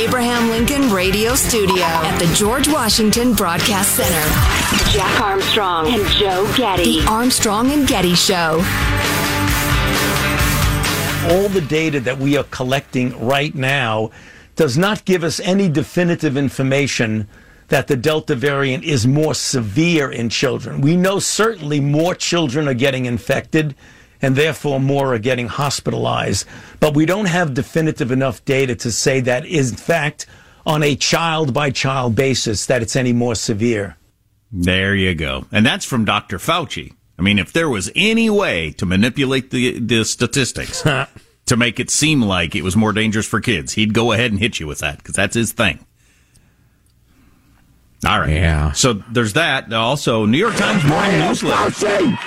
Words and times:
Abraham 0.00 0.48
Lincoln 0.48 0.90
Radio 0.90 1.34
Studio 1.34 1.84
at 1.84 2.18
the 2.18 2.34
George 2.34 2.66
Washington 2.68 3.34
Broadcast 3.34 3.96
Center, 3.96 4.90
Jack 4.92 5.20
Armstrong 5.20 5.88
and 5.88 6.08
Joe 6.12 6.50
Getty. 6.56 7.00
The 7.00 7.06
Armstrong 7.06 7.70
and 7.70 7.86
Getty 7.86 8.14
Show. 8.14 8.64
all 11.30 11.50
the 11.50 11.60
data 11.68 12.00
that 12.00 12.16
we 12.16 12.38
are 12.38 12.44
collecting 12.44 13.26
right 13.26 13.54
now 13.54 14.10
does 14.56 14.78
not 14.78 15.04
give 15.04 15.22
us 15.22 15.38
any 15.40 15.68
definitive 15.68 16.34
information 16.34 17.28
that 17.68 17.86
the 17.86 17.96
Delta 17.96 18.34
variant 18.34 18.84
is 18.84 19.06
more 19.06 19.34
severe 19.34 20.10
in 20.10 20.30
children. 20.30 20.80
We 20.80 20.96
know 20.96 21.18
certainly 21.18 21.78
more 21.78 22.14
children 22.14 22.66
are 22.68 22.74
getting 22.74 23.04
infected 23.04 23.74
and 24.22 24.36
therefore 24.36 24.80
more 24.80 25.14
are 25.14 25.18
getting 25.18 25.48
hospitalized, 25.48 26.46
but 26.78 26.94
we 26.94 27.06
don't 27.06 27.26
have 27.26 27.54
definitive 27.54 28.10
enough 28.10 28.44
data 28.44 28.74
to 28.76 28.92
say 28.92 29.20
that 29.20 29.46
is 29.46 29.70
in 29.70 29.76
fact 29.76 30.26
on 30.66 30.82
a 30.82 30.96
child 30.96 31.54
by 31.54 31.70
child 31.70 32.14
basis 32.14 32.66
that 32.66 32.82
it's 32.82 32.96
any 32.96 33.12
more 33.12 33.34
severe. 33.34 33.96
There 34.52 34.94
you 34.94 35.14
go. 35.14 35.46
And 35.52 35.64
that's 35.64 35.84
from 35.84 36.04
Dr. 36.04 36.38
Fauci. 36.38 36.94
I 37.18 37.22
mean, 37.22 37.38
if 37.38 37.52
there 37.52 37.68
was 37.68 37.90
any 37.94 38.30
way 38.30 38.70
to 38.72 38.86
manipulate 38.86 39.50
the, 39.50 39.78
the 39.78 40.04
statistics 40.04 40.82
to 41.46 41.56
make 41.56 41.78
it 41.78 41.90
seem 41.90 42.22
like 42.22 42.54
it 42.54 42.62
was 42.62 42.76
more 42.76 42.92
dangerous 42.92 43.26
for 43.26 43.40
kids, 43.40 43.74
he'd 43.74 43.94
go 43.94 44.12
ahead 44.12 44.30
and 44.30 44.40
hit 44.40 44.58
you 44.58 44.66
with 44.66 44.78
that 44.80 44.98
because 44.98 45.14
that's 45.14 45.34
his 45.34 45.52
thing. 45.52 45.84
All 48.06 48.18
right. 48.18 48.30
Yeah. 48.30 48.72
So 48.72 48.94
there's 49.12 49.34
that. 49.34 49.72
Also, 49.72 50.24
New 50.24 50.38
York 50.38 50.56
Times 50.56 50.84
morning 50.84 51.18
newsletter. 51.20 52.18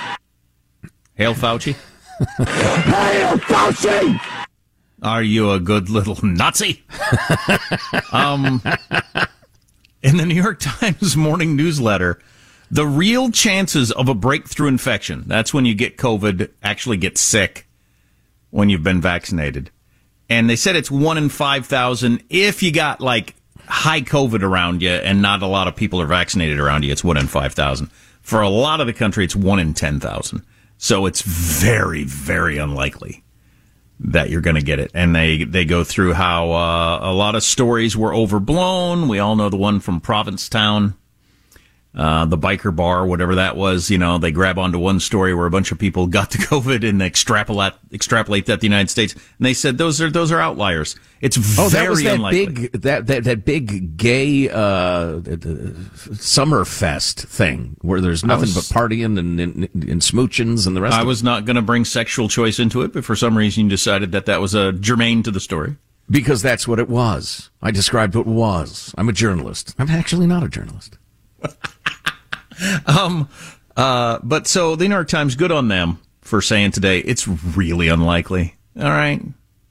Hail 1.16 1.36
Fauci. 1.36 1.76
Hail 2.38 3.38
Fauci! 3.38 4.20
Are 5.04 5.22
you 5.22 5.52
a 5.52 5.60
good 5.60 5.90
little 5.90 6.18
Nazi? 6.24 6.84
um, 8.12 8.62
in 10.02 10.18
the 10.18 10.26
New 10.26 10.42
York 10.42 10.60
Times 10.60 11.16
morning 11.16 11.56
newsletter, 11.56 12.20
the 12.72 12.88
real 12.88 13.30
chances 13.30 13.92
of 13.92 14.10
a 14.10 14.16
breakthrough 14.16 14.70
infection, 14.70 15.24
that's 15.28 15.54
when 15.54 15.66
you 15.66 15.76
get 15.76 15.98
COVID, 15.98 16.50
actually 16.64 16.98
get 16.98 17.18
sick 17.18 17.68
when 18.50 18.70
you've 18.70 18.84
been 18.84 19.02
vaccinated. 19.02 19.70
And 20.30 20.50
they 20.50 20.56
said 20.56 20.76
it's 20.76 20.90
one 20.90 21.18
in 21.18 21.30
5,000. 21.30 22.24
If 22.30 22.64
you 22.64 22.72
got 22.72 23.02
like 23.02 23.36
high 23.68 24.02
COVID 24.02 24.42
around 24.42 24.82
you 24.82 24.90
and 24.90 25.22
not 25.22 25.44
a 25.44 25.48
lot 25.48 25.68
of 25.68 25.76
people 25.76 26.02
are 26.02 26.08
vaccinated 26.08 26.60
around 26.60 26.84
you, 26.84 26.92
it's 26.92 27.04
one 27.04 27.18
in 27.18 27.28
5,000. 27.28 27.92
For 28.22 28.42
a 28.42 28.50
lot 28.50 28.82
of 28.82 28.88
the 28.88 28.94
country, 28.94 29.26
it's 29.26 29.36
one 29.36 29.60
in 29.60 29.74
10,000. 29.74 30.44
So 30.84 31.06
it's 31.06 31.22
very, 31.22 32.04
very 32.04 32.58
unlikely 32.58 33.24
that 34.02 34.30
you're 34.30 34.42
going 34.42 34.58
to 34.58 34.62
get 34.62 34.80
it. 34.80 34.92
And 34.94 35.16
they, 35.16 35.46
they 35.46 35.64
go 35.64 35.86
through 35.86 36.12
how 36.12 36.52
uh, 36.52 37.00
a 37.04 37.14
lot 37.14 37.36
of 37.36 37.44
stories 37.44 37.96
were 37.96 38.14
overblown. 38.14 39.08
We 39.08 39.18
all 39.20 39.38
know 39.38 39.48
the 39.48 39.56
one 39.56 39.80
from 39.80 40.02
Provincetown, 40.02 40.96
uh, 41.96 42.26
the 42.26 42.38
biker 42.38 42.76
bar, 42.76 43.06
whatever 43.06 43.36
that 43.36 43.56
was. 43.56 43.90
You 43.92 43.98
know, 44.00 44.18
they 44.18 44.32
grab 44.32 44.58
onto 44.58 44.80
one 44.80 45.00
story 45.00 45.34
where 45.34 45.46
a 45.46 45.52
bunch 45.52 45.72
of 45.72 45.78
people 45.80 46.08
got 46.08 46.32
the 46.32 46.38
COVID 46.50 46.88
and 46.88 47.02
extrapolate 47.02 47.74
extrapolate 47.94 48.46
that 48.48 48.56
to 48.56 48.60
the 48.62 48.68
United 48.68 48.90
States. 48.90 49.14
And 49.14 49.46
they 49.46 49.54
said 49.54 49.78
those 49.78 50.02
are 50.02 50.10
those 50.10 50.32
are 50.32 50.40
outliers. 50.40 50.96
It's 51.22 51.38
very 51.38 51.66
Oh, 51.68 51.70
that 51.70 51.90
was 51.90 52.04
that 52.04 52.16
unlikely. 52.16 52.46
big 52.48 52.72
that, 52.82 53.08
that 53.08 53.24
that 53.26 53.46
big 53.46 53.96
gay 53.96 54.50
uh, 54.50 55.20
summer 56.16 56.66
fest 56.66 57.20
thing 57.22 57.78
where 57.82 58.02
there's 58.02 58.24
nothing 58.24 58.54
was- 58.54 58.70
but 58.70 58.76
partying 58.80 59.18
and, 59.18 59.40
and, 59.40 59.64
and 59.74 60.02
smoochins 60.02 60.68
and 60.68 60.76
the 60.76 60.82
rest. 60.82 60.98
I 60.98 61.04
was 61.04 61.24
not 61.24 61.46
going 61.46 61.56
to 61.56 61.62
bring 61.62 61.86
sexual 61.86 62.28
choice 62.28 62.60
into 62.60 62.82
it, 62.82 62.94
but 62.94 63.06
for 63.06 63.16
some 63.16 63.38
reason 63.38 63.66
you 63.66 63.70
decided 63.70 64.12
that 64.12 64.26
that 64.26 64.42
was 64.42 64.54
a 64.54 64.74
germane 64.74 65.24
to 65.24 65.32
the 65.32 65.40
story. 65.40 65.78
because 66.10 66.42
that's 66.42 66.68
what 66.68 66.80
it 66.80 66.90
was. 66.90 67.50
I 67.62 67.72
described 67.72 68.16
what 68.16 68.28
it 68.28 68.30
was. 68.32 68.94
I'm 68.98 69.08
a 69.10 69.14
journalist. 69.14 69.74
I'm 69.80 69.90
actually 69.90 70.28
not 70.28 70.44
a 70.44 70.50
journalist. 70.50 70.98
Um, 72.86 73.28
uh, 73.76 74.20
but 74.24 74.48
so 74.48 74.76
the 74.76 74.88
New 74.88 74.94
York 74.94 75.08
Times, 75.08 75.36
good 75.36 75.52
on 75.52 75.68
them 75.68 76.00
for 76.22 76.42
saying 76.42 76.72
today 76.72 77.00
it's 77.00 77.28
really 77.28 77.88
unlikely. 77.88 78.56
All 78.80 78.84
right, 78.90 79.22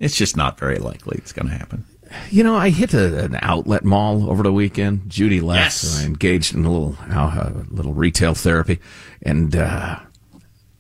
it's 0.01 0.17
just 0.17 0.37
not 0.37 0.59
very 0.59 0.79
likely 0.79 1.17
it's 1.19 1.33
going 1.33 1.47
to 1.49 1.55
happen. 1.55 1.85
You 2.31 2.43
know, 2.45 2.55
I 2.57 2.69
hit 2.71 2.93
a, 2.93 3.25
an 3.25 3.39
outlet 3.41 3.85
mall 3.85 4.29
over 4.29 4.43
the 4.43 4.53
weekend. 4.53 5.09
Judy 5.09 5.41
left, 5.41 5.83
Yes. 5.85 6.03
I 6.03 6.05
engaged 6.07 6.55
in 6.55 6.65
a 6.65 6.71
little 6.71 6.97
uh, 7.09 7.51
little 7.71 7.95
retail 7.95 8.35
therapy, 8.35 8.81
and 9.23 9.55
uh, 9.57 10.01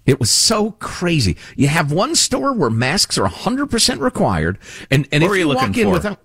it 0.05 0.21
was 0.21 0.31
so 0.31 0.73
crazy. 0.73 1.37
You 1.57 1.69
have 1.69 1.93
one 1.93 2.15
store 2.17 2.53
where 2.53 2.69
masks 2.69 3.17
are 3.17 3.23
100 3.23 3.71
percent 3.71 4.01
required, 4.01 4.59
and 4.91 5.09
and 5.13 5.23
What 5.23 5.27
if 5.27 5.31
were 5.31 5.37
you 5.37 5.49
walk 5.49 5.69
looking 5.69 5.75
in 5.83 5.87
for? 5.87 5.93
without 5.93 6.19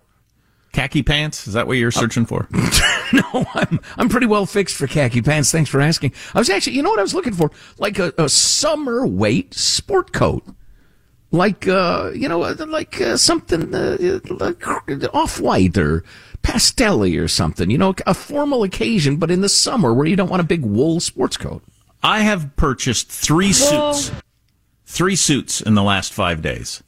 Khaki 0.77 1.01
pants? 1.01 1.47
Is 1.47 1.55
that 1.55 1.65
what 1.65 1.77
you're 1.77 1.89
searching 1.89 2.27
for? 2.27 2.47
no, 3.11 3.45
I'm 3.55 3.79
I'm 3.97 4.09
pretty 4.09 4.27
well 4.27 4.45
fixed 4.45 4.75
for 4.75 4.85
khaki 4.85 5.23
pants. 5.23 5.51
Thanks 5.51 5.71
for 5.71 5.81
asking. 5.81 6.13
I 6.35 6.37
was 6.37 6.51
actually, 6.51 6.75
you 6.75 6.83
know 6.83 6.91
what 6.91 6.99
I 6.99 7.01
was 7.01 7.15
looking 7.15 7.33
for? 7.33 7.49
Like 7.79 7.97
a, 7.97 8.13
a 8.19 8.29
summer 8.29 9.07
weight 9.07 9.55
sport 9.55 10.13
coat. 10.13 10.45
Like, 11.31 11.67
uh, 11.67 12.11
you 12.13 12.29
know, 12.29 12.43
uh, 12.43 12.55
like 12.67 13.01
uh, 13.01 13.17
something 13.17 13.73
uh, 13.73 14.19
like 14.29 14.67
off 15.15 15.39
white 15.39 15.79
or 15.79 16.03
pastelly 16.43 17.19
or 17.19 17.27
something. 17.27 17.71
You 17.71 17.79
know, 17.79 17.95
a 18.05 18.13
formal 18.13 18.61
occasion, 18.61 19.17
but 19.17 19.31
in 19.31 19.41
the 19.41 19.49
summer 19.49 19.95
where 19.95 20.05
you 20.05 20.15
don't 20.15 20.29
want 20.29 20.41
a 20.41 20.45
big 20.45 20.63
wool 20.63 20.99
sports 20.99 21.37
coat. 21.37 21.63
I 22.03 22.19
have 22.19 22.55
purchased 22.55 23.09
three 23.09 23.51
suits, 23.51 24.11
three 24.85 25.15
suits 25.15 25.59
in 25.59 25.73
the 25.73 25.81
last 25.81 26.13
five 26.13 26.43
days. 26.43 26.83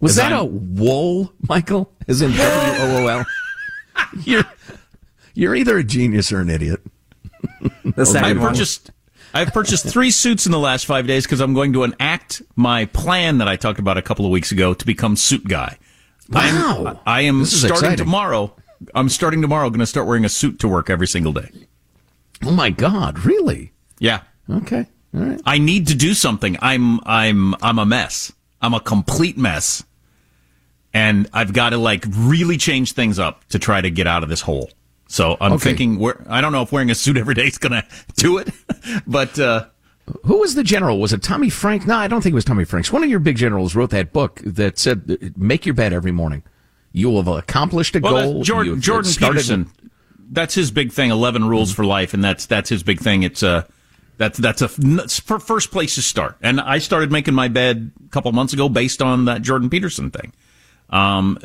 Was 0.00 0.16
that 0.16 0.32
I'm- 0.32 0.40
a 0.40 0.44
wool, 0.44 1.32
Michael? 1.48 1.92
As 2.06 2.22
in 2.22 2.30
W 2.30 2.42
O 2.42 3.04
O 3.04 3.06
L? 3.08 3.26
You're 4.24 4.44
you're 5.34 5.54
either 5.54 5.76
a 5.78 5.84
genius 5.84 6.32
or 6.32 6.40
an 6.40 6.50
idiot. 6.50 6.80
The 7.84 8.20
I 8.22 8.34
purchased. 8.34 8.90
I've 9.34 9.52
purchased 9.52 9.86
three 9.86 10.10
suits 10.10 10.46
in 10.46 10.52
the 10.52 10.58
last 10.58 10.86
five 10.86 11.06
days 11.06 11.24
because 11.24 11.40
I'm 11.40 11.52
going 11.52 11.72
to 11.74 11.84
enact 11.84 12.42
my 12.56 12.86
plan 12.86 13.38
that 13.38 13.48
I 13.48 13.56
talked 13.56 13.78
about 13.78 13.98
a 13.98 14.02
couple 14.02 14.24
of 14.24 14.30
weeks 14.30 14.52
ago 14.52 14.72
to 14.74 14.86
become 14.86 15.16
suit 15.16 15.46
guy. 15.46 15.78
Wow. 16.30 16.84
I'm, 16.86 16.98
I 17.06 17.20
am 17.22 17.40
This 17.40 17.52
is 17.52 17.58
starting 17.60 17.76
exciting. 17.76 17.96
tomorrow. 18.04 18.54
I'm 18.94 19.08
starting 19.08 19.42
tomorrow. 19.42 19.68
Going 19.70 19.80
to 19.80 19.86
start 19.86 20.06
wearing 20.06 20.24
a 20.24 20.28
suit 20.28 20.58
to 20.60 20.68
work 20.68 20.88
every 20.90 21.06
single 21.06 21.32
day. 21.32 21.50
Oh 22.44 22.52
my 22.52 22.70
God! 22.70 23.18
Really? 23.24 23.72
Yeah, 23.98 24.20
Okay. 24.48 24.86
All 25.14 25.20
right. 25.20 25.40
I 25.44 25.58
need 25.58 25.88
to 25.88 25.94
do 25.94 26.14
something. 26.14 26.56
I'm 26.62 27.00
I'm 27.04 27.54
I'm 27.62 27.78
a 27.78 27.86
mess. 27.86 28.32
I'm 28.62 28.74
a 28.74 28.80
complete 28.80 29.36
mess, 29.36 29.82
and 30.94 31.28
I've 31.32 31.52
got 31.52 31.70
to 31.70 31.78
like 31.78 32.04
really 32.10 32.56
change 32.56 32.92
things 32.92 33.18
up 33.18 33.44
to 33.48 33.58
try 33.58 33.80
to 33.80 33.90
get 33.90 34.06
out 34.06 34.22
of 34.22 34.28
this 34.28 34.40
hole. 34.42 34.70
So 35.08 35.36
I'm 35.40 35.52
Okay. 35.54 35.74
thinking. 35.74 36.12
I 36.28 36.40
don't 36.40 36.52
know 36.52 36.62
if 36.62 36.70
wearing 36.72 36.90
a 36.90 36.94
suit 36.94 37.16
every 37.16 37.34
day 37.34 37.46
is 37.46 37.58
going 37.58 37.72
to 37.82 37.84
do 38.16 38.38
it, 38.38 38.50
but. 39.06 39.38
uh 39.38 39.66
Who 40.24 40.38
was 40.38 40.54
the 40.54 40.64
general? 40.64 40.98
Was 41.00 41.12
it 41.12 41.22
Tommy 41.22 41.50
Frank? 41.50 41.86
No, 41.86 41.94
I 41.96 42.08
don't 42.08 42.22
think 42.22 42.32
it 42.32 42.34
was 42.34 42.44
Tommy 42.44 42.64
Franks. 42.64 42.90
One 42.92 43.02
of 43.04 43.10
your 43.10 43.18
big 43.20 43.36
generals 43.36 43.74
wrote 43.74 43.90
that 43.90 44.12
book 44.12 44.40
that 44.44 44.78
said, 44.78 45.32
"Make 45.36 45.66
your 45.66 45.74
bed 45.74 45.92
every 45.92 46.12
morning. 46.12 46.42
You 46.92 47.10
will 47.10 47.22
have 47.22 47.28
accomplished 47.28 47.94
a 47.96 48.00
Well, 48.00 48.12
goal." 48.22 48.34
that's 48.36 48.46
Jordan, 48.46 48.80
Jordan 48.80 49.10
started- 49.12 49.34
Peterson. 49.36 49.70
That's 50.30 50.54
his 50.54 50.70
big 50.70 50.92
thing. 50.92 51.10
Eleven 51.10 51.44
rules 51.48 51.72
for 51.72 51.84
life, 51.84 52.12
and 52.14 52.22
that's 52.24 52.46
that's 52.46 52.68
his 52.70 52.82
big 52.82 53.00
thing. 53.00 53.22
It's 53.22 53.42
uh 53.42 53.64
that's 54.18 54.38
that's 54.38 54.62
a 54.62 54.68
for 54.68 55.38
first 55.38 55.70
place 55.70 55.94
to 55.96 56.02
start. 56.02 56.36
And 56.42 56.60
I 56.60 56.78
started 56.78 57.10
making 57.12 57.34
my 57.34 57.48
bed 57.48 57.92
a 58.06 58.08
couple 58.10 58.32
months 58.32 58.52
ago 58.54 58.68
based 58.68 59.00
on 59.02 59.24
that 59.26 59.42
Jordan 59.42 59.68
Peterson 59.70 60.10
thing. 60.10 60.32
Um, 60.90 61.38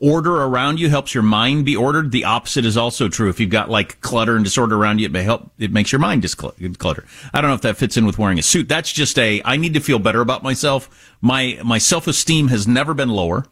order 0.00 0.36
around 0.36 0.78
you 0.78 0.90
helps 0.90 1.14
your 1.14 1.22
mind 1.22 1.64
be 1.64 1.76
ordered. 1.76 2.10
The 2.10 2.24
opposite 2.24 2.64
is 2.64 2.76
also 2.76 3.08
true. 3.08 3.28
If 3.28 3.40
you've 3.40 3.50
got 3.50 3.70
like 3.70 4.00
clutter 4.00 4.36
and 4.36 4.44
disorder 4.44 4.76
around 4.76 4.98
you, 4.98 5.06
it 5.06 5.12
may 5.12 5.22
help. 5.22 5.50
It 5.58 5.72
makes 5.72 5.92
your 5.92 6.00
mind 6.00 6.22
disclutter. 6.22 7.04
I 7.32 7.40
don't 7.40 7.50
know 7.50 7.54
if 7.54 7.62
that 7.62 7.76
fits 7.76 7.96
in 7.96 8.04
with 8.06 8.18
wearing 8.18 8.38
a 8.38 8.42
suit. 8.42 8.68
That's 8.68 8.92
just 8.92 9.18
a. 9.18 9.40
I 9.44 9.56
need 9.56 9.74
to 9.74 9.80
feel 9.80 9.98
better 9.98 10.20
about 10.20 10.42
myself. 10.42 11.14
My 11.20 11.58
my 11.64 11.78
self 11.78 12.06
esteem 12.06 12.48
has 12.48 12.68
never 12.68 12.94
been 12.94 13.08
lower. 13.08 13.46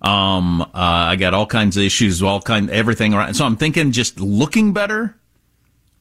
Um, 0.00 0.62
uh, 0.62 0.68
I 0.74 1.16
got 1.16 1.34
all 1.34 1.46
kinds 1.46 1.76
of 1.76 1.82
issues, 1.82 2.22
all 2.22 2.40
kind, 2.40 2.70
everything 2.70 3.14
around. 3.14 3.34
So 3.34 3.44
I'm 3.44 3.56
thinking 3.56 3.90
just 3.90 4.20
looking 4.20 4.72
better 4.72 5.16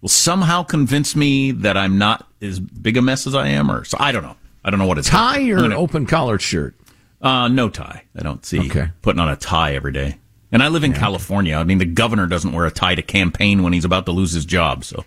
will 0.01 0.09
somehow 0.09 0.63
convince 0.63 1.15
me 1.15 1.51
that 1.51 1.75
I'm 1.75 1.97
not 1.97 2.27
as 2.41 2.59
big 2.59 2.97
a 2.97 3.01
mess 3.01 3.25
as 3.25 3.33
I 3.33 3.47
am, 3.47 3.71
or 3.71 3.83
so 3.85 3.97
I 3.99 4.11
don't 4.11 4.23
know. 4.23 4.35
I 4.63 4.69
don't 4.69 4.79
know 4.79 4.85
what 4.85 4.97
it's 4.97 5.09
tie 5.09 5.49
or 5.49 5.63
an 5.63 5.73
open 5.73 6.05
collared 6.05 6.41
shirt. 6.41 6.75
Uh, 7.21 7.47
no 7.47 7.69
tie. 7.69 8.03
I 8.17 8.21
don't 8.23 8.45
see 8.45 8.59
Okay. 8.69 8.89
putting 9.01 9.19
on 9.19 9.29
a 9.29 9.35
tie 9.35 9.73
every 9.75 9.91
day. 9.91 10.17
And 10.51 10.61
I 10.63 10.67
live 10.69 10.83
in 10.83 10.93
California. 10.93 11.55
I 11.57 11.63
mean, 11.63 11.77
the 11.79 11.85
governor 11.85 12.25
doesn't 12.27 12.53
wear 12.53 12.65
a 12.65 12.71
tie 12.71 12.95
to 12.95 13.01
campaign 13.01 13.63
when 13.63 13.73
he's 13.73 13.85
about 13.85 14.05
to 14.05 14.11
lose 14.11 14.31
his 14.33 14.45
job. 14.45 14.85
So 14.85 15.03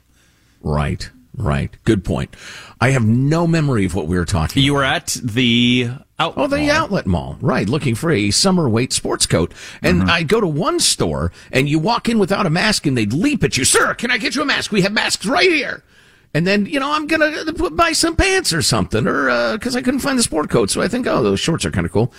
Right. 0.62 1.08
Right. 1.36 1.70
Good 1.84 2.04
point. 2.04 2.34
I 2.80 2.90
have 2.90 3.04
no 3.06 3.46
memory 3.46 3.84
of 3.86 3.94
what 3.94 4.08
we 4.08 4.18
were 4.18 4.24
talking. 4.24 4.62
you 4.62 4.74
were 4.74 4.84
at 4.84 5.16
the. 5.22 5.90
Oh, 6.18 6.46
the 6.48 6.58
mall. 6.58 6.70
outlet 6.70 7.06
mall, 7.06 7.38
right? 7.40 7.66
Looking 7.66 7.94
for 7.94 8.10
a 8.10 8.30
summer 8.30 8.68
weight 8.68 8.92
sports 8.92 9.24
coat, 9.24 9.54
and 9.80 10.00
Mm-hmm. 10.02 10.10
I'd 10.10 10.28
go 10.28 10.38
to 10.40 10.46
one 10.46 10.78
store, 10.80 11.32
and 11.50 11.66
you 11.66 11.78
walk 11.78 12.10
in 12.10 12.18
without 12.18 12.44
a 12.44 12.50
mask, 12.50 12.84
and 12.84 12.98
they'd 12.98 13.12
leap 13.14 13.42
at 13.42 13.56
you, 13.56 13.64
"Sir, 13.64 13.94
can 13.94 14.10
I 14.10 14.18
get 14.18 14.34
you 14.34 14.42
a 14.42 14.44
mask? 14.44 14.70
We 14.72 14.82
have 14.82 14.92
masks 14.92 15.24
right 15.24 15.50
here." 15.50 15.82
And 16.32 16.47
then 16.47 16.67
you 16.67 16.79
know 16.79 16.93
I'm 16.93 17.06
gonna 17.06 17.53
buy 17.73 17.93
some 17.93 18.15
pants 18.17 18.53
or 18.53 18.62
something, 18.62 19.06
or 19.06 19.56
because 19.59 19.75
I 19.77 19.82
couldn't 19.82 20.00
find 20.00 20.19
the 20.19 20.23
sport 20.23 20.49
coat, 20.50 20.71
so 20.71 20.81
I 20.81 20.88
think, 20.88 21.06
oh, 21.06 21.23
those 21.23 21.41
shorts 21.41 21.65
are 21.65 21.71
kind 21.73 21.85
of 21.87 21.93
cool. 21.93 22.12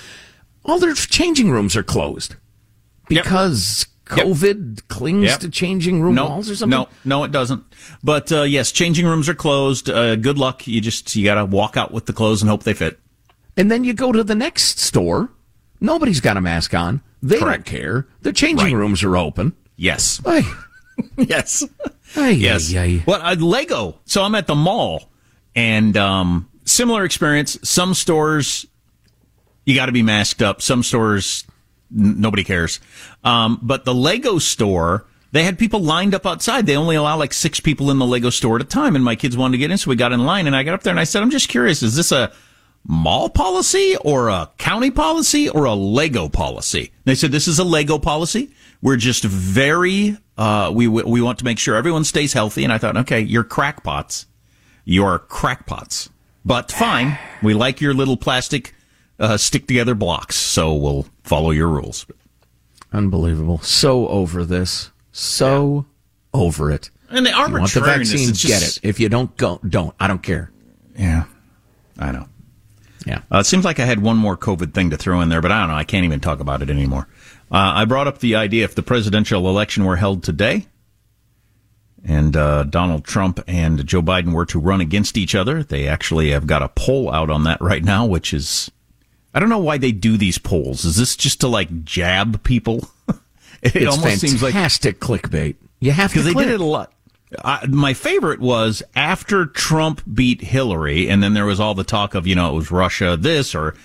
All 0.65 0.79
their 0.79 0.93
changing 0.93 1.49
rooms 1.49 1.75
are 1.75 1.83
closed 1.83 2.35
because 3.07 3.87
Yep. 4.15 4.25
COVID 4.27 4.87
clings 4.89 5.23
Yep. 5.23 5.39
to 5.39 5.49
changing 5.49 6.01
room 6.01 6.15
no, 6.15 6.25
walls 6.27 6.49
or 6.49 6.55
something. 6.57 6.77
No, 6.77 6.89
no, 7.05 7.23
it 7.23 7.31
doesn't. 7.31 7.63
But 8.03 8.29
uh, 8.31 8.41
yes, 8.43 8.73
changing 8.73 9.05
rooms 9.05 9.29
are 9.29 9.33
closed. 9.33 9.89
Uh, 9.89 10.17
good 10.17 10.37
luck. 10.37 10.67
You 10.67 10.81
just 10.81 11.15
you 11.15 11.23
got 11.23 11.35
to 11.35 11.45
walk 11.45 11.77
out 11.77 11.93
with 11.93 12.07
the 12.07 12.13
clothes 12.13 12.41
and 12.41 12.49
hope 12.49 12.63
they 12.63 12.73
fit. 12.73 12.99
And 13.55 13.71
then 13.71 13.85
you 13.85 13.93
go 13.93 14.11
to 14.11 14.23
the 14.23 14.35
next 14.35 14.79
store, 14.79 15.29
nobody's 15.79 16.19
got 16.19 16.35
a 16.35 16.41
mask 16.41 16.73
on. 16.73 17.01
They 17.23 17.39
Correct. 17.39 17.65
don't 17.67 17.79
care. 17.79 18.07
The 18.21 18.33
changing 18.33 18.73
Right. 18.73 18.75
rooms 18.75 19.01
are 19.03 19.15
open. 19.15 19.53
Yes, 19.77 20.21
yes. 21.17 21.63
Hey, 22.13 22.33
Yes. 22.33 22.69
hey, 22.71 22.97
hey. 22.97 23.03
Well, 23.05 23.21
uh, 23.21 23.35
Lego. 23.35 23.99
So 24.05 24.23
I'm 24.23 24.35
at 24.35 24.47
the 24.47 24.55
mall, 24.55 25.09
and 25.55 25.95
um, 25.97 26.49
similar 26.65 27.03
experience. 27.03 27.57
Some 27.63 27.93
stores 27.93 28.65
you 29.65 29.75
got 29.75 29.85
to 29.87 29.91
be 29.91 30.01
masked 30.03 30.41
up. 30.41 30.61
Some 30.61 30.83
stores 30.83 31.45
n- 31.95 32.19
nobody 32.21 32.43
cares. 32.43 32.79
Um, 33.23 33.59
but 33.61 33.85
the 33.85 33.93
Lego 33.93 34.39
store. 34.39 35.05
They 35.33 35.43
had 35.45 35.57
people 35.57 35.79
lined 35.79 36.13
up 36.13 36.25
outside. 36.25 36.65
They 36.65 36.75
only 36.75 36.97
allow 36.97 37.15
like 37.15 37.31
six 37.31 37.61
people 37.61 37.89
in 37.89 37.99
the 37.99 38.05
Lego 38.05 38.29
store 38.29 38.57
at 38.57 38.61
a 38.61 38.65
time, 38.65 38.97
and 38.97 39.05
my 39.05 39.15
kids 39.15 39.37
wanted 39.37 39.53
to 39.53 39.57
get 39.59 39.71
in, 39.71 39.77
so 39.77 39.89
we 39.89 39.95
got 39.95 40.11
in 40.11 40.25
line. 40.25 40.45
And 40.45 40.53
I 40.53 40.63
got 40.63 40.73
up 40.73 40.83
there 40.83 40.91
and 40.91 40.99
I 40.99 41.05
said, 41.05 41.21
"I'm 41.23 41.29
just 41.31 41.47
curious. 41.47 41.81
Is 41.81 41.95
this 41.95 42.11
a 42.11 42.33
mall 42.85 43.29
policy 43.29 43.95
or 44.03 44.27
a 44.27 44.49
county 44.57 44.91
policy 44.91 45.47
or 45.47 45.63
a 45.63 45.73
Lego 45.73 46.27
policy?" 46.27 46.91
They 47.05 47.15
said, 47.15 47.31
"This 47.31 47.47
is 47.47 47.59
a 47.59 47.63
Lego 47.63 47.97
policy. 47.97 48.51
We're 48.81 48.97
just 48.97 49.23
very 49.23 50.17
uh, 50.37 50.71
we 50.73 50.87
we 50.87 51.21
want 51.21 51.39
to 51.39 51.45
make 51.45 51.59
sure 51.59 51.75
everyone 51.75 52.03
stays 52.03 52.33
healthy." 52.33 52.63
And 52.63 52.73
I 52.73 52.77
thought, 52.77 52.97
"Okay, 52.97 53.21
you're 53.21 53.43
crackpots. 53.43 54.25
You're 54.85 55.19
crackpots, 55.19 56.09
but 56.43 56.71
fine. 56.71 57.17
We 57.43 57.53
like 57.53 57.81
your 57.81 57.93
little 57.93 58.17
plastic 58.17 58.73
uh, 59.19 59.37
stick 59.37 59.67
together 59.67 59.93
blocks, 59.93 60.35
so 60.35 60.73
we'll 60.73 61.05
follow 61.23 61.51
your 61.51 61.67
rules." 61.67 62.05
Unbelievable. 62.93 63.59
So 63.59 64.07
over 64.07 64.43
this. 64.43 64.91
So 65.11 65.85
over 66.33 66.71
it. 66.71 66.89
And 67.09 67.25
the 67.25 67.31
You 67.31 67.35
want 67.37 67.73
the 67.73 67.81
vaccine, 67.81 68.29
it's 68.29 68.45
get 68.45 68.63
it. 68.63 68.79
If 68.83 68.99
you 68.99 69.09
don't 69.09 69.35
go, 69.37 69.59
don't. 69.67 69.93
I 69.99 70.07
don't 70.07 70.23
care. 70.23 70.51
Yeah, 70.97 71.25
I 71.99 72.11
know. 72.11 72.27
Yeah. 73.05 73.21
Uh, 73.31 73.39
it 73.39 73.45
seems 73.45 73.65
like 73.65 73.79
I 73.79 73.85
had 73.85 74.01
one 74.01 74.17
more 74.17 74.37
COVID 74.37 74.73
thing 74.73 74.91
to 74.91 74.97
throw 74.97 75.21
in 75.21 75.29
there, 75.29 75.41
but 75.41 75.51
I 75.51 75.59
don't 75.59 75.69
know. 75.69 75.75
I 75.75 75.83
can't 75.83 76.05
even 76.05 76.19
talk 76.19 76.39
about 76.39 76.61
it 76.61 76.69
anymore. 76.69 77.07
Uh, 77.51 77.73
I 77.75 77.85
brought 77.85 78.07
up 78.07 78.19
the 78.19 78.35
idea 78.35 78.63
if 78.63 78.75
the 78.75 78.83
presidential 78.83 79.49
election 79.49 79.83
were 79.83 79.97
held 79.97 80.23
today 80.23 80.67
and 82.03 82.35
uh, 82.35 82.63
Donald 82.63 83.03
Trump 83.03 83.39
and 83.47 83.85
Joe 83.85 84.01
Biden 84.01 84.33
were 84.33 84.45
to 84.47 84.59
run 84.59 84.81
against 84.81 85.17
each 85.17 85.35
other, 85.35 85.61
they 85.63 85.87
actually 85.87 86.31
have 86.31 86.47
got 86.47 86.61
a 86.61 86.69
poll 86.69 87.11
out 87.11 87.29
on 87.29 87.43
that 87.43 87.61
right 87.61 87.83
now, 87.83 88.05
which 88.05 88.33
is. 88.33 88.71
I 89.33 89.39
don't 89.39 89.49
know 89.49 89.59
why 89.59 89.77
they 89.77 89.93
do 89.93 90.17
these 90.17 90.37
polls. 90.37 90.83
Is 90.83 90.97
this 90.97 91.15
just 91.15 91.39
to 91.41 91.47
like 91.47 91.85
jab 91.85 92.43
people? 92.43 92.89
it 93.61 93.75
It's 93.75 93.97
almost 93.97 94.19
seems 94.19 94.43
like 94.43 94.53
fantastic 94.53 94.99
clickbait. 94.99 95.55
You 95.79 95.91
have 95.91 96.11
to 96.11 96.15
because 96.15 96.25
they 96.25 96.33
click. 96.33 96.47
did 96.47 96.55
it 96.55 96.61
a 96.61 96.65
lot. 96.65 96.91
I, 97.41 97.65
my 97.67 97.93
favorite 97.93 98.41
was 98.41 98.83
after 98.93 99.45
Trump 99.45 100.01
beat 100.13 100.41
Hillary, 100.41 101.07
and 101.07 101.23
then 101.23 101.33
there 101.33 101.45
was 101.45 101.61
all 101.61 101.75
the 101.75 101.85
talk 101.85 102.13
of 102.13 102.27
you 102.27 102.35
know 102.35 102.51
it 102.51 102.55
was 102.55 102.71
Russia 102.71 103.15
this 103.17 103.55
or 103.55 103.75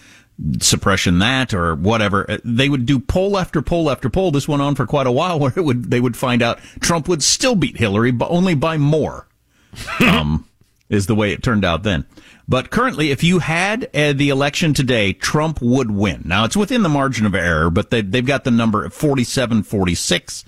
suppression 0.60 1.18
that 1.20 1.54
or 1.54 1.74
whatever. 1.74 2.30
Uh, 2.30 2.38
They 2.44 2.68
would 2.68 2.86
do 2.86 2.98
poll 2.98 3.38
after 3.38 3.62
poll 3.62 3.90
after 3.90 4.10
poll. 4.10 4.30
This 4.30 4.48
went 4.48 4.62
on 4.62 4.74
for 4.74 4.86
quite 4.86 5.06
a 5.06 5.12
while, 5.12 5.38
where 5.40 5.52
it 5.56 5.62
would 5.62 5.90
they 5.90 6.00
would 6.00 6.16
find 6.16 6.42
out 6.42 6.60
Trump 6.80 7.08
would 7.08 7.22
still 7.22 7.54
beat 7.54 7.76
Hillary, 7.78 8.10
but 8.10 8.30
only 8.30 8.54
by 8.54 8.76
more. 8.76 9.26
um, 10.00 10.48
is 10.88 11.06
the 11.06 11.14
way 11.14 11.32
it 11.32 11.42
turned 11.42 11.64
out 11.64 11.82
then. 11.82 12.06
But 12.48 12.70
currently, 12.70 13.10
if 13.10 13.24
you 13.24 13.40
had 13.40 13.90
uh, 13.94 14.12
the 14.12 14.28
election 14.28 14.72
today, 14.72 15.12
Trump 15.12 15.60
would 15.60 15.90
win. 15.90 16.22
Now, 16.24 16.44
it's 16.44 16.56
within 16.56 16.82
the 16.82 16.88
margin 16.88 17.26
of 17.26 17.34
error, 17.34 17.70
but 17.70 17.90
they, 17.90 18.02
they've 18.02 18.24
got 18.24 18.44
the 18.44 18.52
number 18.52 18.84
at 18.84 18.92
47 18.92 19.64
46, 19.64 20.44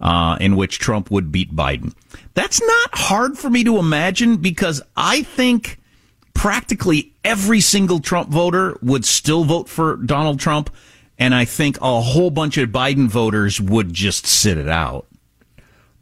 uh, 0.00 0.36
in 0.40 0.56
which 0.56 0.78
Trump 0.80 1.10
would 1.10 1.30
beat 1.30 1.54
Biden. 1.54 1.94
That's 2.34 2.60
not 2.60 2.90
hard 2.94 3.38
for 3.38 3.48
me 3.48 3.62
to 3.64 3.78
imagine 3.78 4.36
because 4.38 4.82
I 4.96 5.22
think 5.22 5.78
practically 6.36 7.14
every 7.24 7.60
single 7.60 7.98
Trump 7.98 8.28
voter 8.28 8.76
would 8.82 9.06
still 9.06 9.44
vote 9.44 9.68
for 9.70 9.96
Donald 9.96 10.38
Trump. 10.38 10.68
And 11.18 11.34
I 11.34 11.46
think 11.46 11.78
a 11.80 12.00
whole 12.02 12.30
bunch 12.30 12.58
of 12.58 12.68
Biden 12.68 13.08
voters 13.08 13.58
would 13.58 13.94
just 13.94 14.26
sit 14.26 14.58
it 14.58 14.68
out. 14.68 15.06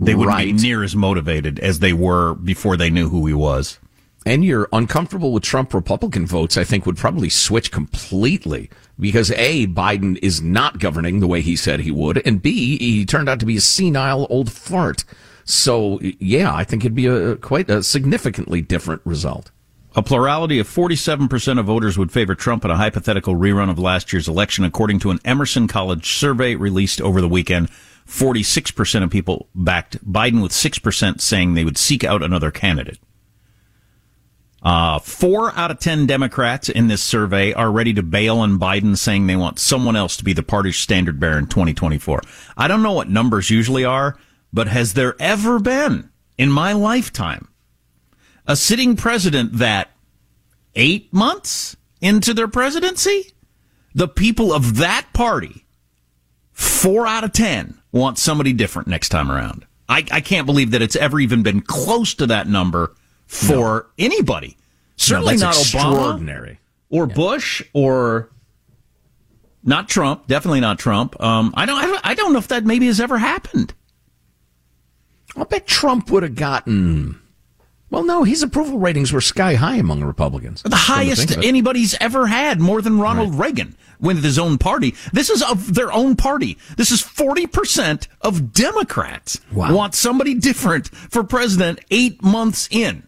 They 0.00 0.12
wouldn't 0.16 0.36
Right. 0.36 0.46
be 0.56 0.60
near 0.60 0.82
as 0.82 0.96
motivated 0.96 1.60
as 1.60 1.78
they 1.78 1.92
were 1.92 2.34
before 2.34 2.76
they 2.76 2.90
knew 2.90 3.08
who 3.08 3.26
he 3.26 3.32
was. 3.34 3.78
and 4.26 4.42
you're 4.42 4.70
uncomfortable 4.72 5.32
with 5.34 5.42
Trump 5.42 5.74
Republican 5.74 6.26
votes, 6.26 6.56
I 6.56 6.64
think 6.64 6.86
would 6.86 6.96
probably 6.96 7.28
switch 7.28 7.70
completely 7.70 8.70
because 8.98 9.30
A, 9.32 9.66
Biden 9.66 10.18
is 10.22 10.40
not 10.40 10.78
governing 10.78 11.20
the 11.20 11.26
way 11.26 11.42
he 11.42 11.56
said 11.56 11.80
he 11.80 11.90
would, 11.90 12.22
and 12.26 12.40
B, 12.40 12.78
he 12.78 13.04
turned 13.04 13.28
out 13.28 13.38
to 13.40 13.44
be 13.44 13.58
a 13.58 13.60
senile 13.60 14.26
old 14.30 14.50
fart. 14.50 15.04
So, 15.44 16.00
yeah, 16.00 16.54
I 16.54 16.64
think 16.64 16.82
it'd 16.84 16.94
be 16.94 17.04
a 17.04 17.36
quite 17.36 17.68
a 17.68 17.82
significantly 17.82 18.62
different 18.62 19.02
result. 19.04 19.50
A 19.96 20.02
plurality 20.02 20.58
of 20.58 20.68
47% 20.68 21.60
of 21.60 21.66
voters 21.66 21.96
would 21.96 22.10
favor 22.10 22.34
Trump 22.34 22.64
in 22.64 22.70
a 22.70 22.76
hypothetical 22.76 23.36
rerun 23.36 23.70
of 23.70 23.78
last 23.78 24.12
year's 24.12 24.26
election, 24.26 24.64
according 24.64 24.98
to 25.00 25.10
an 25.12 25.20
Emerson 25.24 25.68
College 25.68 26.16
survey 26.16 26.56
released 26.56 27.00
over 27.00 27.20
the 27.20 27.28
weekend. 27.28 27.68
46% 28.08 29.04
of 29.04 29.10
people 29.10 29.48
backed 29.54 30.04
Biden, 30.04 30.42
with 30.42 30.50
6% 30.50 31.20
saying 31.20 31.54
they 31.54 31.64
would 31.64 31.78
seek 31.78 32.02
out 32.02 32.24
another 32.24 32.50
candidate. 32.50 32.98
Uh, 34.64 34.98
four 34.98 35.52
out 35.54 35.70
of 35.70 35.78
ten 35.78 36.06
Democrats 36.06 36.70
in 36.70 36.88
this 36.88 37.02
survey 37.02 37.52
are 37.52 37.70
ready 37.70 37.92
to 37.92 38.02
bail 38.02 38.38
on 38.38 38.58
Biden, 38.58 38.96
saying 38.96 39.26
they 39.26 39.36
want 39.36 39.58
someone 39.58 39.94
else 39.94 40.16
to 40.16 40.24
be 40.24 40.32
the 40.32 40.42
party's 40.42 40.78
standard 40.78 41.20
bearer 41.20 41.38
in 41.38 41.46
2024. 41.46 42.22
I 42.56 42.66
don't 42.66 42.82
know 42.82 42.94
what 42.94 43.10
numbers 43.10 43.50
usually 43.50 43.84
are, 43.84 44.16
but 44.54 44.66
has 44.68 44.94
there 44.94 45.14
ever 45.20 45.60
been 45.60 46.10
in 46.38 46.50
my 46.50 46.72
lifetime 46.72 47.48
a 48.46 48.56
sitting 48.56 48.96
president 48.96 49.54
that 49.54 49.90
eight 50.74 51.12
months 51.12 51.76
into 52.00 52.34
their 52.34 52.48
presidency, 52.48 53.32
the 53.94 54.08
people 54.08 54.52
of 54.52 54.76
that 54.76 55.06
party, 55.12 55.64
four 56.52 57.06
out 57.06 57.24
of 57.24 57.32
ten, 57.32 57.78
want 57.92 58.18
somebody 58.18 58.52
different 58.52 58.88
next 58.88 59.08
time 59.10 59.30
around? 59.30 59.66
I, 59.88 60.04
I 60.10 60.20
can't 60.20 60.46
believe 60.46 60.70
that 60.72 60.82
it's 60.82 60.96
ever 60.96 61.20
even 61.20 61.42
been 61.42 61.60
close 61.60 62.14
to 62.14 62.26
that 62.26 62.48
number 62.48 62.94
for 63.26 63.90
anybody. 63.98 64.56
Certainly 64.96 65.36
No, 65.36 65.46
not 65.46 65.54
Obama 65.54 66.56
or 66.90 67.06
Bush 67.06 67.62
or 67.72 68.30
not 69.62 69.88
Trump. 69.88 70.26
Definitely 70.26 70.60
not 70.60 70.78
Trump. 70.78 71.20
Um, 71.20 71.52
I 71.56 71.66
don't. 71.66 71.78
I 71.82 71.86
don't. 71.86 72.00
I 72.04 72.14
don't 72.14 72.32
know 72.32 72.38
if 72.38 72.48
that 72.48 72.64
maybe 72.64 72.86
has 72.86 73.00
ever 73.00 73.18
happened. 73.18 73.74
I'll 75.36 75.44
bet 75.46 75.66
Trump 75.66 76.10
would 76.10 76.22
have 76.22 76.34
gotten. 76.36 77.20
Well, 77.94 78.04
no, 78.04 78.24
his 78.24 78.42
approval 78.42 78.78
ratings 78.78 79.12
were 79.12 79.20
sky 79.20 79.54
high 79.54 79.76
among 79.76 80.02
Republicans. 80.02 80.62
The 80.62 80.74
highest 80.74 81.28
think 81.28 81.38
of 81.38 81.44
it. 81.44 81.46
anybody's 81.46 81.94
ever 82.00 82.26
had, 82.26 82.60
more 82.60 82.82
than 82.82 82.98
Ronald 82.98 83.36
Reagan 83.36 83.76
with 84.00 84.24
his 84.24 84.36
own 84.36 84.58
party. 84.58 84.96
This 85.12 85.30
is 85.30 85.42
of 85.44 85.74
their 85.76 85.92
own 85.92 86.16
party. 86.16 86.58
This 86.76 86.90
is 86.90 87.00
forty 87.00 87.46
percent 87.46 88.08
of 88.20 88.52
Democrats 88.52 89.40
Wow. 89.52 89.72
want 89.74 89.94
somebody 89.94 90.34
different 90.34 90.88
for 90.88 91.22
president 91.22 91.78
eight 91.92 92.20
months 92.20 92.68
in. 92.70 93.06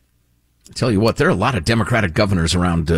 Tell 0.74 0.92
you 0.92 1.00
what, 1.00 1.16
there 1.16 1.26
are 1.26 1.30
a 1.30 1.34
lot 1.34 1.56
of 1.56 1.64
Democratic 1.64 2.12
governors 2.14 2.54
around 2.54 2.90
uh, 2.90 2.94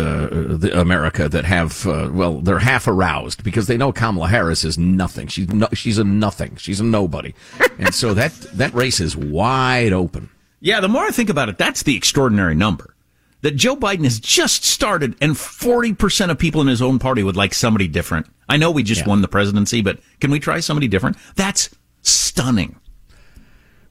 the, 0.57 0.71
America 0.79 1.29
that 1.29 1.45
have, 1.45 1.87
uh, 1.87 2.09
well, 2.11 2.39
they're 2.41 2.59
half 2.59 2.87
aroused 2.87 3.43
because 3.43 3.67
they 3.67 3.77
know 3.77 3.91
Kamala 3.91 4.27
Harris 4.27 4.63
is 4.63 4.77
nothing. 4.77 5.27
She's 5.27 5.49
no, 5.49 5.67
she's 5.73 5.97
a 5.97 6.03
nothing. 6.03 6.55
She's 6.57 6.79
a 6.79 6.83
nobody, 6.83 7.33
and 7.79 7.95
so 7.95 8.13
that 8.13 8.33
that 8.53 8.73
race 8.75 8.99
is 8.99 9.17
wide 9.17 9.91
open. 9.93 10.29
Yeah, 10.61 10.79
the 10.81 10.89
more 10.89 11.03
I 11.03 11.11
think 11.11 11.29
about 11.29 11.49
it, 11.49 11.57
that's 11.57 11.83
the 11.83 11.95
extraordinary 11.95 12.55
number. 12.55 12.95
That 13.41 13.55
Joe 13.55 13.77
Biden 13.77 14.03
has 14.03 14.19
just 14.19 14.65
started 14.65 15.15
and 15.21 15.33
40% 15.33 16.29
of 16.29 16.37
people 16.37 16.59
in 16.59 16.67
his 16.67 16.81
own 16.81 16.99
party 16.99 17.23
would 17.23 17.37
like 17.37 17.53
somebody 17.53 17.87
different. 17.87 18.27
I 18.49 18.57
know 18.57 18.69
we 18.69 18.83
just 18.83 19.01
Yeah. 19.01 19.07
won 19.07 19.21
the 19.21 19.29
presidency, 19.29 19.81
but 19.81 19.99
can 20.19 20.29
we 20.31 20.39
try 20.39 20.59
somebody 20.59 20.89
different? 20.89 21.15
That's 21.35 21.69
stunning. 22.01 22.75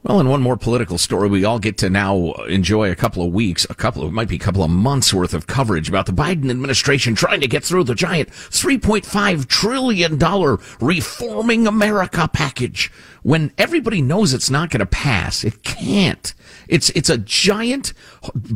Well, 0.05 0.21
and 0.21 0.31
one 0.31 0.43
more 0.43 0.57
political 0.57 0.97
story. 0.97 1.29
We 1.29 1.45
all 1.45 1.59
get 1.59 1.77
to 1.79 1.91
now 1.91 2.33
enjoy 2.49 2.89
a 2.89 2.95
couple 2.95 3.25
of 3.25 3.33
weeks, 3.33 3.67
a 3.69 3.75
couple 3.75 4.05
of, 4.05 4.13
might 4.13 4.29
be 4.29 4.37
a 4.37 4.39
couple 4.39 4.63
of 4.63 4.71
months 4.71 5.13
worth 5.13 5.35
of 5.35 5.49
coverage 5.49 5.89
about 5.89 6.07
the 6.07 6.13
Biden 6.13 6.51
administration 6.51 7.17
trying 7.17 7.41
to 7.41 7.49
get 7.49 7.65
through 7.65 7.83
the 7.83 7.97
giant 7.97 8.29
$3.5 8.29 9.49
trillion 9.49 10.59
reforming 10.81 11.67
America 11.67 12.31
package 12.33 12.93
when 13.25 13.53
everybody 13.59 14.01
knows 14.01 14.33
it's 14.33 14.51
not 14.51 14.71
going 14.71 14.79
to 14.79 14.87
pass. 14.87 15.43
It 15.43 15.65
can't. 15.65 16.33
It's, 16.69 16.91
it's 16.91 17.11
a 17.11 17.19
giant, 17.19 17.93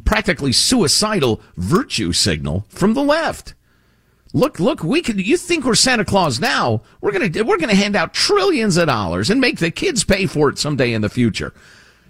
practically 0.04 0.52
suicidal 0.52 1.40
virtue 1.56 2.12
signal 2.12 2.66
from 2.68 2.94
the 2.94 3.02
left. 3.02 3.54
Look, 4.34 4.58
look, 4.58 4.82
we 4.82 5.02
could, 5.02 5.24
you 5.24 5.36
think 5.36 5.64
we're 5.64 5.74
Santa 5.74 6.04
Claus 6.04 6.40
now? 6.40 6.82
We're 7.00 7.12
gonna, 7.12 7.44
we're 7.44 7.58
gonna 7.58 7.74
hand 7.74 7.96
out 7.96 8.14
trillions 8.14 8.76
of 8.78 8.86
dollars 8.86 9.28
and 9.30 9.40
make 9.40 9.58
the 9.58 9.70
kids 9.70 10.04
pay 10.04 10.26
for 10.26 10.48
it 10.48 10.58
someday 10.58 10.92
in 10.92 11.02
the 11.02 11.08
future. 11.10 11.52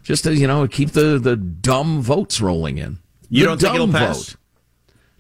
Just 0.05 0.25
to, 0.25 0.35
you 0.35 0.47
know, 0.47 0.67
keep 0.69 0.91
the, 0.93 1.19
the 1.19 1.37
dumb 1.37 2.01
votes 2.01 2.41
rolling 2.41 2.79
in. 2.79 2.99
You 3.29 3.43
The 3.43 3.47
don't 3.49 3.61
think 3.61 3.75
it'll 3.75 3.89
pass? 3.89 4.37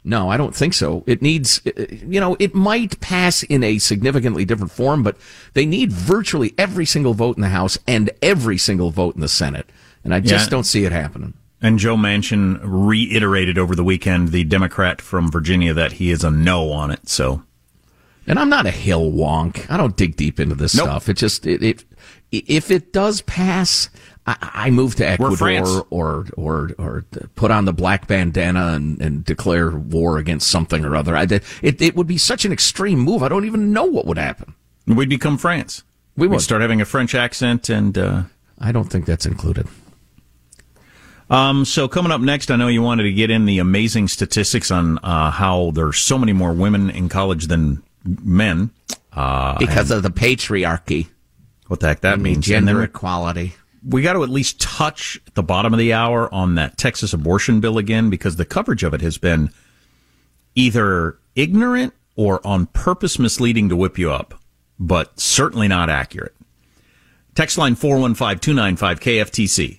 No, 0.04 0.28
I 0.28 0.36
don't 0.36 0.54
think 0.54 0.74
so. 0.74 1.04
It 1.06 1.22
needs, 1.22 1.60
uh, 1.66 1.86
you 1.90 2.18
know, 2.18 2.36
it 2.40 2.54
might 2.56 2.98
pass 3.00 3.44
in 3.44 3.62
a 3.62 3.78
significantly 3.78 4.44
different 4.44 4.72
form, 4.72 5.04
but 5.04 5.16
they 5.54 5.64
need 5.64 5.92
virtually 5.92 6.54
every 6.58 6.84
single 6.84 7.14
vote 7.14 7.36
in 7.36 7.42
the 7.42 7.48
House 7.50 7.78
and 7.86 8.10
every 8.20 8.58
single 8.58 8.90
vote 8.90 9.14
in 9.14 9.20
the 9.20 9.28
Senate. 9.28 9.70
And 10.02 10.12
I 10.12 10.18
just 10.18 10.46
Yeah. 10.46 10.50
don't 10.50 10.64
see 10.64 10.84
it 10.84 10.90
happening. 10.90 11.34
And 11.64 11.78
Joe 11.78 11.96
Manchin 11.96 12.58
reiterated 12.62 13.56
over 13.56 13.76
the 13.76 13.84
weekend, 13.84 14.28
the 14.32 14.42
Democrat 14.44 15.00
from 15.00 15.30
Virginia, 15.30 15.72
that 15.72 15.92
he 15.92 16.10
is 16.10 16.24
a 16.24 16.30
no 16.30 16.70
on 16.72 16.90
it. 16.90 17.08
So 17.08 17.42
And 18.26 18.38
I'm 18.38 18.48
not 18.48 18.66
a 18.66 18.70
hill 18.72 19.12
wonk. 19.12 19.70
I 19.70 19.76
don't 19.76 19.96
dig 19.96 20.16
deep 20.16 20.40
into 20.40 20.54
this 20.56 20.74
Nope. 20.74 20.86
stuff. 20.86 21.08
It 21.08 21.16
just 21.16 21.46
it, 21.46 21.62
it 21.62 21.84
if 22.32 22.70
it 22.70 22.92
does 22.92 23.20
pass, 23.22 23.90
I, 24.26 24.36
I 24.40 24.70
move 24.70 24.94
to 24.96 25.06
Ecuador 25.06 25.86
or 25.90 26.26
or 26.36 26.70
or 26.78 27.04
put 27.36 27.50
on 27.50 27.64
the 27.66 27.72
black 27.72 28.08
bandana 28.08 28.68
and, 28.74 29.00
and 29.00 29.24
declare 29.24 29.70
war 29.70 30.18
against 30.18 30.50
something 30.50 30.84
or 30.84 30.96
other. 30.96 31.16
I, 31.16 31.24
it 31.30 31.80
it 31.80 31.94
would 31.94 32.06
be 32.08 32.18
such 32.18 32.44
an 32.44 32.52
extreme 32.52 32.98
move. 32.98 33.22
I 33.22 33.28
don't 33.28 33.44
even 33.44 33.72
know 33.72 33.84
what 33.84 34.06
would 34.06 34.18
happen. 34.18 34.54
we'd 34.86 35.08
become 35.08 35.38
France. 35.38 35.84
We 36.16 36.26
We'd 36.26 36.36
would. 36.36 36.42
start 36.42 36.60
having 36.62 36.80
a 36.80 36.84
French 36.84 37.14
accent 37.14 37.68
and, 37.70 37.96
uh, 37.96 38.22
I 38.58 38.70
don't 38.72 38.90
think 38.90 39.06
that's 39.06 39.24
included. 39.26 39.66
Um, 41.32 41.64
so 41.64 41.88
coming 41.88 42.12
up 42.12 42.20
next, 42.20 42.50
I 42.50 42.56
know 42.56 42.68
you 42.68 42.82
wanted 42.82 43.04
to 43.04 43.12
get 43.12 43.30
in 43.30 43.46
the 43.46 43.58
amazing 43.58 44.08
statistics 44.08 44.70
on 44.70 44.98
uh, 44.98 45.30
how 45.30 45.70
there's 45.70 45.96
so 45.98 46.18
many 46.18 46.34
more 46.34 46.52
women 46.52 46.90
in 46.90 47.08
college 47.08 47.46
than 47.46 47.82
men. 48.04 48.70
Uh, 49.14 49.56
Because 49.58 49.90
of 49.90 50.02
the 50.02 50.10
patriarchy. 50.10 51.06
what 51.68 51.80
the 51.80 51.88
heck 51.88 52.00
that 52.02 52.18
mean, 52.18 52.34
means? 52.34 52.46
Gender 52.46 52.74
then 52.74 52.82
equality. 52.84 53.54
we 53.86 54.02
got 54.02 54.12
to 54.12 54.22
at 54.22 54.28
least 54.28 54.60
touch 54.60 55.18
at 55.26 55.34
the 55.34 55.42
bottom 55.42 55.72
of 55.72 55.78
the 55.78 55.94
hour 55.94 56.32
on 56.34 56.54
that 56.56 56.76
Texas 56.76 57.14
abortion 57.14 57.60
bill 57.60 57.78
again 57.78 58.10
because 58.10 58.36
the 58.36 58.44
coverage 58.44 58.82
of 58.82 58.92
it 58.92 59.00
has 59.00 59.16
been 59.16 59.50
either 60.54 61.16
ignorant 61.34 61.94
or 62.14 62.46
on 62.46 62.66
purpose 62.66 63.18
misleading 63.18 63.70
to 63.70 63.76
whip 63.76 63.98
you 63.98 64.12
up, 64.12 64.34
but 64.78 65.18
certainly 65.18 65.66
not 65.66 65.88
accurate. 65.88 66.34
Text 67.34 67.56
line 67.56 67.74
415 67.74 68.38
295 68.38 69.00
KFTC. 69.00 69.78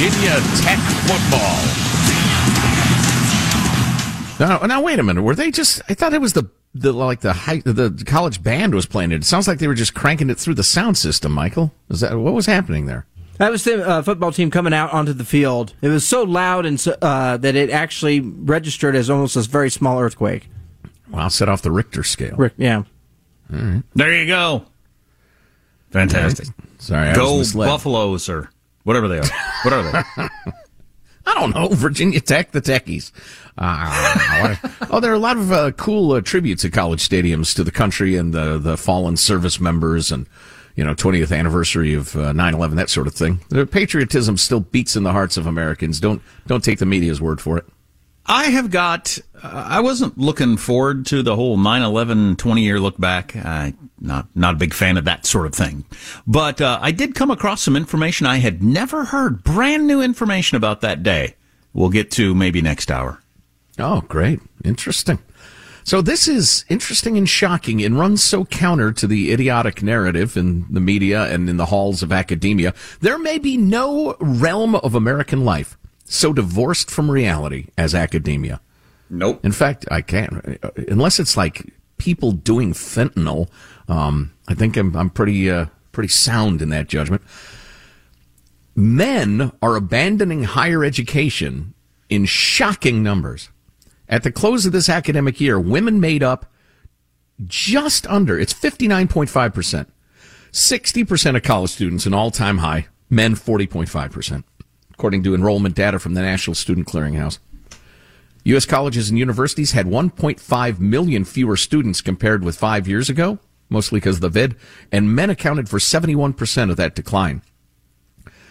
Virginia 0.00 0.40
Tech 0.56 0.78
football. 1.04 1.60
Now, 4.40 4.66
now 4.66 4.80
wait 4.80 4.98
a 4.98 5.02
minute. 5.02 5.20
Were 5.20 5.34
they 5.34 5.50
just? 5.50 5.82
I 5.90 5.94
thought 5.94 6.14
it 6.14 6.22
was 6.22 6.32
the 6.32 6.48
the 6.74 6.94
like 6.94 7.20
the 7.20 7.34
high, 7.34 7.58
the 7.58 8.02
college 8.06 8.42
band 8.42 8.74
was 8.74 8.86
playing 8.86 9.12
it. 9.12 9.16
It 9.16 9.24
sounds 9.24 9.46
like 9.46 9.58
they 9.58 9.68
were 9.68 9.74
just 9.74 9.92
cranking 9.92 10.30
it 10.30 10.38
through 10.38 10.54
the 10.54 10.64
sound 10.64 10.96
system. 10.96 11.32
Michael, 11.32 11.74
is 11.90 12.00
that 12.00 12.16
what 12.16 12.32
was 12.32 12.46
happening 12.46 12.86
there? 12.86 13.04
That 13.36 13.50
was 13.50 13.64
the 13.64 13.86
uh, 13.86 14.00
football 14.00 14.32
team 14.32 14.50
coming 14.50 14.72
out 14.72 14.90
onto 14.90 15.12
the 15.12 15.24
field. 15.24 15.74
It 15.82 15.88
was 15.88 16.06
so 16.06 16.22
loud 16.22 16.64
and 16.64 16.80
so, 16.80 16.96
uh, 17.02 17.36
that 17.36 17.54
it 17.54 17.68
actually 17.68 18.20
registered 18.20 18.96
as 18.96 19.10
almost 19.10 19.36
a 19.36 19.42
very 19.42 19.68
small 19.68 20.00
earthquake. 20.00 20.48
Wow, 21.10 21.28
set 21.28 21.50
off 21.50 21.60
the 21.60 21.72
Richter 21.72 22.04
scale. 22.04 22.36
Rick, 22.36 22.54
yeah. 22.56 22.84
There 23.50 24.14
you 24.18 24.26
go. 24.26 24.64
Fantastic. 25.90 26.48
Sorry, 26.78 27.08
I 27.08 27.10
was 27.10 27.18
Go 27.18 27.36
misled. 27.36 27.68
Buffaloes 27.68 28.30
or 28.30 28.50
whatever 28.84 29.08
they 29.08 29.18
are. 29.18 29.28
What 29.62 29.74
are 29.74 29.82
they? 29.82 30.28
I 31.26 31.34
don't 31.34 31.54
know. 31.54 31.68
Virginia 31.68 32.20
Tech, 32.20 32.50
the 32.52 32.60
Techies. 32.60 33.12
Uh, 33.58 34.56
oh, 34.90 35.00
there 35.00 35.12
are 35.12 35.14
a 35.14 35.18
lot 35.18 35.36
of 35.36 35.52
uh, 35.52 35.70
cool 35.72 36.12
uh, 36.12 36.20
tributes 36.20 36.64
at 36.64 36.72
college 36.72 37.06
stadiums 37.06 37.54
to 37.54 37.64
the 37.64 37.70
country 37.70 38.16
and 38.16 38.32
the 38.32 38.58
the 38.58 38.76
fallen 38.76 39.16
service 39.16 39.60
members 39.60 40.10
and 40.10 40.26
you 40.76 40.84
know 40.84 40.94
20th 40.94 41.36
anniversary 41.36 41.94
of 41.94 42.16
uh, 42.16 42.32
9/11, 42.32 42.76
that 42.76 42.90
sort 42.90 43.06
of 43.06 43.14
thing. 43.14 43.40
The 43.50 43.66
patriotism 43.66 44.38
still 44.38 44.60
beats 44.60 44.96
in 44.96 45.02
the 45.02 45.12
hearts 45.12 45.36
of 45.36 45.46
Americans. 45.46 46.00
Don't 46.00 46.22
don't 46.46 46.64
take 46.64 46.78
the 46.78 46.86
media's 46.86 47.20
word 47.20 47.40
for 47.40 47.58
it. 47.58 47.66
I 48.26 48.44
have 48.44 48.70
got. 48.70 49.18
I 49.42 49.80
wasn't 49.80 50.18
looking 50.18 50.56
forward 50.56 51.06
to 51.06 51.22
the 51.22 51.36
whole 51.36 51.56
9/11 51.56 52.36
20 52.36 52.62
year 52.62 52.78
look 52.80 52.98
back. 52.98 53.34
I 53.36 53.74
not 54.00 54.28
not 54.34 54.54
a 54.54 54.58
big 54.58 54.74
fan 54.74 54.96
of 54.96 55.04
that 55.04 55.26
sort 55.26 55.46
of 55.46 55.54
thing, 55.54 55.84
but 56.26 56.60
uh, 56.60 56.78
I 56.80 56.90
did 56.90 57.14
come 57.14 57.30
across 57.30 57.62
some 57.62 57.76
information 57.76 58.26
I 58.26 58.36
had 58.36 58.62
never 58.62 59.06
heard. 59.06 59.42
Brand 59.42 59.86
new 59.86 60.02
information 60.02 60.56
about 60.56 60.80
that 60.82 61.02
day. 61.02 61.36
We'll 61.72 61.90
get 61.90 62.10
to 62.12 62.34
maybe 62.34 62.60
next 62.60 62.90
hour. 62.90 63.20
Oh, 63.78 64.02
great. 64.02 64.40
Interesting. 64.64 65.18
So 65.84 66.02
this 66.02 66.28
is 66.28 66.64
interesting 66.68 67.16
and 67.16 67.28
shocking 67.28 67.82
and 67.82 67.98
runs 67.98 68.22
so 68.22 68.44
counter 68.44 68.92
to 68.92 69.06
the 69.06 69.32
idiotic 69.32 69.82
narrative 69.82 70.36
in 70.36 70.66
the 70.68 70.80
media 70.80 71.24
and 71.24 71.48
in 71.48 71.56
the 71.56 71.66
halls 71.66 72.02
of 72.02 72.12
academia. 72.12 72.74
There 73.00 73.18
may 73.18 73.38
be 73.38 73.56
no 73.56 74.16
realm 74.20 74.74
of 74.74 74.94
American 74.94 75.44
life 75.44 75.78
so 76.04 76.32
divorced 76.32 76.90
from 76.90 77.10
reality 77.10 77.68
as 77.78 77.94
academia. 77.94 78.60
Nope. 79.10 79.44
In 79.44 79.52
fact, 79.52 79.86
I 79.90 80.00
can't, 80.00 80.58
unless 80.88 81.18
it's 81.18 81.36
like 81.36 81.72
people 81.98 82.32
doing 82.32 82.72
fentanyl. 82.72 83.48
Um, 83.88 84.32
I 84.48 84.54
think 84.54 84.76
I'm, 84.76 84.96
I'm 84.96 85.10
pretty, 85.10 85.50
uh, 85.50 85.66
pretty 85.92 86.08
sound 86.08 86.62
in 86.62 86.70
that 86.70 86.88
judgment. 86.88 87.22
Men 88.74 89.52
are 89.60 89.76
abandoning 89.76 90.44
higher 90.44 90.84
education 90.84 91.74
in 92.08 92.24
shocking 92.24 93.02
numbers. 93.02 93.50
At 94.08 94.22
the 94.22 94.32
close 94.32 94.64
of 94.66 94.72
this 94.72 94.88
academic 94.88 95.40
year, 95.40 95.60
women 95.60 96.00
made 96.00 96.22
up 96.22 96.46
just 97.46 98.06
under, 98.06 98.38
it's 98.38 98.54
59.5%. 98.54 99.86
60% 100.52 101.36
of 101.36 101.42
college 101.42 101.70
students, 101.70 102.06
an 102.06 102.14
all 102.14 102.30
time 102.30 102.58
high, 102.58 102.88
men 103.08 103.34
40.5%, 103.34 104.42
according 104.92 105.22
to 105.22 105.34
enrollment 105.34 105.74
data 105.74 105.98
from 105.98 106.14
the 106.14 106.22
National 106.22 106.54
Student 106.54 106.88
Clearinghouse. 106.88 107.38
U.S. 108.50 108.66
colleges 108.66 109.10
and 109.10 109.18
universities 109.18 109.72
had 109.72 109.86
1.5 109.86 110.80
million 110.80 111.24
fewer 111.24 111.56
students 111.56 112.00
compared 112.00 112.42
with 112.42 112.56
five 112.56 112.88
years 112.88 113.08
ago, 113.08 113.38
mostly 113.68 113.98
because 114.00 114.16
of 114.16 114.22
the 114.22 114.28
vid, 114.28 114.56
and 114.90 115.14
men 115.14 115.30
accounted 115.30 115.68
for 115.68 115.78
71% 115.78 116.70
of 116.70 116.76
that 116.76 116.94
decline. 116.94 117.42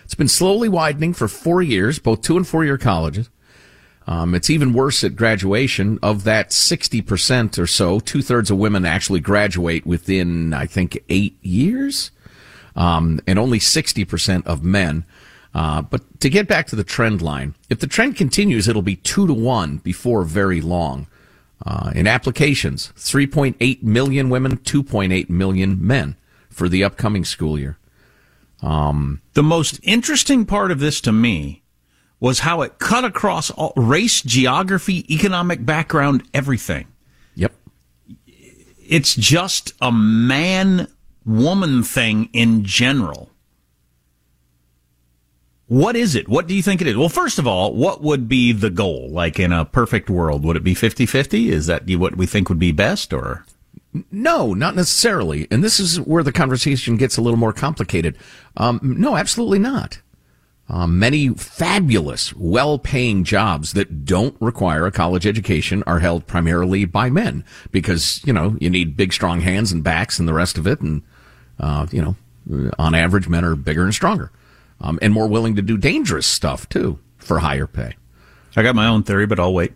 It's 0.03 0.15
been 0.15 0.27
slowly 0.27 0.69
widening 0.69 1.13
for 1.13 1.27
four 1.27 1.61
years, 1.61 1.99
both 1.99 2.21
two 2.21 2.37
and 2.37 2.47
four 2.47 2.65
year 2.65 2.77
colleges. 2.77 3.29
Um, 4.07 4.33
it's 4.33 4.49
even 4.49 4.73
worse 4.73 5.03
at 5.03 5.15
graduation. 5.15 5.99
Of 6.01 6.23
that 6.23 6.49
60% 6.49 7.59
or 7.59 7.67
so, 7.67 7.99
two 7.99 8.23
thirds 8.23 8.49
of 8.49 8.57
women 8.57 8.85
actually 8.85 9.19
graduate 9.19 9.85
within, 9.85 10.51
I 10.53 10.65
think, 10.65 11.03
eight 11.09 11.37
years. 11.43 12.09
Um, 12.75 13.19
and 13.27 13.37
only 13.37 13.59
60% 13.59 14.47
of 14.47 14.63
men. 14.63 15.05
Uh, 15.53 15.81
but 15.81 16.19
to 16.19 16.29
get 16.29 16.47
back 16.47 16.67
to 16.67 16.75
the 16.75 16.83
trend 16.83 17.21
line, 17.21 17.55
if 17.69 17.79
the 17.79 17.87
trend 17.87 18.15
continues, 18.15 18.67
it'll 18.67 18.81
be 18.81 18.97
two 18.97 19.25
to 19.27 19.33
one 19.33 19.77
before 19.77 20.23
very 20.23 20.61
long. 20.61 21.07
Uh, 21.65 21.91
in 21.93 22.07
applications, 22.07 22.93
3.8 22.95 23.83
million 23.83 24.29
women, 24.29 24.57
2.8 24.57 25.29
million 25.29 25.85
men 25.85 26.15
for 26.49 26.69
the 26.69 26.83
upcoming 26.83 27.25
school 27.25 27.59
year. 27.59 27.77
Um, 28.61 29.21
the 29.33 29.43
most 29.43 29.79
interesting 29.83 30.45
part 30.45 30.71
of 30.71 30.79
this 30.79 31.01
to 31.01 31.11
me 31.11 31.63
was 32.19 32.39
how 32.39 32.61
it 32.61 32.79
cut 32.79 33.05
across 33.05 33.49
all, 33.51 33.73
race, 33.75 34.21
geography, 34.21 35.11
economic 35.13 35.65
background, 35.65 36.23
everything. 36.33 36.87
Yep. 37.35 37.53
It's 38.87 39.15
just 39.15 39.73
a 39.81 39.91
man 39.91 40.87
woman 41.25 41.83
thing 41.83 42.29
in 42.33 42.63
general. 42.63 43.29
What 45.69 45.95
is 45.95 46.15
it? 46.15 46.27
What 46.27 46.47
do 46.47 46.55
you 46.55 46.63
think 46.63 46.81
it 46.81 46.87
is? 46.87 46.97
Well, 46.97 47.09
first 47.09 47.37
of 47.37 47.45
all, 47.45 47.75
what 47.75 48.01
would 48.01 48.27
be 48.27 48.51
the 48.51 48.71
goal? 48.71 49.07
Like 49.11 49.39
in 49.39 49.53
a 49.53 49.65
perfect 49.65 50.09
world, 50.09 50.43
would 50.43 50.57
it 50.57 50.63
be 50.63 50.73
50 50.73 51.05
50? 51.05 51.51
Is 51.51 51.67
that 51.67 51.87
what 51.87 52.17
we 52.17 52.25
think 52.25 52.49
would 52.49 52.57
be 52.57 52.71
best 52.71 53.13
or? 53.13 53.45
No, 54.11 54.55
not 54.55 54.75
necessarily. 54.75 55.47
And 55.51 55.63
this 55.63 55.79
is 55.79 56.01
where 56.01 56.23
the 56.23 56.31
conversation 56.31 56.97
gets 56.97 57.17
a 57.17 57.21
little 57.21 57.37
more 57.37 57.53
complicated. 57.53 58.17
Um, 58.57 58.79
no, 58.81 59.15
absolutely 59.15 59.59
not. 59.59 60.01
Um, 60.71 60.99
many 60.99 61.29
fabulous, 61.29 62.35
well-paying 62.35 63.23
jobs 63.23 63.73
that 63.73 64.05
don't 64.05 64.35
require 64.39 64.85
a 64.85 64.91
college 64.91 65.25
education 65.25 65.83
are 65.87 65.99
held 65.99 66.27
primarily 66.27 66.85
by 66.85 67.09
men 67.09 67.43
because 67.71 68.21
you 68.23 68.33
know 68.33 68.55
you 68.59 68.69
need 68.69 68.95
big, 68.95 69.11
strong 69.11 69.41
hands 69.41 69.71
and 69.71 69.83
backs 69.83 70.19
and 70.19 70.27
the 70.27 70.33
rest 70.33 70.59
of 70.59 70.67
it, 70.67 70.79
and 70.79 71.01
uh, 71.59 71.87
you 71.91 72.01
know, 72.01 72.71
on 72.77 72.93
average, 72.93 73.27
men 73.27 73.43
are 73.43 73.55
bigger 73.55 73.83
and 73.83 73.95
stronger, 73.95 74.31
um, 74.81 74.99
and 75.01 75.13
more 75.13 75.27
willing 75.27 75.55
to 75.55 75.61
do 75.61 75.77
dangerous 75.77 76.27
stuff 76.27 76.67
too 76.69 76.99
for 77.17 77.39
higher 77.39 77.67
pay. 77.67 77.95
I 78.55 78.63
got 78.63 78.75
my 78.75 78.87
own 78.87 79.03
theory, 79.03 79.25
but 79.25 79.39
I'll 79.39 79.53
wait. 79.53 79.73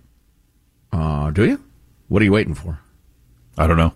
Uh, 0.92 1.32
do 1.32 1.46
you? 1.46 1.64
What 2.08 2.22
are 2.22 2.26
you 2.26 2.32
waiting 2.32 2.54
for? 2.54 2.80
I 3.58 3.68
don't 3.68 3.78
know. 3.78 3.94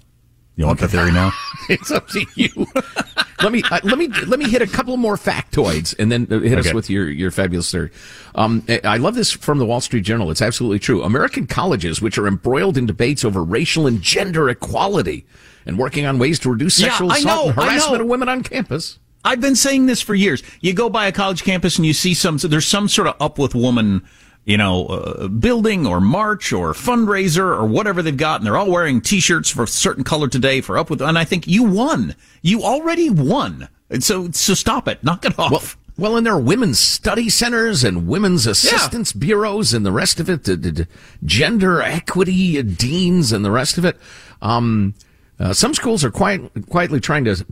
You 0.56 0.65
want 0.65 0.80
the 0.80 0.88
theory 0.88 1.12
now? 1.12 1.32
it's 1.70 1.91
up 1.91 2.08
to 2.10 2.26
you. 2.36 2.50
let 3.43 3.52
me 3.52 3.62
uh, 3.70 3.80
let 3.84 4.00
me 4.00 4.08
let 4.08 4.39
me 4.39 4.50
hit 4.50 4.63
a 4.63 4.67
couple 4.67 4.98
more 4.98 5.15
factoids 5.15 5.93
and 6.00 6.12
then 6.12 6.28
uh, 6.32 6.39
hit 6.39 6.58
okay. 6.58 6.70
us 6.70 6.74
with 6.74 6.89
your 6.89 7.08
your 7.10 7.30
fabulous 7.30 7.72
theory. 7.72 7.91
Um, 8.34 8.65
I 8.84 8.98
love 8.98 9.13
this 9.13 9.32
from 9.32 9.60
the 9.60 9.65
Wall 9.67 9.82
Street 9.82 10.02
Journal. 10.02 10.32
It's 10.32 10.41
absolutely 10.41 10.80
true. 10.80 11.04
American 11.04 11.46
colleges, 11.46 12.02
which 12.02 12.17
are 12.17 12.28
embroiled 12.28 12.76
in 12.76 12.88
debates 12.88 13.24
over 13.24 13.43
racial 13.43 13.86
and 13.86 14.02
gender 14.02 14.50
equality 14.50 15.28
and 15.67 15.78
working 15.78 16.08
on 16.08 16.17
ways 16.17 16.39
to 16.39 16.52
reduce 16.52 16.76
sexual 16.76 17.10
yeah, 17.10 17.17
assault 17.17 17.46
know, 17.46 17.52
and 17.52 17.56
harassment 17.56 18.02
of 18.02 18.08
women 18.08 18.28
on 18.28 18.41
campus. 18.41 18.98
I've 19.23 19.41
been 19.41 19.56
saying 19.56 19.88
this 19.88 20.01
for 20.01 20.15
years. 20.15 20.43
You 20.62 20.73
go 20.73 20.89
by 20.89 21.08
a 21.08 21.12
college 21.12 21.43
campus 21.43 21.77
and 21.77 21.86
you 21.86 21.93
see 21.93 22.13
some. 22.13 22.38
There's 22.38 22.67
some 22.67 22.88
sort 22.88 23.08
of 23.08 23.15
up 23.19 23.38
with 23.38 23.56
woman 23.56 24.03
you 24.47 24.56
know, 24.56 24.86
uh, 24.86 25.27
building 25.27 25.86
or 25.86 25.99
march 25.99 26.53
or 26.53 26.71
fundraiser 26.71 27.43
or 27.43 27.65
whatever 27.65 28.01
they've 28.01 28.15
got, 28.15 28.39
and 28.39 28.47
they're 28.47 28.56
all 28.56 28.71
wearing 28.71 29.01
T-shirts 29.01 29.49
for 29.49 29.63
a 29.63 29.67
certain 29.67 30.06
color 30.06 30.30
today 30.30 30.62
for 30.62 30.77
up 30.77 30.89
with. 30.89 31.01
And 31.01 31.17
I 31.17 31.25
think 31.25 31.47
you 31.47 31.63
won. 31.63 32.15
You 32.41 32.63
already 32.63 33.10
won. 33.10 33.67
And 33.89 34.01
so, 34.01 34.32
so 34.32 34.53
stop 34.53 34.88
it. 34.88 35.03
Knock 35.03 35.25
it 35.25 35.38
off. 35.38 35.51
Well, 35.51 35.63
well, 35.97 36.17
and 36.17 36.25
there 36.25 36.34
are 36.34 36.39
women's 36.39 36.80
study 36.80 37.30
centers 37.30 37.84
and 37.84 38.08
women's 38.08 38.47
assistance 38.47 39.13
yeah. 39.13 39.19
bureaus 39.19 39.73
and 39.73 39.86
the 39.86 39.91
rest 39.91 40.21
of 40.21 40.30
it, 40.30 40.45
the, 40.45 40.56
the, 40.56 40.88
gender 41.25 41.82
equity 41.82 42.62
deans 42.63 43.34
and 43.34 43.43
the 43.43 43.51
rest 43.51 43.77
of 43.77 43.84
it. 43.84 43.97
Um, 44.41 44.93
uh, 45.39 45.51
some 45.51 45.73
schools 45.73 46.06
are 46.06 46.12
quiet, 46.12 46.69
quietly 46.69 47.01
trying 47.01 47.25
to 47.25 47.45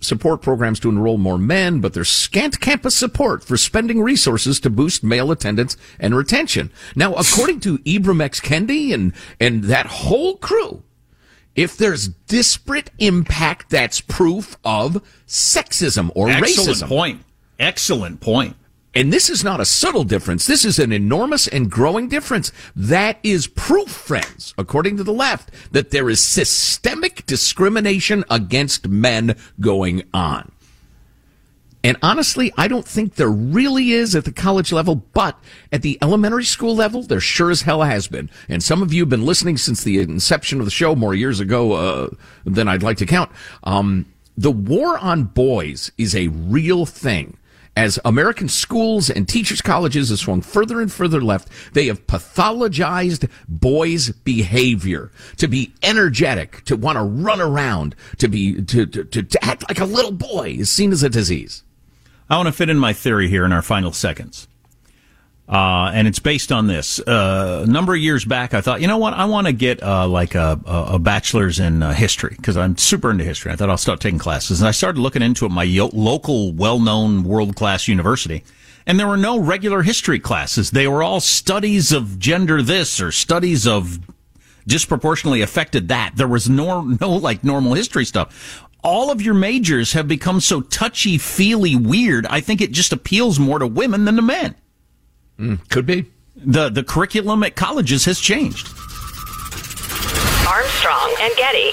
support 0.00 0.42
programs 0.42 0.78
to 0.80 0.88
enroll 0.88 1.18
more 1.18 1.38
men, 1.38 1.80
but 1.80 1.92
there's 1.94 2.08
scant 2.08 2.60
campus 2.60 2.94
support 2.94 3.42
for 3.42 3.56
spending 3.56 4.00
resources 4.00 4.60
to 4.60 4.70
boost 4.70 5.02
male 5.02 5.30
attendance 5.30 5.76
and 5.98 6.14
retention. 6.16 6.70
Now, 6.94 7.14
according 7.14 7.60
to 7.60 7.78
Ibram 7.78 8.22
X. 8.22 8.40
Kendi 8.40 8.94
and, 8.94 9.12
and 9.40 9.64
that 9.64 9.86
whole 9.86 10.36
crew, 10.36 10.82
if 11.56 11.76
there's 11.76 12.08
disparate 12.08 12.90
impact, 12.98 13.70
that's 13.70 14.00
proof 14.00 14.56
of 14.64 15.02
sexism 15.26 16.10
or 16.14 16.28
Excellent 16.28 16.68
racism. 16.78 16.88
point. 16.88 17.24
Excellent 17.58 18.20
point. 18.20 18.54
And 18.98 19.12
this 19.12 19.30
is 19.30 19.44
not 19.44 19.60
a 19.60 19.64
subtle 19.64 20.02
difference. 20.02 20.44
This 20.44 20.64
is 20.64 20.80
an 20.80 20.90
enormous 20.90 21.46
and 21.46 21.70
growing 21.70 22.08
difference. 22.08 22.50
That 22.74 23.20
is 23.22 23.46
proof, 23.46 23.88
friends, 23.88 24.54
according 24.58 24.96
to 24.96 25.04
the 25.04 25.12
left, 25.12 25.52
that 25.70 25.92
there 25.92 26.10
is 26.10 26.20
systemic 26.20 27.24
discrimination 27.24 28.24
against 28.28 28.88
men 28.88 29.36
going 29.60 30.02
on. 30.12 30.50
And 31.84 31.96
honestly, 32.02 32.52
I 32.56 32.66
don't 32.66 32.88
think 32.88 33.14
there 33.14 33.30
really 33.30 33.92
is 33.92 34.16
at 34.16 34.24
the 34.24 34.32
college 34.32 34.72
level, 34.72 34.96
but 34.96 35.38
at 35.70 35.82
the 35.82 35.96
elementary 36.02 36.44
school 36.44 36.74
level, 36.74 37.04
there 37.04 37.20
sure 37.20 37.52
as 37.52 37.62
hell 37.62 37.82
has 37.82 38.08
been. 38.08 38.28
And 38.48 38.64
some 38.64 38.82
of 38.82 38.92
you 38.92 39.02
have 39.02 39.08
been 39.08 39.24
listening 39.24 39.58
since 39.58 39.84
the 39.84 40.00
inception 40.00 40.58
of 40.58 40.64
the 40.64 40.72
show 40.72 40.96
more 40.96 41.14
years 41.14 41.38
ago 41.38 41.74
uh, 41.74 42.08
than 42.44 42.66
I'd 42.66 42.82
like 42.82 42.96
to 42.96 43.06
count. 43.06 43.30
Um, 43.62 44.06
the 44.36 44.50
war 44.50 44.98
on 44.98 45.22
boys 45.22 45.92
is 45.96 46.16
a 46.16 46.26
real 46.26 46.84
thing 46.84 47.36
as 47.78 47.96
American 48.04 48.48
schools 48.48 49.08
and 49.08 49.28
teachers' 49.28 49.62
colleges 49.62 50.08
have 50.08 50.18
swung 50.18 50.40
further 50.40 50.80
and 50.80 50.92
further 50.92 51.20
left, 51.20 51.48
they 51.74 51.86
have 51.86 52.04
pathologized 52.08 53.30
boys' 53.48 54.10
behavior 54.10 55.12
to 55.36 55.46
be 55.46 55.72
energetic, 55.84 56.64
to 56.64 56.76
want 56.76 56.96
to 56.96 57.04
run 57.04 57.40
around, 57.40 57.94
to 58.16 58.26
be 58.26 58.60
to, 58.62 58.84
to, 58.84 59.04
to, 59.04 59.22
to 59.22 59.44
act 59.44 59.68
like 59.68 59.78
a 59.78 59.84
little 59.84 60.10
boy 60.10 60.56
is 60.58 60.68
seen 60.68 60.90
as 60.90 61.04
a 61.04 61.08
disease. 61.08 61.62
I 62.28 62.36
want 62.36 62.48
to 62.48 62.52
fit 62.52 62.68
in 62.68 62.78
my 62.80 62.92
theory 62.92 63.28
here 63.28 63.44
in 63.44 63.52
our 63.52 63.62
final 63.62 63.92
seconds. 63.92 64.48
Uh, 65.48 65.90
and 65.94 66.06
it's 66.06 66.18
based 66.18 66.52
on 66.52 66.66
this. 66.66 67.00
Uh, 67.00 67.64
a 67.66 67.70
number 67.70 67.94
of 67.94 68.00
years 68.00 68.22
back, 68.26 68.52
I 68.52 68.60
thought, 68.60 68.82
you 68.82 68.86
know 68.86 68.98
what? 68.98 69.14
I 69.14 69.24
want 69.24 69.46
to 69.46 69.54
get 69.54 69.82
uh, 69.82 70.06
like 70.06 70.34
a, 70.34 70.60
a, 70.66 70.98
bachelor's 70.98 71.58
in 71.58 71.82
uh, 71.82 71.94
history 71.94 72.34
because 72.36 72.58
I'm 72.58 72.76
super 72.76 73.10
into 73.10 73.24
history. 73.24 73.50
I 73.50 73.56
thought 73.56 73.70
I'll 73.70 73.78
start 73.78 74.00
taking 74.00 74.18
classes, 74.18 74.60
and 74.60 74.68
I 74.68 74.72
started 74.72 75.00
looking 75.00 75.22
into 75.22 75.46
it. 75.46 75.50
My 75.50 75.62
yo- 75.62 75.88
local, 75.94 76.52
well-known, 76.52 77.24
world-class 77.24 77.88
university, 77.88 78.44
and 78.86 79.00
there 79.00 79.06
were 79.06 79.16
no 79.16 79.40
regular 79.40 79.82
history 79.82 80.18
classes. 80.18 80.70
They 80.70 80.86
were 80.86 81.02
all 81.02 81.20
studies 81.20 81.92
of 81.92 82.18
gender 82.18 82.60
this 82.60 83.00
or 83.00 83.10
studies 83.10 83.66
of 83.66 84.00
disproportionately 84.66 85.40
affected 85.40 85.88
that. 85.88 86.12
There 86.16 86.28
was 86.28 86.50
no 86.50 86.82
no 87.00 87.12
like 87.12 87.42
normal 87.42 87.72
history 87.72 88.04
stuff 88.04 88.66
all 88.84 89.10
of 89.10 89.20
your 89.20 89.34
majors 89.34 89.94
have 89.94 90.06
become 90.06 90.40
so 90.40 90.60
touchy 90.60 91.18
feely 91.18 91.74
weird. 91.74 92.24
I 92.26 92.40
think 92.40 92.60
it 92.60 92.70
just 92.70 92.92
appeals 92.92 93.38
more 93.38 93.58
to 93.58 93.66
women 93.66 94.04
than 94.04 94.14
to 94.16 94.22
men. 94.22 94.54
Mm, 95.38 95.68
could 95.68 95.86
be. 95.86 96.06
The 96.36 96.68
the 96.68 96.82
curriculum 96.84 97.42
at 97.42 97.56
colleges 97.56 98.04
has 98.04 98.20
changed. 98.20 98.68
Armstrong 100.48 101.14
and 101.20 101.34
Getty. 101.36 101.72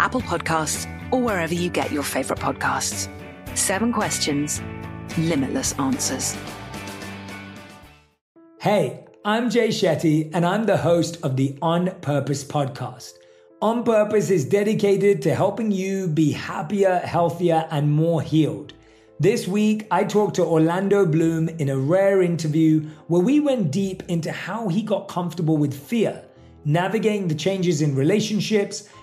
Apple 0.00 0.22
Podcasts, 0.22 0.88
or 1.12 1.20
wherever 1.20 1.52
you 1.52 1.68
get 1.68 1.92
your 1.92 2.02
favorite 2.02 2.38
podcasts. 2.38 3.06
Seven 3.54 3.92
questions, 3.92 4.62
limitless 5.18 5.74
answers. 5.78 6.34
Hey, 8.62 9.04
I'm 9.26 9.50
Jay 9.50 9.68
Shetty, 9.68 10.30
and 10.32 10.46
I'm 10.46 10.64
the 10.64 10.78
host 10.78 11.18
of 11.22 11.36
the 11.36 11.58
On 11.60 11.90
Purpose 12.00 12.42
podcast. 12.42 13.12
On 13.60 13.84
Purpose 13.84 14.30
is 14.30 14.46
dedicated 14.46 15.20
to 15.20 15.34
helping 15.34 15.70
you 15.70 16.08
be 16.08 16.32
happier, 16.32 17.00
healthier, 17.00 17.68
and 17.70 17.92
more 17.92 18.22
healed. 18.22 18.72
This 19.18 19.46
week, 19.46 19.86
I 19.90 20.04
talked 20.04 20.36
to 20.36 20.44
Orlando 20.46 21.04
Bloom 21.04 21.50
in 21.50 21.68
a 21.68 21.76
rare 21.76 22.22
interview 22.22 22.88
where 23.08 23.20
we 23.20 23.38
went 23.38 23.70
deep 23.70 24.02
into 24.08 24.32
how 24.32 24.68
he 24.68 24.80
got 24.80 25.08
comfortable 25.08 25.58
with 25.58 25.78
fear, 25.78 26.24
navigating 26.64 27.28
the 27.28 27.34
changes 27.34 27.82
in 27.82 27.94
relationships, 27.94 28.88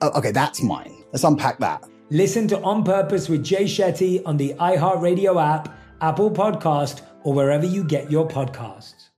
Oh, 0.00 0.10
okay, 0.18 0.30
that's 0.30 0.62
mine. 0.62 0.94
Let's 1.12 1.24
unpack 1.24 1.58
that. 1.58 1.84
Listen 2.10 2.48
to 2.48 2.60
On 2.62 2.84
Purpose 2.84 3.28
with 3.28 3.44
Jay 3.44 3.64
Shetty 3.64 4.22
on 4.24 4.36
the 4.36 4.54
iHeartRadio 4.54 5.42
app, 5.42 5.76
Apple 6.00 6.30
Podcast, 6.30 7.02
or 7.24 7.34
wherever 7.34 7.66
you 7.66 7.84
get 7.84 8.10
your 8.10 8.26
podcasts. 8.26 9.08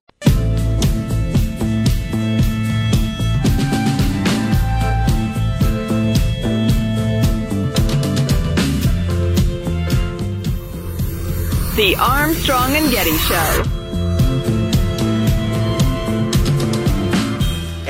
The 11.77 11.97
Armstrong 11.99 12.75
and 12.75 12.91
Getty 12.91 13.17
Show. 13.17 13.80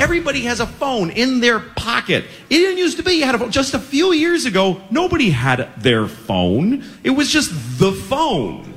Everybody 0.01 0.41
has 0.45 0.59
a 0.59 0.65
phone 0.65 1.11
in 1.11 1.41
their 1.41 1.59
pocket. 1.59 2.25
It 2.49 2.57
didn't 2.57 2.79
used 2.79 2.97
to 2.97 3.03
be 3.03 3.13
you 3.13 3.23
had 3.23 3.35
a 3.35 3.37
phone. 3.37 3.51
Just 3.51 3.75
a 3.75 3.79
few 3.79 4.13
years 4.13 4.45
ago, 4.45 4.81
nobody 4.89 5.29
had 5.29 5.69
their 5.77 6.07
phone. 6.07 6.83
It 7.03 7.11
was 7.11 7.29
just 7.29 7.51
the 7.77 7.91
phone. 7.91 8.73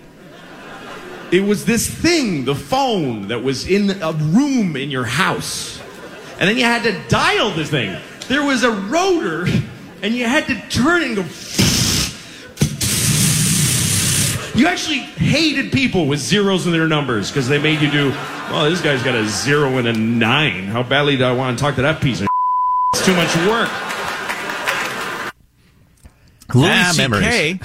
It 1.33 1.41
was 1.41 1.65
this 1.65 1.89
thing, 1.89 2.45
the 2.45 2.55
phone, 2.55 3.29
that 3.29 3.43
was 3.43 3.67
in 3.67 4.03
a 4.03 4.13
room 4.13 4.77
in 4.77 4.91
your 4.91 5.05
house. 5.05 5.81
And 6.39 6.47
then 6.47 6.59
you 6.59 6.65
had 6.65 6.83
to 6.83 6.93
dial 7.09 7.51
the 7.53 7.65
thing. 7.65 7.99
There 8.29 8.45
was 8.45 8.63
a 8.63 8.71
rotor, 8.71 9.47
and 10.03 10.15
you 10.15 10.27
had 10.27 10.47
to 10.49 10.61
turn 10.69 11.01
it 11.01 11.07
and 11.07 11.17
go. 11.17 11.23
You 14.55 14.67
actually 14.67 14.99
hated 14.99 15.73
people 15.73 16.07
with 16.07 16.21
zeros 16.21 16.67
in 16.67 16.73
their 16.73 16.87
numbers 16.87 17.31
because 17.31 17.49
they 17.49 17.59
made 17.59 17.81
you 17.81 17.91
do, 17.91 18.11
oh, 18.55 18.71
this 18.71 18.81
guy's 18.81 19.03
got 19.03 19.15
a 19.15 19.27
zero 19.27 19.79
and 19.79 19.89
a 19.89 19.93
nine. 19.93 20.65
How 20.65 20.83
badly 20.83 21.17
do 21.17 21.25
I 21.25 21.33
want 21.33 21.59
to 21.59 21.63
talk 21.63 21.75
to 21.77 21.83
that 21.83 22.01
piece 22.01 22.21
of 22.21 22.29
It's 22.95 23.05
too 23.05 23.15
much 23.15 23.35
work. 23.47 23.71
Louis 26.55 26.69
Ah, 26.71 26.93
C.K. 26.95 27.61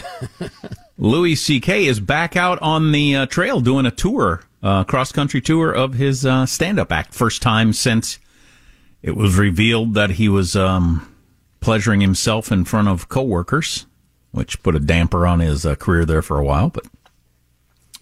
Louis 0.97 1.35
C.K. 1.35 1.85
is 1.85 1.99
back 1.99 2.35
out 2.35 2.59
on 2.61 2.91
the 2.91 3.15
uh, 3.15 3.25
trail 3.27 3.61
doing 3.61 3.85
a 3.85 3.91
tour, 3.91 4.41
uh, 4.63 4.83
cross 4.83 5.11
country 5.11 5.41
tour 5.41 5.71
of 5.71 5.93
his 5.93 6.25
uh, 6.25 6.45
stand 6.45 6.79
up 6.79 6.91
act. 6.91 7.13
First 7.13 7.41
time 7.41 7.71
since 7.73 8.17
it 9.03 9.15
was 9.15 9.37
revealed 9.37 9.93
that 9.93 10.11
he 10.11 10.27
was 10.27 10.55
um, 10.55 11.13
pleasuring 11.59 12.01
himself 12.01 12.51
in 12.51 12.65
front 12.65 12.87
of 12.87 13.09
coworkers, 13.09 13.85
which 14.31 14.61
put 14.63 14.75
a 14.75 14.79
damper 14.79 15.27
on 15.27 15.39
his 15.39 15.65
uh, 15.65 15.75
career 15.75 16.05
there 16.05 16.21
for 16.21 16.39
a 16.39 16.43
while. 16.43 16.69
But 16.69 16.85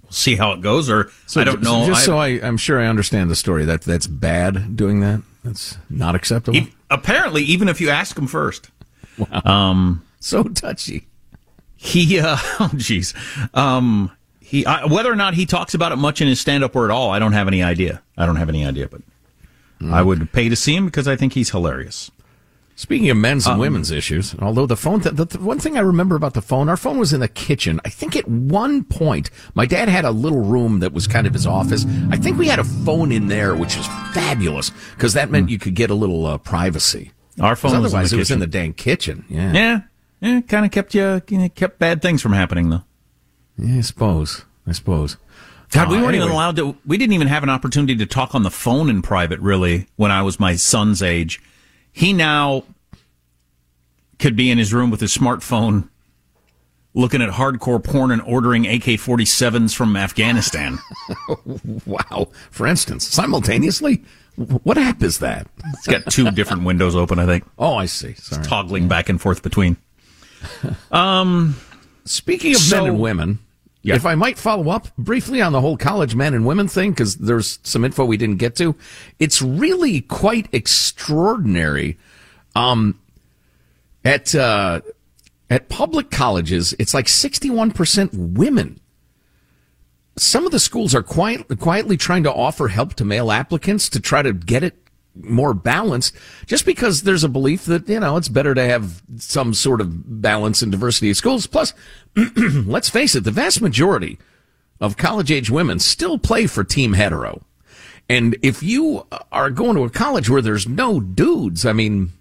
we'll 0.07 0.13
see 0.13 0.35
how 0.35 0.53
it 0.53 0.61
goes. 0.61 0.89
Or 0.89 1.09
So 1.25 1.41
I 1.41 1.43
don't 1.43 1.61
know. 1.61 1.85
Just 1.85 2.05
so 2.05 2.17
I, 2.17 2.27
I'm 2.41 2.57
sure 2.57 2.79
I 2.79 2.87
understand 2.87 3.29
the 3.29 3.35
story. 3.35 3.65
That 3.65 3.81
that's 3.81 4.07
bad 4.07 4.75
doing 4.75 5.01
that. 5.01 5.21
That's 5.43 5.77
not 5.89 6.15
acceptable. 6.15 6.59
he- 6.59 6.73
apparently, 6.89 7.43
even 7.43 7.69
if 7.69 7.79
you 7.79 7.89
ask 7.89 8.17
him 8.17 8.27
first. 8.27 8.69
Um, 9.31 10.05
so 10.19 10.43
touchy. 10.43 11.07
He, 11.75 12.19
uh, 12.19 12.37
oh, 12.59 12.71
jeez. 12.73 13.13
Um, 13.55 14.11
he, 14.39 14.65
I, 14.65 14.85
whether 14.85 15.11
or 15.11 15.15
not 15.15 15.33
he 15.35 15.45
talks 15.45 15.73
about 15.73 15.91
it 15.91 15.97
much 15.97 16.21
in 16.21 16.27
his 16.27 16.39
stand 16.39 16.63
up 16.63 16.75
or 16.75 16.85
at 16.85 16.91
all, 16.91 17.11
I 17.11 17.19
don't 17.19 17.33
have 17.33 17.47
any 17.47 17.61
idea. 17.61 18.01
I 18.17 18.25
don't 18.25 18.37
have 18.37 18.49
any 18.49 18.65
idea, 18.65 18.87
but 18.87 19.01
I 19.91 20.01
would 20.01 20.31
pay 20.31 20.49
to 20.49 20.55
see 20.55 20.75
him 20.75 20.85
because 20.85 21.07
I 21.07 21.15
think 21.15 21.33
he's 21.33 21.51
hilarious. 21.51 22.09
Speaking 22.79 23.09
of 23.09 23.17
men's 23.17 23.47
and 23.47 23.55
Um, 23.55 23.59
women's 23.59 23.89
issues, 23.89 24.35
although 24.39 24.67
the 24.67 24.77
phone, 24.77 25.01
th- 25.01 25.15
the, 25.15 25.25
the 25.25 25.39
one 25.39 25.57
thing 25.57 25.77
I 25.77 25.81
remember 25.81 26.15
about 26.15 26.35
the 26.35 26.43
phone, 26.43 26.69
our 26.69 26.77
phone 26.77 26.99
was 26.99 27.11
in 27.11 27.19
the 27.21 27.27
kitchen. 27.27 27.81
I 27.83 27.89
think 27.89 28.15
at 28.15 28.27
one 28.27 28.83
point, 28.83 29.31
my 29.55 29.65
dad 29.65 29.89
had 29.89 30.05
a 30.05 30.11
little 30.11 30.41
room 30.43 30.79
that 30.81 30.93
was 30.93 31.07
kind 31.07 31.25
of 31.25 31.33
his 31.33 31.47
office. 31.47 31.87
I 32.11 32.17
think 32.17 32.37
we 32.37 32.47
had 32.47 32.59
a 32.59 32.63
phone 32.63 33.11
in 33.11 33.29
there, 33.29 33.55
which 33.55 33.75
was 33.75 33.87
fabulous 34.13 34.69
because 34.95 35.13
that 35.13 35.31
meant 35.31 35.49
you 35.49 35.57
could 35.57 35.73
get 35.73 35.89
a 35.89 35.95
little 35.95 36.27
uh, 36.27 36.37
privacy. 36.37 37.11
Our 37.41 37.55
phone 37.55 37.81
was 37.81 37.91
otherwise 37.93 38.11
the 38.11 38.17
it 38.17 38.19
was 38.19 38.29
in 38.31 38.39
the 38.39 38.47
dang 38.47 38.73
kitchen. 38.73 39.25
Yeah, 39.27 39.53
Yeah. 39.53 39.79
Yeah. 40.21 40.41
Kind 40.41 40.63
of 40.65 40.71
kept 40.71 40.93
you, 40.93 41.19
you 41.29 41.37
know, 41.39 41.49
kept 41.49 41.79
bad 41.79 42.01
things 42.03 42.21
from 42.21 42.33
happening 42.33 42.69
though. 42.69 42.83
Yeah, 43.57 43.79
I 43.79 43.81
suppose. 43.81 44.45
I 44.67 44.71
suppose. 44.73 45.17
God, 45.71 45.89
we 45.89 45.97
Uh, 45.97 46.01
weren't 46.03 46.13
even 46.15 46.27
anyway. 46.29 46.33
allowed 46.35 46.55
to. 46.57 46.75
We 46.85 46.97
didn't 46.99 47.13
even 47.13 47.27
have 47.27 47.41
an 47.41 47.49
opportunity 47.49 47.95
to 47.95 48.05
talk 48.05 48.35
on 48.35 48.43
the 48.43 48.51
phone 48.51 48.87
in 48.89 49.01
private. 49.01 49.39
Really, 49.39 49.87
when 49.95 50.11
I 50.11 50.21
was 50.21 50.39
my 50.39 50.55
son's 50.55 51.01
age, 51.01 51.41
he 51.97 52.13
now 52.13 52.63
could 54.19 54.35
be 54.35 54.51
in 54.51 54.57
his 54.59 54.71
room 54.73 54.91
with 54.91 54.99
his 55.01 55.15
smartphone, 55.17 55.89
looking 56.93 57.21
at 57.23 57.29
hardcore 57.31 57.83
porn 57.83 58.11
and 58.11 58.21
ordering 58.21 58.67
AK-47s 58.67 59.75
from 59.75 59.95
Afghanistan. 59.95 60.77
wow. 61.87 62.27
For 62.51 62.67
instance, 62.67 63.07
simultaneously, 63.07 64.03
what 64.35 64.77
app 64.77 65.01
is 65.01 65.17
that? 65.19 65.47
It's 65.73 65.87
got 65.87 66.05
two 66.11 66.29
different 66.31 66.63
windows 66.63 66.95
open. 66.95 67.17
I 67.17 67.25
think. 67.25 67.45
Oh, 67.57 67.75
I 67.75 67.87
see. 67.87 68.13
Sorry. 68.13 68.39
It's 68.41 68.47
toggling 68.47 68.87
back 68.87 69.09
and 69.09 69.19
forth 69.19 69.41
between. 69.41 69.77
Um, 70.91 71.55
Speaking 72.05 72.53
of 72.53 72.61
So- 72.61 72.77
men 72.83 72.91
and 72.91 72.99
women, 73.01 73.39
if 73.83 74.05
I 74.05 74.15
might 74.15 74.37
follow 74.37 74.69
up 74.69 74.95
briefly 74.97 75.41
on 75.41 75.53
the 75.53 75.61
whole 75.61 75.77
college 75.77 76.15
men 76.15 76.33
and 76.33 76.45
women 76.45 76.67
thing, 76.67 76.91
because 76.91 77.15
there's 77.15 77.59
some 77.63 77.85
info 77.85 78.05
we 78.05 78.17
didn't 78.17 78.37
get 78.37 78.55
to. 78.57 78.75
It's 79.19 79.41
really 79.41 80.01
quite 80.01 80.47
extraordinary. 80.51 81.97
Um, 82.55 82.99
at 84.03 84.33
uh, 84.35 84.81
at 85.49 85.69
public 85.69 86.11
colleges, 86.11 86.73
it's 86.79 86.93
like 86.93 87.05
61% 87.05 88.09
women. 88.13 88.79
Some 90.17 90.45
of 90.45 90.51
the 90.51 90.59
schools 90.59 90.95
are 90.95 91.03
quiet, 91.03 91.59
quietly 91.59 91.95
trying 91.95 92.23
to 92.23 92.33
offer 92.33 92.69
help 92.69 92.95
to 92.95 93.05
male 93.05 93.31
applicants 93.31 93.87
to 93.89 93.99
try 93.99 94.21
to 94.21 94.33
get 94.33 94.63
it 94.63 94.86
more 95.23 95.53
balanced, 95.53 96.15
just 96.45 96.65
because 96.65 97.03
there's 97.03 97.23
a 97.23 97.29
belief 97.29 97.65
that, 97.65 97.87
you 97.87 97.99
know, 97.99 98.17
it's 98.17 98.29
better 98.29 98.53
to 98.53 98.63
have 98.63 99.01
some 99.17 99.53
sort 99.53 99.81
of 99.81 100.21
balance 100.21 100.61
and 100.61 100.71
diversity 100.71 101.09
of 101.09 101.17
schools. 101.17 101.47
Plus, 101.47 101.73
let's 102.35 102.89
face 102.89 103.15
it, 103.15 103.23
the 103.23 103.31
vast 103.31 103.61
majority 103.61 104.17
of 104.79 104.97
college 104.97 105.31
age 105.31 105.49
women 105.49 105.79
still 105.79 106.17
play 106.17 106.47
for 106.47 106.63
team 106.63 106.93
hetero. 106.93 107.41
And 108.09 108.37
if 108.41 108.63
you 108.63 109.05
are 109.31 109.49
going 109.49 109.75
to 109.75 109.83
a 109.83 109.89
college 109.89 110.29
where 110.29 110.41
there's 110.41 110.67
no 110.67 110.99
dudes, 110.99 111.65
I 111.65 111.73
mean, 111.73 112.13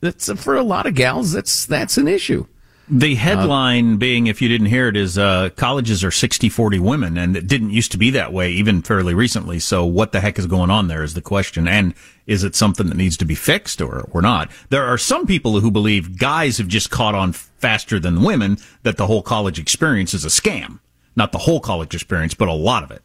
that's 0.00 0.30
for 0.40 0.56
a 0.56 0.62
lot 0.62 0.86
of 0.86 0.94
gals, 0.94 1.32
that's, 1.32 1.66
that's 1.66 1.98
an 1.98 2.06
issue. 2.06 2.46
The 2.88 3.14
headline 3.14 3.96
being, 3.96 4.26
if 4.26 4.42
you 4.42 4.48
didn't 4.48 4.66
hear 4.66 4.88
it, 4.88 4.96
is 4.96 5.16
uh, 5.16 5.48
colleges 5.56 6.04
are 6.04 6.10
60 6.10 6.50
40 6.50 6.78
women, 6.80 7.16
and 7.16 7.34
it 7.34 7.46
didn't 7.46 7.70
used 7.70 7.92
to 7.92 7.98
be 7.98 8.10
that 8.10 8.32
way 8.32 8.50
even 8.50 8.82
fairly 8.82 9.14
recently. 9.14 9.58
So, 9.58 9.86
what 9.86 10.12
the 10.12 10.20
heck 10.20 10.38
is 10.38 10.46
going 10.46 10.70
on 10.70 10.88
there 10.88 11.02
is 11.02 11.14
the 11.14 11.22
question. 11.22 11.66
And 11.66 11.94
is 12.26 12.44
it 12.44 12.54
something 12.54 12.88
that 12.88 12.96
needs 12.96 13.16
to 13.18 13.24
be 13.24 13.34
fixed 13.34 13.80
or, 13.80 14.02
or 14.12 14.20
not? 14.20 14.50
There 14.68 14.84
are 14.84 14.98
some 14.98 15.26
people 15.26 15.60
who 15.60 15.70
believe 15.70 16.18
guys 16.18 16.58
have 16.58 16.68
just 16.68 16.90
caught 16.90 17.14
on 17.14 17.32
faster 17.32 17.98
than 17.98 18.22
women, 18.22 18.58
that 18.82 18.98
the 18.98 19.06
whole 19.06 19.22
college 19.22 19.58
experience 19.58 20.12
is 20.12 20.24
a 20.26 20.28
scam. 20.28 20.80
Not 21.16 21.32
the 21.32 21.38
whole 21.38 21.60
college 21.60 21.94
experience, 21.94 22.34
but 22.34 22.48
a 22.48 22.52
lot 22.52 22.82
of 22.82 22.90
it. 22.90 23.02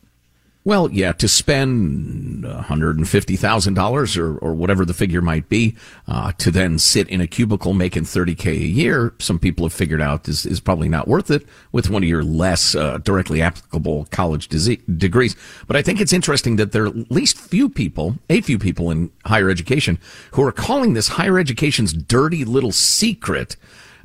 Well, 0.66 0.92
yeah, 0.92 1.14
to 1.14 1.28
spend 1.30 2.44
$150,000 2.44 4.18
or, 4.18 4.38
or 4.40 4.54
whatever 4.54 4.84
the 4.84 4.94
figure 4.94 5.22
might 5.22 5.48
be, 5.48 5.78
uh, 6.06 6.34
to 6.34 6.52
then 6.52 6.78
sit 6.78 7.08
in 7.08 7.22
a 7.22 7.28
cubicle 7.28 7.74
making 7.74 8.04
30K 8.04 8.48
a 8.48 8.56
year, 8.68 9.14
some 9.20 9.40
people 9.40 9.66
have 9.66 9.72
figured 9.72 10.02
out 10.02 10.28
is, 10.28 10.46
is 10.46 10.60
probably 10.60 10.90
not 10.90 11.08
worth 11.08 11.32
it 11.32 11.48
with 11.72 11.90
one 11.90 12.04
of 12.04 12.10
your 12.10 12.24
less 12.24 12.76
uh, 12.76 12.98
directly 12.98 13.42
applicable 13.42 14.08
college 14.12 14.50
dise- 14.50 14.78
degrees. 14.98 15.36
But 15.66 15.78
I 15.78 15.82
think 15.82 16.02
it's 16.02 16.14
interesting 16.14 16.58
that 16.58 16.74
there 16.74 16.84
are 16.84 16.88
at 16.88 17.10
least 17.10 17.40
few 17.40 17.70
people, 17.70 18.18
a 18.30 18.42
few 18.42 18.60
people 18.60 18.92
in 18.92 19.12
higher 19.26 19.50
education 19.50 19.98
who 20.32 20.44
are 20.44 20.52
calling 20.52 20.94
this 20.94 21.08
higher 21.08 21.40
education's 21.40 21.94
dirty 21.94 22.44
little 22.44 22.74
secret. 22.74 23.56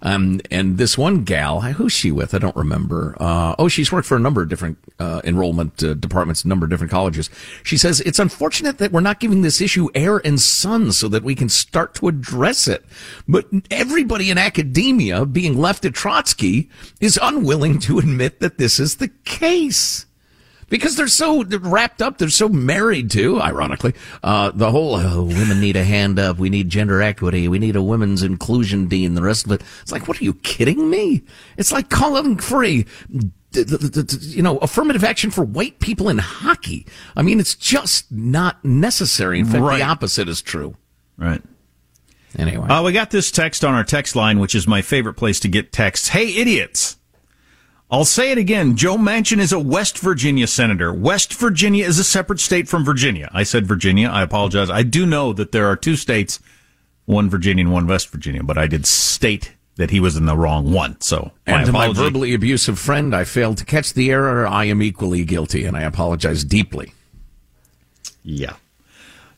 Um, 0.05 0.41
and 0.51 0.77
this 0.79 0.97
one 0.99 1.25
gal, 1.25 1.63
who's 1.63 1.93
she 1.93 2.13
with? 2.13 2.35
I 2.35 2.39
don't 2.39 2.55
remember. 2.55 3.17
Uh, 3.19 3.55
oh, 3.59 3.69
she's 3.69 3.91
worked 3.91 4.07
for 4.07 4.17
a 4.17 4.21
number 4.21 4.43
of 4.43 4.49
different 4.49 4.79
uh, 4.99 5.23
enrollment 5.25 5.83
uh, 5.83 5.95
departments, 5.95 6.45
a 6.45 6.49
number 6.49 6.65
of 6.65 6.71
different 6.71 6.91
colleges. 6.91 7.31
She 7.63 7.77
says 7.77 8.01
it's 8.03 8.19
unfortunate 8.19 8.79
that 8.79 8.93
we're 8.93 9.01
not 9.01 9.19
giving 9.19 9.43
this 9.43 9.61
issue 9.61 9.89
air 9.95 10.19
and 10.25 10.41
sun 10.41 10.93
so 10.93 11.09
that 11.09 11.25
we 11.25 11.35
can 11.35 11.49
start 11.49 11.95
to 11.95 12.09
address 12.09 12.69
it. 12.69 12.85
But 13.27 13.47
everybody 13.71 14.31
in 14.31 14.39
academia, 14.39 15.25
being 15.25 15.59
left 15.59 15.85
at 15.85 15.95
Trotsky, 15.95 16.69
is 17.01 17.19
unwilling 17.21 17.79
to 17.81 17.99
admit 17.99 18.41
that 18.41 18.59
this 18.59 18.79
is 18.79 18.97
the 18.97 19.09
case 19.25 20.07
because 20.69 20.97
they're 20.97 21.09
so 21.09 21.45
wrapped 21.45 22.01
up, 22.03 22.19
they're 22.19 22.29
so 22.29 22.49
married 22.49 23.11
to, 23.13 23.41
ironically, 23.41 23.95
uh, 24.23 24.51
the 24.55 24.71
whole 24.71 24.95
uh, 24.97 25.23
women 25.23 25.61
need 25.61 25.77
a 25.77 25.85
hand 25.85 26.19
up, 26.19 26.39
we 26.39 26.51
need 26.51 26.69
gender 26.69 27.01
equity, 27.03 27.49
we 27.49 27.59
need 27.59 27.77
a 27.77 27.83
women's 27.83 28.23
inclusion 28.23 28.87
dean, 28.89 29.15
the 29.15 29.23
rest 29.23 29.47
of 29.47 29.53
it. 29.53 29.63
It's 29.83 29.93
like, 29.93 30.09
what 30.09 30.21
are 30.21 30.25
you 30.25 30.35
kidding 30.35 30.91
me? 30.91 31.23
It's 31.57 31.73
like 31.73 31.91
calling 31.91 32.39
for 32.39 32.65
a, 32.65 32.85
you 33.53 34.43
know, 34.43 34.59
affirmative 34.59 35.05
action 35.05 35.31
for 35.31 35.45
white 35.45 35.79
people 35.81 36.09
in 36.09 36.19
hockey. 36.19 36.87
I 37.17 37.23
mean, 37.23 37.39
it's 37.41 37.55
just 37.55 38.11
not 38.11 38.65
necessary. 38.65 39.39
In 39.39 39.47
fact, 39.47 39.63
Right. 39.63 39.79
the 39.79 39.85
opposite 39.85 40.29
is 40.29 40.43
true. 40.43 40.77
Right. 41.17 41.43
Anyway. 42.37 42.67
Uh, 42.67 42.83
we 42.83 42.91
got 42.93 43.11
this 43.13 43.31
text 43.31 43.65
on 43.65 43.75
our 43.75 43.85
text 43.85 44.17
line, 44.17 44.41
which 44.41 44.57
is 44.57 44.67
my 44.67 44.83
favorite 44.83 45.15
place 45.15 45.39
to 45.41 45.49
get 45.49 45.71
texts. 45.73 46.09
Hey, 46.09 46.35
idiots. 46.35 46.97
I'll 47.91 48.05
say 48.05 48.33
it 48.33 48.39
again. 48.39 48.77
Joe 48.77 48.97
Manchin 48.97 49.39
is 49.39 49.53
a 49.53 49.59
West 49.59 49.99
Virginia 49.99 50.47
senator. 50.47 50.93
West 50.93 51.35
Virginia 51.35 51.87
is 51.87 51.99
a 51.99 52.05
separate 52.05 52.41
state 52.41 52.69
from 52.69 52.85
Virginia. 52.85 53.31
I 53.33 53.43
said 53.43 53.67
Virginia. 53.67 54.09
I 54.09 54.23
apologize. 54.23 54.71
I 54.71 54.83
do 54.83 55.07
know 55.07 55.33
that 55.33 55.53
there 55.53 55.67
are 55.67 55.77
two 55.77 55.97
states, 55.97 56.41
one 57.05 57.29
Virginia 57.29 57.65
and 57.65 57.73
one 57.73 57.87
West 57.87 58.09
Virginia, 58.11 58.43
but 58.43 58.59
I 58.59 58.67
did 58.67 58.87
state 58.87 59.55
that 59.77 59.91
he 59.91 60.01
was 60.01 60.17
in 60.17 60.27
the 60.27 60.37
wrong 60.37 60.73
one. 60.73 61.01
So 61.01 61.33
my 61.47 61.53
And 61.53 61.67
to 61.67 61.73
my 61.73 61.93
verbally 61.93 62.33
abusive 62.35 62.79
friend, 62.79 63.15
I 63.15 63.25
failed 63.25 63.59
to 63.59 63.65
catch 63.65 63.93
the 63.93 64.11
error. 64.11 64.47
I 64.47 64.65
am 64.65 64.83
equally 64.83 65.25
guilty, 65.25 65.65
and 65.65 65.77
I 65.77 65.83
apologize 65.83 66.45
deeply. 66.45 66.95
Yeah. 68.23 68.55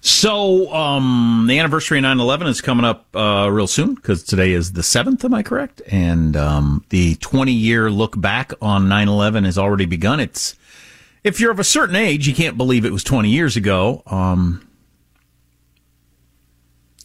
So, 0.06 0.72
um, 0.72 1.46
the 1.48 1.58
anniversary 1.58 1.98
of 1.98 2.04
9-11 2.04 2.46
is 2.46 2.60
coming 2.60 2.84
up, 2.84 3.06
uh, 3.16 3.48
real 3.50 3.66
soon 3.66 3.96
because 3.96 4.22
today 4.22 4.52
is 4.52 4.74
the 4.74 4.82
7th, 4.82 5.24
am 5.24 5.34
I 5.34 5.42
correct? 5.42 5.82
And, 5.88 6.36
um, 6.36 6.84
the 6.90 7.16
20 7.16 7.50
year 7.50 7.90
look 7.90 8.18
back 8.20 8.52
on 8.62 8.86
9-11 8.86 9.44
has 9.46 9.58
already 9.58 9.84
begun. 9.84 10.20
It's, 10.20 10.54
if 11.24 11.40
you're 11.40 11.50
of 11.50 11.58
a 11.58 11.64
certain 11.64 11.96
age, 11.96 12.28
you 12.28 12.34
can't 12.36 12.56
believe 12.56 12.84
it 12.84 12.92
was 12.92 13.02
20 13.02 13.30
years 13.30 13.56
ago. 13.56 14.04
Um, 14.06 14.64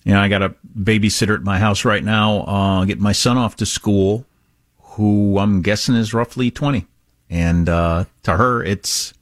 you 0.04 0.14
know, 0.14 0.20
I 0.20 0.28
got 0.28 0.44
a 0.44 0.54
babysitter 0.80 1.34
at 1.34 1.42
my 1.42 1.58
house 1.58 1.84
right 1.84 2.04
now, 2.04 2.42
uh, 2.42 2.86
getting 2.86 3.02
my 3.02 3.14
son 3.14 3.36
off 3.36 3.56
to 3.56 3.66
school, 3.66 4.28
who 4.80 5.40
I'm 5.40 5.64
guessing 5.64 5.96
is 5.96 6.14
roughly 6.14 6.52
20. 6.52 6.86
And, 7.32 7.68
uh, 7.68 8.06
to 8.22 8.38
her, 8.38 8.64
it's, 8.64 9.16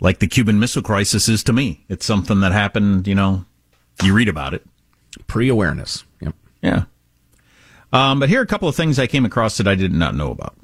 like 0.00 0.18
the 0.18 0.26
Cuban 0.26 0.58
Missile 0.58 0.82
Crisis 0.82 1.28
is 1.28 1.42
to 1.44 1.52
me. 1.52 1.84
It's 1.88 2.06
something 2.06 2.40
that 2.40 2.52
happened, 2.52 3.06
you 3.06 3.14
know, 3.14 3.44
you 4.02 4.14
read 4.14 4.28
about 4.28 4.54
it. 4.54 4.64
Pre 5.26 5.48
awareness. 5.48 6.04
Yep. 6.20 6.34
Yeah. 6.62 6.84
Um, 7.92 8.20
but 8.20 8.28
here 8.28 8.40
are 8.40 8.44
a 8.44 8.46
couple 8.46 8.68
of 8.68 8.76
things 8.76 8.98
I 8.98 9.06
came 9.06 9.24
across 9.24 9.56
that 9.56 9.66
I 9.66 9.74
did 9.74 9.92
not 9.92 10.14
know 10.14 10.30
about. 10.30 10.54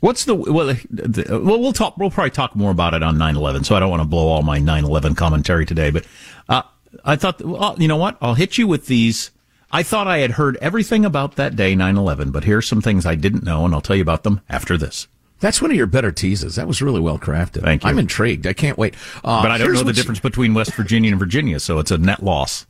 What's 0.00 0.24
the 0.24 0.34
well? 0.34 0.66
The, 0.90 1.40
well, 1.42 1.60
we'll 1.60 1.72
talk. 1.72 1.96
We'll 1.96 2.10
probably 2.10 2.30
talk 2.30 2.54
more 2.54 2.70
about 2.70 2.94
it 2.94 3.02
on 3.02 3.16
9/11. 3.16 3.64
So 3.66 3.74
I 3.74 3.80
don't 3.80 3.90
want 3.90 4.02
to 4.02 4.08
blow 4.08 4.28
all 4.28 4.42
my 4.42 4.60
9/11 4.60 5.16
commentary 5.16 5.66
today. 5.66 5.90
But 5.90 6.06
uh, 6.48 6.62
I 7.04 7.16
thought, 7.16 7.42
well, 7.44 7.74
you 7.78 7.88
know 7.88 7.96
what? 7.96 8.16
I'll 8.20 8.34
hit 8.34 8.58
you 8.58 8.66
with 8.68 8.86
these. 8.86 9.32
I 9.70 9.82
thought 9.82 10.06
I 10.06 10.18
had 10.18 10.32
heard 10.32 10.56
everything 10.58 11.04
about 11.04 11.34
that 11.36 11.56
day, 11.56 11.74
9/11. 11.74 12.32
But 12.32 12.44
here's 12.44 12.68
some 12.68 12.80
things 12.80 13.06
I 13.06 13.16
didn't 13.16 13.42
know, 13.42 13.64
and 13.64 13.74
I'll 13.74 13.80
tell 13.80 13.96
you 13.96 14.02
about 14.02 14.22
them 14.22 14.40
after 14.48 14.78
this. 14.78 15.08
That's 15.40 15.62
one 15.62 15.70
of 15.70 15.76
your 15.76 15.86
better 15.86 16.10
teases. 16.10 16.56
That 16.56 16.66
was 16.66 16.82
really 16.82 17.00
well 17.00 17.18
crafted. 17.18 17.62
Thank 17.62 17.84
you. 17.84 17.90
I'm 17.90 17.98
intrigued. 17.98 18.46
I 18.46 18.52
can't 18.52 18.76
wait. 18.78 18.94
Uh, 19.24 19.40
but 19.42 19.50
I 19.50 19.58
don't 19.58 19.68
know 19.72 19.78
the 19.80 19.84
what 19.84 19.96
you- 19.96 20.02
difference 20.02 20.20
between 20.20 20.54
West 20.54 20.74
Virginia 20.74 21.10
and 21.10 21.18
Virginia, 21.18 21.60
so 21.60 21.78
it's 21.78 21.90
a 21.90 21.98
net 21.98 22.22
loss. 22.22 22.66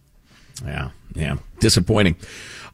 Yeah, 0.64 0.90
yeah, 1.14 1.36
disappointing. 1.60 2.16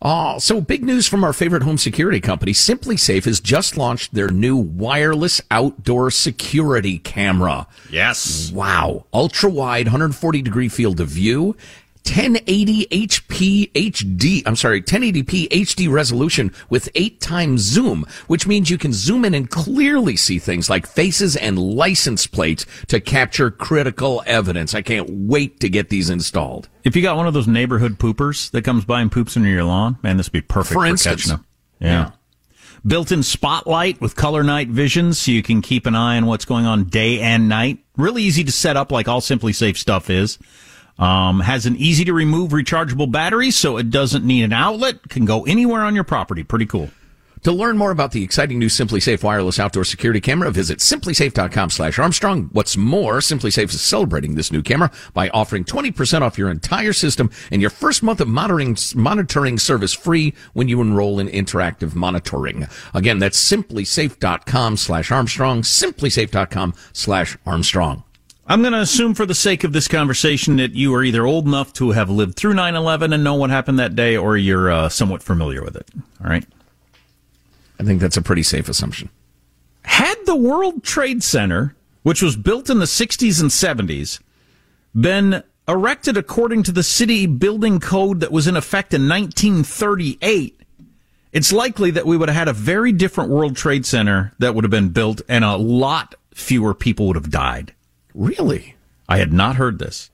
Uh, 0.02 0.38
so 0.38 0.60
big 0.60 0.84
news 0.84 1.06
from 1.06 1.24
our 1.24 1.32
favorite 1.32 1.62
home 1.62 1.78
security 1.78 2.20
company, 2.20 2.52
SimpliSafe, 2.52 3.24
has 3.24 3.40
just 3.40 3.76
launched 3.78 4.12
their 4.12 4.28
new 4.28 4.54
wireless 4.56 5.40
outdoor 5.50 6.10
security 6.10 6.98
camera. 6.98 7.66
Yes. 7.90 8.50
Wow. 8.52 9.06
Ultra 9.14 9.48
wide, 9.48 9.86
140 9.86 10.42
degree 10.42 10.68
field 10.68 11.00
of 11.00 11.08
view. 11.08 11.56
1080 12.06 12.86
HP 12.86 13.72
HD, 13.72 14.42
I'm 14.44 14.56
sorry, 14.56 14.82
1080p 14.82 15.48
HD 15.48 15.90
resolution 15.90 16.52
with 16.68 16.88
eight 16.94 17.20
times 17.20 17.62
zoom, 17.62 18.04
which 18.26 18.46
means 18.46 18.68
you 18.68 18.76
can 18.76 18.92
zoom 18.92 19.24
in 19.24 19.32
and 19.34 19.50
clearly 19.50 20.14
see 20.16 20.38
things 20.38 20.68
like 20.68 20.86
faces 20.86 21.34
and 21.34 21.58
license 21.58 22.26
plates 22.26 22.66
to 22.88 23.00
capture 23.00 23.50
critical 23.50 24.22
evidence. 24.26 24.74
I 24.74 24.82
can't 24.82 25.08
wait 25.10 25.60
to 25.60 25.68
get 25.68 25.88
these 25.88 26.10
installed. 26.10 26.68
If 26.84 26.94
you 26.94 27.00
got 27.02 27.16
one 27.16 27.26
of 27.26 27.32
those 27.34 27.48
neighborhood 27.48 27.98
poopers 27.98 28.50
that 28.50 28.62
comes 28.62 28.84
by 28.84 29.00
and 29.00 29.10
poops 29.10 29.36
under 29.36 29.48
your 29.48 29.64
lawn, 29.64 29.96
man, 30.02 30.18
this 30.18 30.26
would 30.26 30.32
be 30.32 30.40
perfect 30.42 30.74
For 30.74 30.80
for, 30.80 30.86
instance. 30.86 31.22
catching 31.22 31.36
them. 31.36 31.46
Yeah. 31.80 32.10
Built-in 32.86 33.22
spotlight 33.22 33.98
with 34.02 34.14
color 34.14 34.42
night 34.42 34.68
vision, 34.68 35.14
so 35.14 35.30
you 35.32 35.42
can 35.42 35.62
keep 35.62 35.86
an 35.86 35.94
eye 35.94 36.18
on 36.18 36.26
what's 36.26 36.44
going 36.44 36.66
on 36.66 36.84
day 36.84 37.18
and 37.20 37.48
night. 37.48 37.78
Really 37.96 38.22
easy 38.22 38.44
to 38.44 38.52
set 38.52 38.76
up, 38.76 38.92
like 38.92 39.08
all 39.08 39.22
SimpliSafe 39.22 39.78
stuff 39.78 40.10
is. 40.10 40.38
Um, 40.98 41.40
has 41.40 41.66
an 41.66 41.76
easy 41.76 42.04
to 42.04 42.12
remove 42.12 42.52
rechargeable 42.52 43.10
battery, 43.10 43.50
so 43.50 43.76
it 43.76 43.90
doesn't 43.90 44.24
need 44.24 44.44
an 44.44 44.52
outlet. 44.52 45.08
Can 45.08 45.24
go 45.24 45.44
anywhere 45.44 45.82
on 45.82 45.94
your 45.94 46.04
property. 46.04 46.42
Pretty 46.42 46.66
cool. 46.66 46.90
To 47.44 47.52
learn 47.52 47.76
more 47.76 47.90
about 47.90 48.12
the 48.12 48.24
exciting 48.24 48.58
new 48.58 48.68
SimpliSafe 48.68 49.22
wireless 49.22 49.60
outdoor 49.60 49.84
security 49.84 50.18
camera, 50.18 50.50
visit 50.50 50.78
simplisafe.com 50.78 51.68
slash 51.68 51.98
Armstrong. 51.98 52.48
What's 52.52 52.74
more, 52.74 53.18
SimpliSafe 53.18 53.74
is 53.74 53.82
celebrating 53.82 54.34
this 54.34 54.50
new 54.50 54.62
camera 54.62 54.90
by 55.12 55.28
offering 55.28 55.64
20% 55.64 56.22
off 56.22 56.38
your 56.38 56.50
entire 56.50 56.94
system 56.94 57.30
and 57.50 57.60
your 57.60 57.68
first 57.68 58.02
month 58.02 58.22
of 58.22 58.28
monitoring, 58.28 58.78
monitoring 58.94 59.58
service 59.58 59.92
free 59.92 60.32
when 60.54 60.68
you 60.68 60.80
enroll 60.80 61.18
in 61.18 61.28
interactive 61.28 61.94
monitoring. 61.94 62.66
Again, 62.94 63.18
that's 63.18 63.38
simplisafe.com 63.38 64.78
slash 64.78 65.12
Armstrong, 65.12 65.60
simplisafe.com 65.60 66.72
slash 66.94 67.36
Armstrong. 67.44 68.03
I'm 68.46 68.60
going 68.60 68.74
to 68.74 68.80
assume 68.80 69.14
for 69.14 69.24
the 69.24 69.34
sake 69.34 69.64
of 69.64 69.72
this 69.72 69.88
conversation 69.88 70.56
that 70.56 70.74
you 70.74 70.94
are 70.94 71.02
either 71.02 71.24
old 71.24 71.46
enough 71.46 71.72
to 71.74 71.92
have 71.92 72.10
lived 72.10 72.36
through 72.36 72.52
9-11 72.52 73.14
and 73.14 73.24
know 73.24 73.34
what 73.34 73.48
happened 73.48 73.78
that 73.78 73.96
day, 73.96 74.18
or 74.18 74.36
you're 74.36 74.70
uh, 74.70 74.88
somewhat 74.90 75.22
familiar 75.22 75.62
with 75.64 75.76
it. 75.76 75.88
All 76.22 76.28
right. 76.28 76.44
I 77.80 77.84
think 77.84 78.00
that's 78.00 78.18
a 78.18 78.22
pretty 78.22 78.42
safe 78.42 78.68
assumption. 78.68 79.08
Had 79.84 80.16
the 80.26 80.36
World 80.36 80.84
Trade 80.84 81.22
Center, 81.22 81.74
which 82.02 82.20
was 82.20 82.36
built 82.36 82.68
in 82.68 82.80
the 82.80 82.84
60s 82.84 83.40
and 83.40 83.50
70s, 83.50 84.20
been 84.94 85.42
erected 85.66 86.18
according 86.18 86.62
to 86.64 86.72
the 86.72 86.82
city 86.82 87.26
building 87.26 87.80
code 87.80 88.20
that 88.20 88.30
was 88.30 88.46
in 88.46 88.56
effect 88.56 88.92
in 88.92 89.08
1938, 89.08 90.60
it's 91.32 91.52
likely 91.52 91.90
that 91.92 92.06
we 92.06 92.18
would 92.18 92.28
have 92.28 92.36
had 92.36 92.48
a 92.48 92.52
very 92.52 92.92
different 92.92 93.30
World 93.30 93.56
Trade 93.56 93.86
Center 93.86 94.34
that 94.38 94.54
would 94.54 94.64
have 94.64 94.70
been 94.70 94.90
built 94.90 95.22
and 95.30 95.44
a 95.44 95.56
lot 95.56 96.14
fewer 96.34 96.74
people 96.74 97.06
would 97.06 97.16
have 97.16 97.30
died. 97.30 97.72
Really? 98.14 98.76
I 99.08 99.18
had 99.18 99.32
not 99.32 99.56
heard 99.56 99.78
this. 99.78 100.10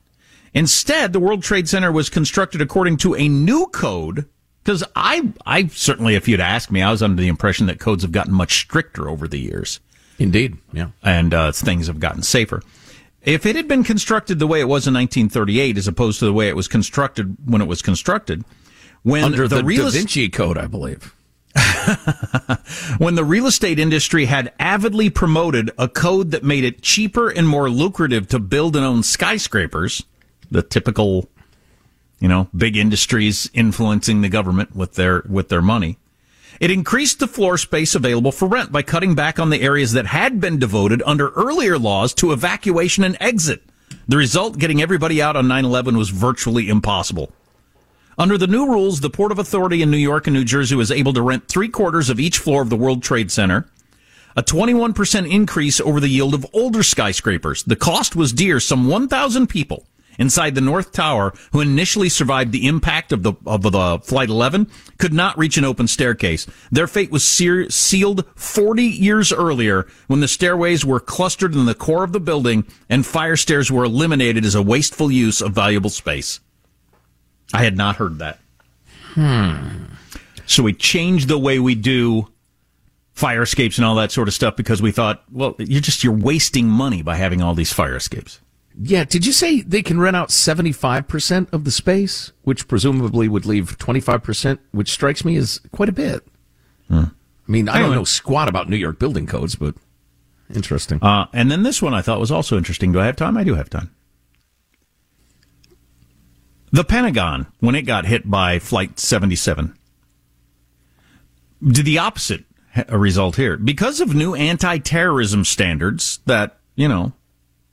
Instead, 0.53 1.13
the 1.13 1.21
World 1.21 1.43
Trade 1.43 1.69
Center 1.69 1.93
was 1.93 2.09
constructed 2.09 2.61
according 2.61 2.97
to 2.99 3.15
a 3.15 3.29
new 3.29 3.67
code 3.67 4.27
because 4.65 4.85
I, 4.97 5.33
I 5.47 5.69
certainly, 5.69 6.17
if 6.17 6.29
you'd 6.29 6.41
asked 6.41 6.71
me, 6.73 6.83
I 6.83 6.91
was 6.91 7.03
under 7.03 7.21
the 7.21 7.29
impression 7.29 7.67
that 7.67 7.79
codes 7.79 8.03
have 8.03 8.13
gotten 8.13 8.33
much 8.33 8.59
stricter 8.59 9.09
over 9.09 9.29
the 9.29 9.39
years. 9.39 9.81
Indeed, 10.19 10.59
yeah. 10.73 10.89
And 11.03 11.33
uh, 11.33 11.53
things 11.53 11.87
have 11.87 12.01
gotten 12.01 12.23
safer. 12.23 12.63
If 13.23 13.47
it 13.47 13.57
had 13.57 13.69
been 13.69 13.85
constructed 13.85 14.39
the 14.39 14.47
way 14.47 14.61
it 14.61 14.65
was 14.65 14.87
in 14.87 14.95
1938, 14.95 15.79
as 15.79 15.89
opposed 15.89 16.19
to 16.19 16.25
the 16.25 16.33
way 16.33 16.49
it 16.49 16.57
was 16.57 16.69
constructed 16.69 17.37
when 17.45 17.63
it 17.63 17.67
was 17.67 17.83
constructed, 17.83 18.45
when 19.03 19.25
under 19.25 19.49
the, 19.49 19.63
the 19.63 19.77
Da 19.77 19.91
Vinci 19.91 20.29
Code, 20.29 20.59
I 20.59 20.67
believe. 20.67 21.15
when 22.99 23.17
the 23.17 23.25
real 23.25 23.47
estate 23.47 23.79
industry 23.79 24.27
had 24.27 24.53
avidly 24.59 25.11
promoted 25.11 25.71
a 25.77 25.89
code 25.89 26.31
that 26.31 26.45
made 26.45 26.65
it 26.65 26.83
cheaper 26.83 27.29
and 27.29 27.49
more 27.49 27.69
lucrative 27.69 28.29
to 28.29 28.39
build 28.39 28.77
and 28.77 28.85
own 28.85 29.03
skyscrapers, 29.03 30.05
the 30.51 30.63
typical 30.63 31.29
you 32.21 32.29
know, 32.29 32.49
big 32.57 32.77
industries 32.77 33.51
influencing 33.55 34.21
the 34.21 34.29
government 34.29 34.77
with 34.77 34.95
their 34.95 35.25
with 35.29 35.49
their 35.49 35.63
money. 35.63 35.99
It 36.61 36.71
increased 36.71 37.19
the 37.19 37.27
floor 37.27 37.57
space 37.57 37.95
available 37.95 38.33
for 38.33 38.47
rent 38.47 38.71
by 38.71 38.83
cutting 38.83 39.15
back 39.15 39.39
on 39.39 39.49
the 39.49 39.63
areas 39.63 39.93
that 39.93 40.07
had 40.07 40.41
been 40.41 40.59
devoted 40.59 41.03
under 41.07 41.31
earlier 41.31 41.79
laws 41.79 42.13
to 42.15 42.33
evacuation 42.33 43.03
and 43.03 43.17
exit. 43.19 43.63
The 44.07 44.19
result, 44.19 44.59
getting 44.59 44.83
everybody 44.83 45.23
out 45.23 45.37
on 45.37 45.47
9-11 45.47 45.97
was 45.97 46.11
virtually 46.11 46.69
impossible. 46.69 47.33
Under 48.21 48.37
the 48.37 48.47
new 48.47 48.67
rules, 48.67 49.01
the 49.01 49.09
Port 49.09 49.33
of 49.33 49.39
Authority 49.39 49.81
in 49.81 49.91
New 49.91 49.97
York 49.97 50.27
and 50.27 50.35
New 50.35 50.45
Jersey 50.45 50.75
was 50.75 50.91
able 50.91 51.15
to 51.15 51.23
rent 51.23 51.49
three 51.49 51.71
quarters 51.71 52.11
of 52.11 52.21
each 52.21 52.37
floor 52.37 52.61
of 52.61 52.69
the 52.69 52.77
World 52.77 53.03
Trade 53.03 53.31
Center, 53.31 53.67
a 54.37 54.43
21% 54.43 55.33
increase 55.33 55.81
over 55.81 56.01
the 56.01 56.09
yield 56.09 56.35
of 56.35 56.45
older 56.53 56.83
skyscrapers. 56.83 57.63
The 57.63 57.77
cost 57.77 58.15
was 58.15 58.35
dear, 58.35 58.61
some 58.61 58.89
1,000 58.89 59.47
people 59.47 59.87
inside 60.19 60.55
the 60.55 60.61
North 60.61 60.93
Tower 60.93 61.33
who 61.53 61.63
initially 61.63 62.11
survived 62.11 62.53
the 62.53 62.67
impact 62.67 63.11
of 63.13 63.23
the 63.23 63.33
of 63.47 63.63
the 63.63 63.99
Flight 64.05 64.29
11 64.29 64.71
could 64.99 65.15
not 65.15 65.39
reach 65.39 65.57
an 65.57 65.65
open 65.65 65.89
staircase. 65.89 66.47
Their 66.71 66.87
fate 66.87 67.11
was 67.11 67.27
sealed 67.27 68.27
40 68.37 68.83
years 68.85 69.33
earlier 69.33 69.87
when 70.09 70.21
the 70.21 70.29
stairways 70.29 70.85
were 70.85 71.01
clustered 71.01 71.55
in 71.55 71.65
the 71.65 71.75
core 71.75 72.05
of 72.05 72.13
the 72.13 72.21
building 72.21 72.67
and 72.91 73.07
fire 73.07 73.37
stairs 73.37 73.71
were 73.71 73.85
eliminated 73.85 74.45
as 74.45 74.55
a 74.55 74.61
wasteful 74.61 75.11
use 75.11 75.41
of 75.41 75.55
valuable 75.55 75.89
space. 75.89 76.41
I 77.53 77.65
had 77.65 77.77
not 77.77 77.97
heard 77.97 78.19
that. 78.19 78.39
Hmm. 79.15 79.85
So 80.47 80.63
we 80.63 80.73
changed 80.73 81.29
the 81.29 81.39
way 81.39 81.59
we 81.59 81.75
do 81.75 82.29
fire 83.13 83.43
escapes 83.43 83.77
and 83.77 83.85
all 83.85 83.95
that 83.97 84.11
sort 84.13 84.29
of 84.29 84.35
stuff 84.35 84.57
because 84.57 84.81
we 84.81 84.93
thought, 84.93 85.23
well, 85.31 85.55
you're 85.59 85.81
just 85.81 86.03
you're 86.03 86.13
wasting 86.13 86.67
money 86.67 87.03
by 87.03 87.17
having 87.17 87.43
all 87.43 87.55
these 87.55 87.73
fire 87.73 87.97
escapes. 87.97 88.41
Yeah, 88.83 89.05
did 89.05 89.27
you 89.27 89.33
say 89.33 89.61
they 89.61 89.83
can 89.83 90.01
rent 90.01 90.17
out 90.17 90.29
75% 90.31 91.53
of 91.53 91.65
the 91.65 91.71
space, 91.71 92.33
which 92.43 92.69
presumably 92.69 93.29
would 93.29 93.45
leave 93.45 93.77
25%, 93.79 94.59
which 94.71 94.91
strikes 94.91 95.25
me 95.25 95.37
as 95.37 95.61
quite 95.73 95.89
a 95.89 95.93
bit. 95.93 96.27
Hmm. 96.89 97.05
I 97.49 97.51
mean, 97.51 97.69
I 97.69 97.81
don't 97.81 97.95
know 97.95 98.05
squat 98.05 98.49
about 98.49 98.69
New 98.69 98.77
York 98.77 98.99
building 98.99 99.27
codes, 99.27 99.57
but 99.57 99.75
interesting. 100.55 101.03
Uh, 101.03 101.27
and 101.33 101.51
then 101.51 101.65
this 101.65 101.83
one 101.83 101.95
I 101.95 102.01
thought 102.01 102.21
was 102.21 102.31
also 102.31 102.57
interesting. 102.57 102.93
Do 102.93 103.01
I 103.01 103.07
have 103.07 103.17
time? 103.17 103.37
I 103.37 103.45
do 103.45 103.55
have 103.55 103.69
time. 103.69 103.93
The 106.73 106.85
Pentagon, 106.85 107.47
when 107.59 107.75
it 107.75 107.83
got 107.83 108.07
hit 108.07 108.31
by 108.31 108.59
Flight 108.59 109.01
77, 109.01 109.77
did 111.63 111.85
the 111.85 111.99
opposite 111.99 112.45
result 112.89 113.37
here. 113.37 113.57
Because 113.57 114.01
of 114.01 114.15
new 114.15 114.35
anti 114.35 114.79
terrorism 114.79 115.45
standards 115.45 116.21
that, 116.27 116.59
you 116.77 116.89
know, 116.89 117.13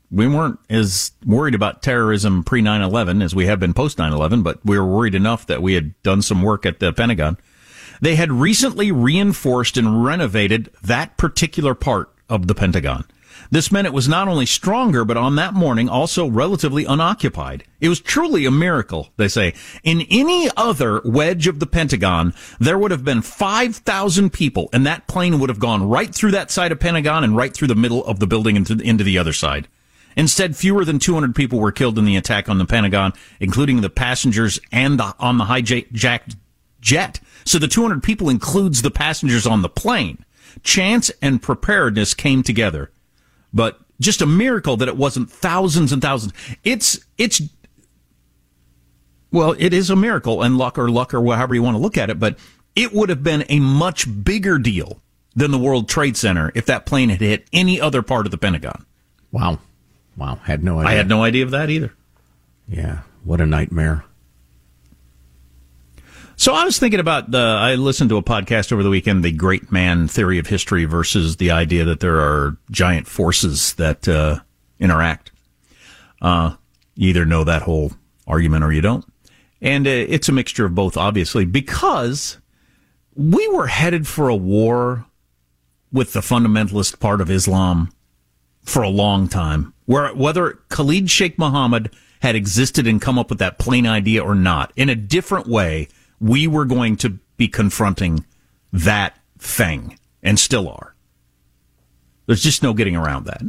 we 0.09 0.27
weren't 0.27 0.59
as 0.69 1.11
worried 1.25 1.53
about 1.53 1.83
terrorism 1.83 2.43
pre 2.43 2.61
9 2.61 2.81
11 2.81 3.21
as 3.21 3.35
we 3.35 3.45
have 3.45 3.59
been 3.59 3.73
post 3.73 3.97
9 3.97 4.11
11, 4.11 4.41
but 4.41 4.65
we 4.65 4.79
were 4.79 4.85
worried 4.85 5.15
enough 5.15 5.45
that 5.47 5.61
we 5.61 5.73
had 5.73 6.01
done 6.01 6.21
some 6.21 6.41
work 6.41 6.65
at 6.65 6.79
the 6.79 6.93
Pentagon. 6.93 7.37
They 8.01 8.15
had 8.15 8.31
recently 8.31 8.91
reinforced 8.91 9.77
and 9.77 10.03
renovated 10.03 10.71
that 10.83 11.17
particular 11.17 11.75
part 11.75 12.13
of 12.29 12.47
the 12.47 12.55
Pentagon. 12.55 13.05
This 13.51 13.71
meant 13.71 13.87
it 13.87 13.93
was 13.93 14.07
not 14.07 14.27
only 14.27 14.45
stronger, 14.45 15.05
but 15.05 15.17
on 15.17 15.35
that 15.35 15.53
morning 15.53 15.89
also 15.89 16.27
relatively 16.27 16.85
unoccupied. 16.85 17.63
It 17.79 17.89
was 17.89 17.99
truly 17.99 18.45
a 18.45 18.51
miracle, 18.51 19.09
they 19.17 19.27
say. 19.27 19.53
In 19.83 20.01
any 20.09 20.49
other 20.57 21.01
wedge 21.05 21.47
of 21.47 21.59
the 21.59 21.67
Pentagon, 21.67 22.33
there 22.59 22.77
would 22.77 22.91
have 22.91 23.05
been 23.05 23.21
5,000 23.21 24.31
people, 24.31 24.69
and 24.73 24.85
that 24.85 25.07
plane 25.07 25.39
would 25.39 25.49
have 25.49 25.59
gone 25.59 25.87
right 25.87 26.13
through 26.13 26.31
that 26.31 26.51
side 26.51 26.71
of 26.71 26.79
Pentagon 26.79 27.23
and 27.23 27.35
right 27.35 27.53
through 27.53 27.67
the 27.67 27.75
middle 27.75 28.05
of 28.05 28.19
the 28.19 28.27
building 28.27 28.55
into, 28.55 28.77
into 28.79 29.03
the 29.03 29.17
other 29.17 29.33
side. 29.33 29.67
Instead, 30.15 30.55
fewer 30.55 30.83
than 30.83 30.97
200 30.97 31.35
people 31.35 31.59
were 31.59 31.71
killed 31.71 31.99
in 31.99 32.05
the 32.05 32.17
attack 32.17 32.49
on 32.49 32.57
the 32.57 32.65
Pentagon, 32.65 33.13
including 33.39 33.81
the 33.81 33.89
passengers 33.89 34.59
and 34.71 34.99
the, 34.99 35.13
on 35.19 35.37
the 35.37 35.45
hijacked 35.45 36.35
jet. 36.81 37.19
So 37.45 37.59
the 37.59 37.67
200 37.67 38.01
people 38.01 38.29
includes 38.29 38.81
the 38.81 38.91
passengers 38.91 39.45
on 39.45 39.61
the 39.61 39.69
plane. 39.69 40.25
Chance 40.63 41.11
and 41.21 41.41
preparedness 41.41 42.15
came 42.15 42.41
together, 42.41 42.91
but 43.57 43.79
just 43.99 44.21
a 44.21 44.27
miracle 44.27 44.77
that 44.77 44.87
it 44.87 44.95
wasn't 44.95 45.29
thousands 45.29 45.91
and 45.91 46.01
thousands. 46.01 46.31
It's 46.63 46.99
it's 47.17 47.41
well, 49.31 49.55
it 49.57 49.73
is 49.73 49.89
a 49.89 49.95
miracle 49.95 50.43
and 50.43 50.57
luck 50.57 50.77
or 50.77 50.89
luck 50.89 51.13
or 51.13 51.35
however 51.35 51.55
you 51.55 51.63
want 51.63 51.75
to 51.75 51.81
look 51.81 51.97
at 51.97 52.09
it, 52.09 52.19
but 52.19 52.37
it 52.75 52.93
would 52.93 53.09
have 53.09 53.23
been 53.23 53.43
a 53.49 53.59
much 53.59 54.07
bigger 54.23 54.59
deal 54.59 55.01
than 55.35 55.51
the 55.51 55.57
World 55.57 55.89
Trade 55.89 56.15
Center 56.15 56.51
if 56.55 56.65
that 56.67 56.85
plane 56.85 57.09
had 57.09 57.19
hit 57.19 57.47
any 57.51 57.81
other 57.81 58.01
part 58.01 58.25
of 58.25 58.31
the 58.31 58.37
Pentagon. 58.37 58.85
Wow. 59.31 59.59
Wow, 60.15 60.35
had 60.35 60.63
no 60.63 60.79
idea. 60.79 60.89
I 60.89 60.93
had 60.93 61.09
no 61.09 61.23
idea 61.23 61.43
of 61.43 61.51
that 61.51 61.69
either. 61.69 61.93
Yeah, 62.67 62.99
what 63.23 63.41
a 63.41 63.45
nightmare. 63.45 64.05
So 66.39 66.53
I 66.53 66.65
was 66.65 66.77
thinking 66.77 66.99
about 66.99 67.31
the. 67.31 67.39
I 67.39 67.73
listened 67.75 68.11
to 68.11 68.17
a 68.17 68.23
podcast 68.23 68.71
over 68.71 68.83
the 68.83 68.91
weekend, 68.91 69.25
the 69.25 69.31
Great 69.31 69.71
Man 69.71 70.07
Theory 70.07 70.37
of 70.37 70.45
History 70.45 70.85
versus 70.85 71.37
the 71.37 71.49
idea 71.49 71.83
that 71.85 71.99
there 71.99 72.19
are 72.19 72.55
giant 72.69 73.07
forces 73.07 73.73
that 73.73 74.07
uh, 74.07 74.39
interact. 74.79 75.31
Uh, 76.21 76.55
you 76.93 77.09
either 77.09 77.25
know 77.25 77.43
that 77.43 77.63
whole 77.63 77.91
argument 78.27 78.63
or 78.63 78.71
you 78.71 78.81
don't, 78.81 79.03
and 79.63 79.87
uh, 79.87 79.89
it's 79.89 80.29
a 80.29 80.31
mixture 80.31 80.65
of 80.65 80.75
both, 80.75 80.95
obviously, 80.95 81.43
because 81.43 82.37
we 83.15 83.47
were 83.47 83.65
headed 83.65 84.07
for 84.07 84.29
a 84.29 84.35
war 84.35 85.07
with 85.91 86.13
the 86.13 86.19
fundamentalist 86.19 86.99
part 86.99 87.19
of 87.19 87.31
Islam 87.31 87.91
for 88.61 88.83
a 88.83 88.89
long 88.89 89.27
time. 89.27 89.73
Where 89.85 90.13
whether 90.13 90.59
Khalid 90.69 91.09
Sheikh 91.09 91.39
Mohammed 91.39 91.89
had 92.21 92.35
existed 92.35 92.85
and 92.85 93.01
come 93.01 93.17
up 93.17 93.31
with 93.31 93.39
that 93.39 93.57
plane 93.57 93.87
idea 93.87 94.23
or 94.23 94.35
not, 94.35 94.71
in 94.75 94.87
a 94.87 94.95
different 94.95 95.47
way, 95.47 95.87
we 96.19 96.47
were 96.47 96.65
going 96.65 96.97
to 96.97 97.19
be 97.37 97.47
confronting 97.47 98.25
that 98.73 99.17
thing 99.37 99.97
and 100.23 100.39
still 100.39 100.69
are. 100.69 100.95
There's 102.25 102.43
just 102.43 102.63
no 102.63 102.73
getting 102.73 102.95
around 102.95 103.25
that. 103.25 103.41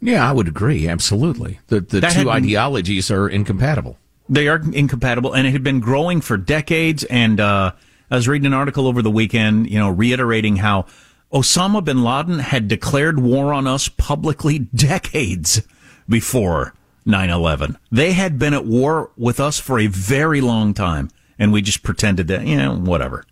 Yeah, 0.00 0.28
I 0.28 0.32
would 0.32 0.48
agree. 0.48 0.88
Absolutely. 0.88 1.60
The, 1.68 1.80
the 1.80 2.00
two 2.00 2.24
been, 2.24 2.28
ideologies 2.28 3.10
are 3.10 3.28
incompatible. 3.28 3.98
They 4.28 4.48
are 4.48 4.60
incompatible, 4.72 5.32
and 5.32 5.46
it 5.46 5.50
had 5.50 5.62
been 5.62 5.80
growing 5.80 6.20
for 6.20 6.36
decades. 6.36 7.04
And 7.04 7.40
uh, 7.40 7.72
I 8.10 8.14
was 8.14 8.28
reading 8.28 8.46
an 8.46 8.54
article 8.54 8.86
over 8.86 9.02
the 9.02 9.10
weekend, 9.10 9.70
you 9.70 9.78
know, 9.78 9.90
reiterating 9.90 10.56
how 10.56 10.86
Osama 11.32 11.84
bin 11.84 12.02
Laden 12.02 12.38
had 12.38 12.68
declared 12.68 13.18
war 13.18 13.52
on 13.52 13.66
us 13.66 13.88
publicly 13.88 14.58
decades 14.74 15.62
before 16.08 16.74
9 17.04 17.30
11. 17.30 17.78
They 17.90 18.12
had 18.12 18.38
been 18.38 18.54
at 18.54 18.64
war 18.64 19.10
with 19.16 19.40
us 19.40 19.58
for 19.58 19.78
a 19.78 19.86
very 19.86 20.40
long 20.40 20.74
time, 20.74 21.10
and 21.38 21.52
we 21.52 21.62
just 21.62 21.82
pretended 21.82 22.28
that, 22.28 22.46
you 22.46 22.56
know, 22.56 22.74
whatever. 22.76 23.24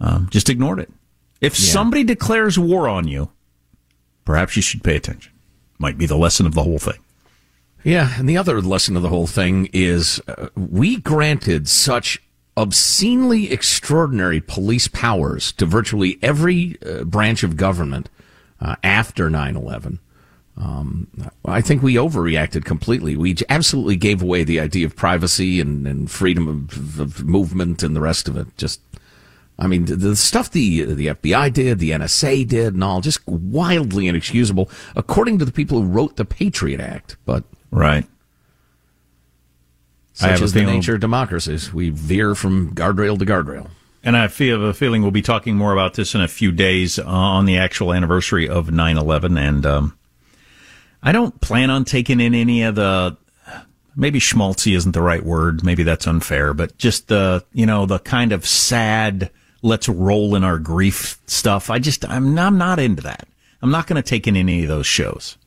Um, 0.00 0.28
just 0.30 0.50
ignored 0.50 0.78
it. 0.80 0.90
If 1.40 1.58
Yeah. 1.58 1.72
somebody 1.72 2.04
declares 2.04 2.58
war 2.58 2.88
on 2.88 3.08
you, 3.08 3.30
perhaps 4.24 4.56
you 4.56 4.62
should 4.62 4.82
pay 4.82 4.96
attention. 4.96 5.32
Might 5.78 5.98
be 5.98 6.06
the 6.06 6.16
lesson 6.16 6.46
of 6.46 6.54
the 6.54 6.62
whole 6.62 6.78
thing. 6.78 6.98
Yeah, 7.84 8.18
and 8.18 8.28
the 8.28 8.36
other 8.36 8.60
lesson 8.60 8.96
of 8.96 9.02
the 9.02 9.08
whole 9.10 9.26
thing 9.28 9.68
is 9.72 10.20
uh, 10.26 10.48
we 10.56 10.96
granted 10.96 11.68
such 11.68 12.20
obscenely 12.56 13.52
extraordinary 13.52 14.40
police 14.40 14.88
powers 14.88 15.52
to 15.52 15.66
virtually 15.66 16.18
every 16.22 16.76
uh, 16.84 17.04
branch 17.04 17.42
of 17.42 17.56
government 17.56 18.08
uh, 18.60 18.76
after 18.82 19.28
9 19.30 19.54
11. 19.56 20.00
Um, 20.56 21.08
I 21.44 21.60
think 21.60 21.82
we 21.82 21.94
overreacted 21.94 22.64
completely. 22.64 23.16
We 23.16 23.36
absolutely 23.48 23.96
gave 23.96 24.22
away 24.22 24.42
the 24.42 24.58
idea 24.58 24.86
of 24.86 24.96
privacy 24.96 25.60
and, 25.60 25.86
and 25.86 26.10
freedom 26.10 26.48
of, 26.48 26.98
of 26.98 27.24
movement 27.24 27.82
and 27.82 27.94
the 27.94 28.00
rest 28.00 28.26
of 28.26 28.36
it. 28.38 28.56
Just, 28.56 28.80
I 29.58 29.66
mean, 29.66 29.84
the, 29.84 29.96
the 29.96 30.16
stuff 30.16 30.50
the 30.50 30.84
the 30.84 31.08
FBI 31.08 31.52
did, 31.52 31.78
the 31.78 31.90
NSA 31.90 32.48
did, 32.48 32.72
and 32.72 32.82
all, 32.82 33.02
just 33.02 33.26
wildly 33.26 34.08
inexcusable, 34.08 34.70
according 34.94 35.38
to 35.40 35.44
the 35.44 35.52
people 35.52 35.82
who 35.82 35.88
wrote 35.88 36.16
the 36.16 36.24
Patriot 36.24 36.80
Act. 36.80 37.16
But 37.26 37.44
Right. 37.70 38.06
Such 40.14 40.40
is 40.40 40.54
the 40.54 40.62
nature 40.62 40.94
of 40.94 41.00
democracies. 41.00 41.74
We 41.74 41.90
veer 41.90 42.34
from 42.34 42.74
guardrail 42.74 43.18
to 43.18 43.26
guardrail. 43.26 43.68
And 44.02 44.16
I 44.16 44.28
feel 44.28 44.64
a 44.64 44.72
feeling 44.72 45.02
we'll 45.02 45.10
be 45.10 45.20
talking 45.20 45.56
more 45.56 45.74
about 45.74 45.94
this 45.94 46.14
in 46.14 46.22
a 46.22 46.28
few 46.28 46.52
days 46.52 46.98
uh, 46.98 47.04
on 47.04 47.44
the 47.44 47.58
actual 47.58 47.92
anniversary 47.92 48.48
of 48.48 48.68
9-11. 48.68 49.38
And 49.38 49.66
um, 49.66 49.95
I 51.02 51.12
don't 51.12 51.40
plan 51.40 51.70
on 51.70 51.84
taking 51.84 52.20
in 52.20 52.34
any 52.34 52.62
of 52.62 52.74
the, 52.74 53.16
maybe 53.94 54.18
schmaltzy 54.18 54.76
isn't 54.76 54.92
the 54.92 55.02
right 55.02 55.24
word. 55.24 55.64
Maybe 55.64 55.82
that's 55.82 56.06
unfair, 56.06 56.52
but 56.54 56.76
just 56.78 57.08
the, 57.08 57.44
you 57.52 57.66
know, 57.66 57.86
the 57.86 57.98
kind 57.98 58.32
of 58.32 58.46
sad, 58.46 59.30
let's 59.62 59.88
roll 59.88 60.34
in 60.34 60.44
our 60.44 60.58
grief 60.58 61.18
stuff. 61.26 61.70
I 61.70 61.78
just, 61.78 62.08
I'm, 62.08 62.38
I'm 62.38 62.58
not 62.58 62.78
into 62.78 63.02
that. 63.02 63.28
I'm 63.62 63.70
not 63.70 63.86
going 63.86 64.02
to 64.02 64.08
take 64.08 64.26
in 64.26 64.36
any 64.36 64.62
of 64.62 64.68
those 64.68 64.86
shows. 64.86 65.38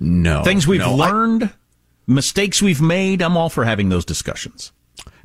No. 0.00 0.42
Things 0.42 0.66
we've 0.66 0.80
no, 0.80 1.00
I- 1.00 1.10
learned, 1.10 1.52
mistakes 2.06 2.60
we've 2.60 2.82
made, 2.82 3.22
I'm 3.22 3.36
all 3.36 3.48
for 3.48 3.64
having 3.64 3.88
those 3.90 4.04
discussions. 4.04 4.72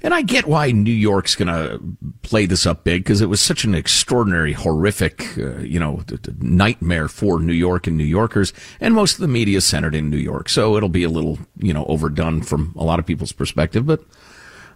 And 0.01 0.13
I 0.13 0.21
get 0.21 0.47
why 0.47 0.71
New 0.71 0.93
York's 0.93 1.35
going 1.35 1.47
to 1.47 1.81
play 2.21 2.45
this 2.45 2.65
up 2.65 2.83
big 2.83 3.03
because 3.03 3.21
it 3.21 3.27
was 3.27 3.41
such 3.41 3.65
an 3.65 3.75
extraordinary, 3.75 4.53
horrific, 4.53 5.37
uh, 5.37 5.57
you 5.59 5.79
know, 5.79 6.03
nightmare 6.39 7.09
for 7.09 7.39
New 7.39 7.53
York 7.53 7.85
and 7.85 7.97
New 7.97 8.05
Yorkers. 8.05 8.53
And 8.79 8.93
most 8.93 9.15
of 9.15 9.19
the 9.21 9.27
media 9.27 9.59
centered 9.59 9.95
in 9.95 10.09
New 10.09 10.17
York. 10.17 10.47
So 10.47 10.77
it'll 10.77 10.89
be 10.89 11.03
a 11.03 11.09
little, 11.09 11.39
you 11.57 11.73
know, 11.73 11.85
overdone 11.85 12.41
from 12.41 12.73
a 12.77 12.83
lot 12.83 12.99
of 12.99 13.05
people's 13.05 13.33
perspective. 13.33 13.85
But, 13.85 14.03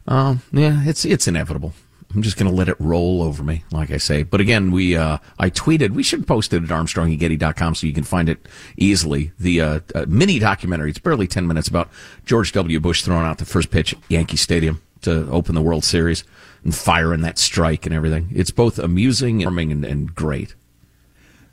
uh, 0.07 0.35
yeah, 0.51 0.81
it's, 0.85 1.05
it's 1.05 1.27
inevitable. 1.27 1.73
I'm 2.13 2.21
just 2.21 2.37
going 2.37 2.51
to 2.51 2.55
let 2.55 2.69
it 2.69 2.75
roll 2.79 3.23
over 3.23 3.43
me, 3.43 3.63
like 3.71 3.89
I 3.89 3.97
say. 3.97 4.21
But 4.21 4.39
again, 4.39 4.71
we, 4.71 4.95
uh, 4.95 5.17
I 5.39 5.49
tweeted, 5.49 5.91
we 5.91 6.03
should 6.03 6.27
post 6.27 6.53
it 6.53 6.61
at 6.61 6.69
armstrongandgetty.com 6.69 7.73
so 7.73 7.87
you 7.87 7.93
can 7.93 8.03
find 8.03 8.29
it 8.29 8.47
easily. 8.77 9.31
The, 9.39 9.61
uh, 9.61 9.79
uh, 9.95 10.05
mini 10.07 10.37
documentary, 10.37 10.91
it's 10.91 10.99
barely 10.99 11.27
10 11.27 11.47
minutes 11.47 11.67
about 11.67 11.89
George 12.25 12.51
W. 12.51 12.79
Bush 12.79 13.01
throwing 13.01 13.25
out 13.25 13.39
the 13.39 13.45
first 13.45 13.71
pitch 13.71 13.93
at 13.93 13.99
Yankee 14.09 14.37
Stadium 14.37 14.81
to 15.03 15.29
open 15.29 15.55
the 15.55 15.61
World 15.61 15.83
Series 15.83 16.23
and 16.63 16.73
firing 16.73 17.21
that 17.21 17.37
strike 17.37 17.85
and 17.85 17.93
everything. 17.93 18.29
It's 18.33 18.51
both 18.51 18.79
amusing 18.79 19.43
and, 19.43 19.59
and, 19.59 19.85
and 19.85 20.15
great. 20.15 20.55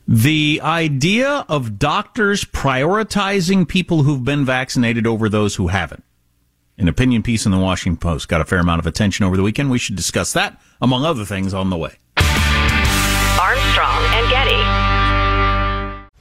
The 0.09 0.61
idea 0.63 1.45
of 1.49 1.79
doctors 1.79 2.45
prioritizing 2.45 3.69
people 3.69 4.03
who've 4.03 4.25
been 4.25 4.45
vaccinated 4.45 5.07
over 5.07 5.29
those 5.29 5.55
who 5.55 5.69
haven't. 5.69 6.03
An 6.79 6.89
opinion 6.89 7.23
piece 7.23 7.45
in 7.45 7.53
the 7.53 7.59
Washington 7.59 7.99
Post 7.99 8.29
got 8.29 8.41
a 8.41 8.45
fair 8.45 8.59
amount 8.59 8.79
of 8.81 8.87
attention 8.87 9.27
over 9.27 9.37
the 9.37 9.43
weekend. 9.43 9.71
We 9.71 9.79
should 9.79 9.97
discuss 9.97 10.33
that, 10.33 10.61
among 10.81 11.05
other 11.05 11.25
things, 11.25 11.53
on 11.53 11.71
the 11.71 11.77
way. 11.77 11.99
Armstrong 12.17 14.03
and 14.15 14.31
Getty. 14.31 14.70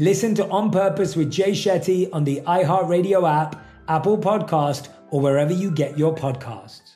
Listen 0.00 0.32
to 0.36 0.46
On 0.46 0.70
Purpose 0.70 1.16
with 1.16 1.28
Jay 1.28 1.50
Shetty 1.50 2.08
on 2.12 2.22
the 2.22 2.40
iHeartRadio 2.42 3.28
app, 3.28 3.60
Apple 3.88 4.16
Podcast, 4.16 4.90
or 5.10 5.20
wherever 5.20 5.52
you 5.52 5.72
get 5.72 5.98
your 5.98 6.14
podcasts. 6.14 6.94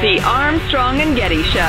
The 0.00 0.18
Armstrong 0.24 1.02
and 1.02 1.14
Getty 1.14 1.42
Show. 1.42 1.60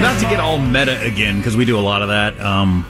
Not 0.00 0.18
to 0.18 0.24
get 0.30 0.40
all 0.40 0.56
meta 0.56 0.98
again, 1.02 1.36
because 1.36 1.58
we 1.58 1.66
do 1.66 1.78
a 1.78 1.80
lot 1.80 2.00
of 2.00 2.08
that. 2.08 2.40
Um, 2.40 2.86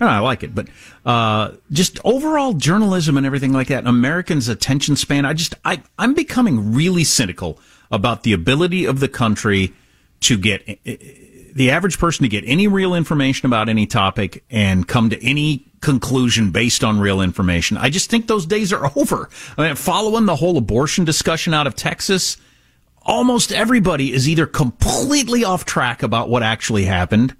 I 0.00 0.18
like 0.18 0.42
it, 0.42 0.54
but 0.54 0.68
uh, 1.04 1.52
just 1.70 1.98
overall 2.04 2.52
journalism 2.52 3.16
and 3.16 3.24
everything 3.24 3.52
like 3.52 3.68
that. 3.68 3.86
Americans' 3.86 4.48
attention 4.48 4.96
span. 4.96 5.24
I 5.24 5.32
just, 5.32 5.54
I, 5.64 5.82
I'm 5.98 6.14
becoming 6.14 6.74
really 6.74 7.04
cynical 7.04 7.58
about 7.90 8.22
the 8.22 8.32
ability 8.32 8.84
of 8.84 9.00
the 9.00 9.08
country 9.08 9.72
to 10.20 10.38
get 10.38 10.66
the 11.54 11.70
average 11.70 11.98
person 11.98 12.24
to 12.24 12.28
get 12.28 12.44
any 12.46 12.66
real 12.66 12.94
information 12.94 13.46
about 13.46 13.68
any 13.68 13.86
topic 13.86 14.44
and 14.50 14.88
come 14.88 15.10
to 15.10 15.24
any 15.24 15.66
conclusion 15.80 16.50
based 16.50 16.82
on 16.82 16.98
real 16.98 17.20
information. 17.20 17.76
I 17.76 17.90
just 17.90 18.10
think 18.10 18.26
those 18.26 18.46
days 18.46 18.72
are 18.72 18.90
over. 18.96 19.28
I 19.56 19.66
mean, 19.66 19.76
following 19.76 20.26
the 20.26 20.36
whole 20.36 20.58
abortion 20.58 21.04
discussion 21.04 21.54
out 21.54 21.66
of 21.66 21.76
Texas, 21.76 22.36
almost 23.02 23.52
everybody 23.52 24.12
is 24.12 24.28
either 24.28 24.46
completely 24.46 25.44
off 25.44 25.64
track 25.64 26.02
about 26.02 26.28
what 26.28 26.42
actually 26.42 26.86
happened 26.86 27.36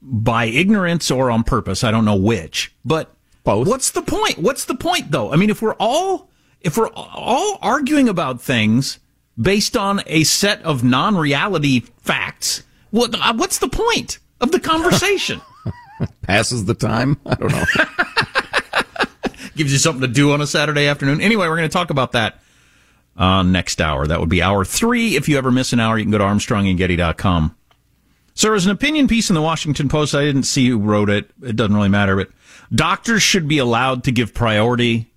by 0.00 0.46
ignorance 0.46 1.10
or 1.10 1.30
on 1.30 1.44
purpose. 1.44 1.84
I 1.84 1.90
don't 1.90 2.04
know 2.04 2.16
which, 2.16 2.74
but 2.84 3.14
both. 3.44 3.66
What's 3.66 3.90
the 3.90 4.02
point? 4.02 4.38
What's 4.38 4.64
the 4.64 4.74
point 4.74 5.10
though? 5.10 5.32
I 5.32 5.36
mean, 5.36 5.50
if 5.50 5.62
we're 5.62 5.74
all, 5.74 6.30
if 6.60 6.76
we're 6.76 6.90
all 6.94 7.58
arguing 7.62 8.08
about 8.08 8.40
things 8.40 8.98
based 9.40 9.76
on 9.76 10.02
a 10.06 10.24
set 10.24 10.62
of 10.62 10.84
non-reality 10.84 11.80
facts, 12.02 12.62
what, 12.90 13.16
what's 13.36 13.58
the 13.58 13.68
point 13.68 14.18
of 14.40 14.52
the 14.52 14.60
conversation? 14.60 15.40
Passes 16.22 16.64
the 16.64 16.74
time? 16.74 17.18
I 17.26 17.34
don't 17.34 17.52
know. 17.52 17.64
Gives 19.56 19.72
you 19.72 19.78
something 19.78 20.02
to 20.02 20.08
do 20.08 20.32
on 20.32 20.40
a 20.40 20.46
Saturday 20.46 20.86
afternoon. 20.86 21.20
Anyway, 21.20 21.48
we're 21.48 21.56
going 21.56 21.68
to 21.68 21.72
talk 21.72 21.90
about 21.90 22.12
that 22.12 22.40
uh, 23.16 23.42
next 23.42 23.80
hour. 23.80 24.06
That 24.06 24.20
would 24.20 24.28
be 24.28 24.40
hour 24.40 24.64
three. 24.64 25.16
If 25.16 25.28
you 25.28 25.36
ever 25.38 25.50
miss 25.50 25.72
an 25.72 25.80
hour, 25.80 25.98
you 25.98 26.04
can 26.04 26.12
go 26.12 26.18
to 26.18 26.24
armstrongandgetty.com. 26.24 27.56
So 28.38 28.46
there 28.46 28.52
was 28.52 28.66
an 28.66 28.70
opinion 28.70 29.08
piece 29.08 29.30
in 29.30 29.34
the 29.34 29.42
Washington 29.42 29.88
Post. 29.88 30.14
I 30.14 30.24
didn't 30.24 30.44
see 30.44 30.68
who 30.68 30.78
wrote 30.78 31.10
it. 31.10 31.28
It 31.42 31.56
doesn't 31.56 31.74
really 31.74 31.88
matter, 31.88 32.14
but 32.14 32.30
doctors 32.72 33.20
should 33.20 33.48
be 33.48 33.58
allowed 33.58 34.04
to 34.04 34.12
give 34.12 34.32
priority 34.32 35.10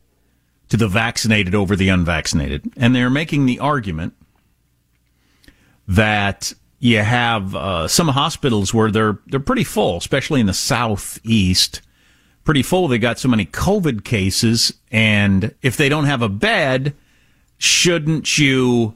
to 0.69 0.77
the 0.77 0.87
vaccinated 0.87 1.53
over 1.53 1.75
the 1.75 1.89
unvaccinated. 1.89 2.73
And 2.77 2.95
they're 2.95 3.11
making 3.11 3.45
the 3.45 3.59
argument 3.59 4.15
that 5.87 6.55
you 6.79 6.97
have 6.97 7.55
uh, 7.55 7.87
some 7.87 8.07
hospitals 8.07 8.73
where 8.73 8.89
they're 8.89 9.19
they're 9.27 9.39
pretty 9.39 9.65
full, 9.65 9.97
especially 9.97 10.39
in 10.39 10.47
the 10.47 10.53
southeast. 10.55 11.83
Pretty 12.43 12.63
full. 12.63 12.87
They 12.87 12.97
got 12.97 13.19
so 13.19 13.29
many 13.29 13.45
COVID 13.45 14.03
cases, 14.03 14.73
and 14.91 15.53
if 15.61 15.77
they 15.77 15.89
don't 15.89 16.05
have 16.05 16.23
a 16.23 16.29
bed, 16.29 16.95
shouldn't 17.59 18.39
you 18.39 18.95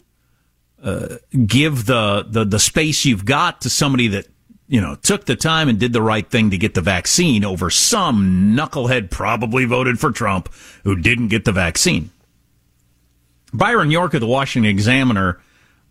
give 1.46 1.86
the, 1.86 2.26
the 2.30 2.46
the 2.46 2.60
space 2.60 3.06
you've 3.06 3.26
got 3.26 3.62
to 3.62 3.70
somebody 3.70 4.08
that 4.10 4.28
you 4.68 4.80
know 4.80 4.96
took 4.96 5.26
the 5.26 5.36
time 5.36 5.68
and 5.68 5.80
did 5.80 5.94
the 5.94 6.02
right 6.02 6.30
thing 6.30 6.52
to 6.52 6.58
get 6.58 6.76
the 6.76 6.82
vaccine 6.82 7.44
over 7.44 7.70
some 7.70 8.56
knucklehead 8.56 9.10
probably 9.10 9.66
voted 9.66 10.00
for 10.00 10.12
Trump 10.12 10.54
who 10.84 10.96
didn't 10.96 11.30
get 11.30 11.46
the 11.46 11.52
vaccine? 11.52 12.12
Byron 13.52 13.90
York 13.90 14.14
of 14.14 14.22
the 14.22 14.28
Washington 14.28 14.70
Examiner 14.70 15.42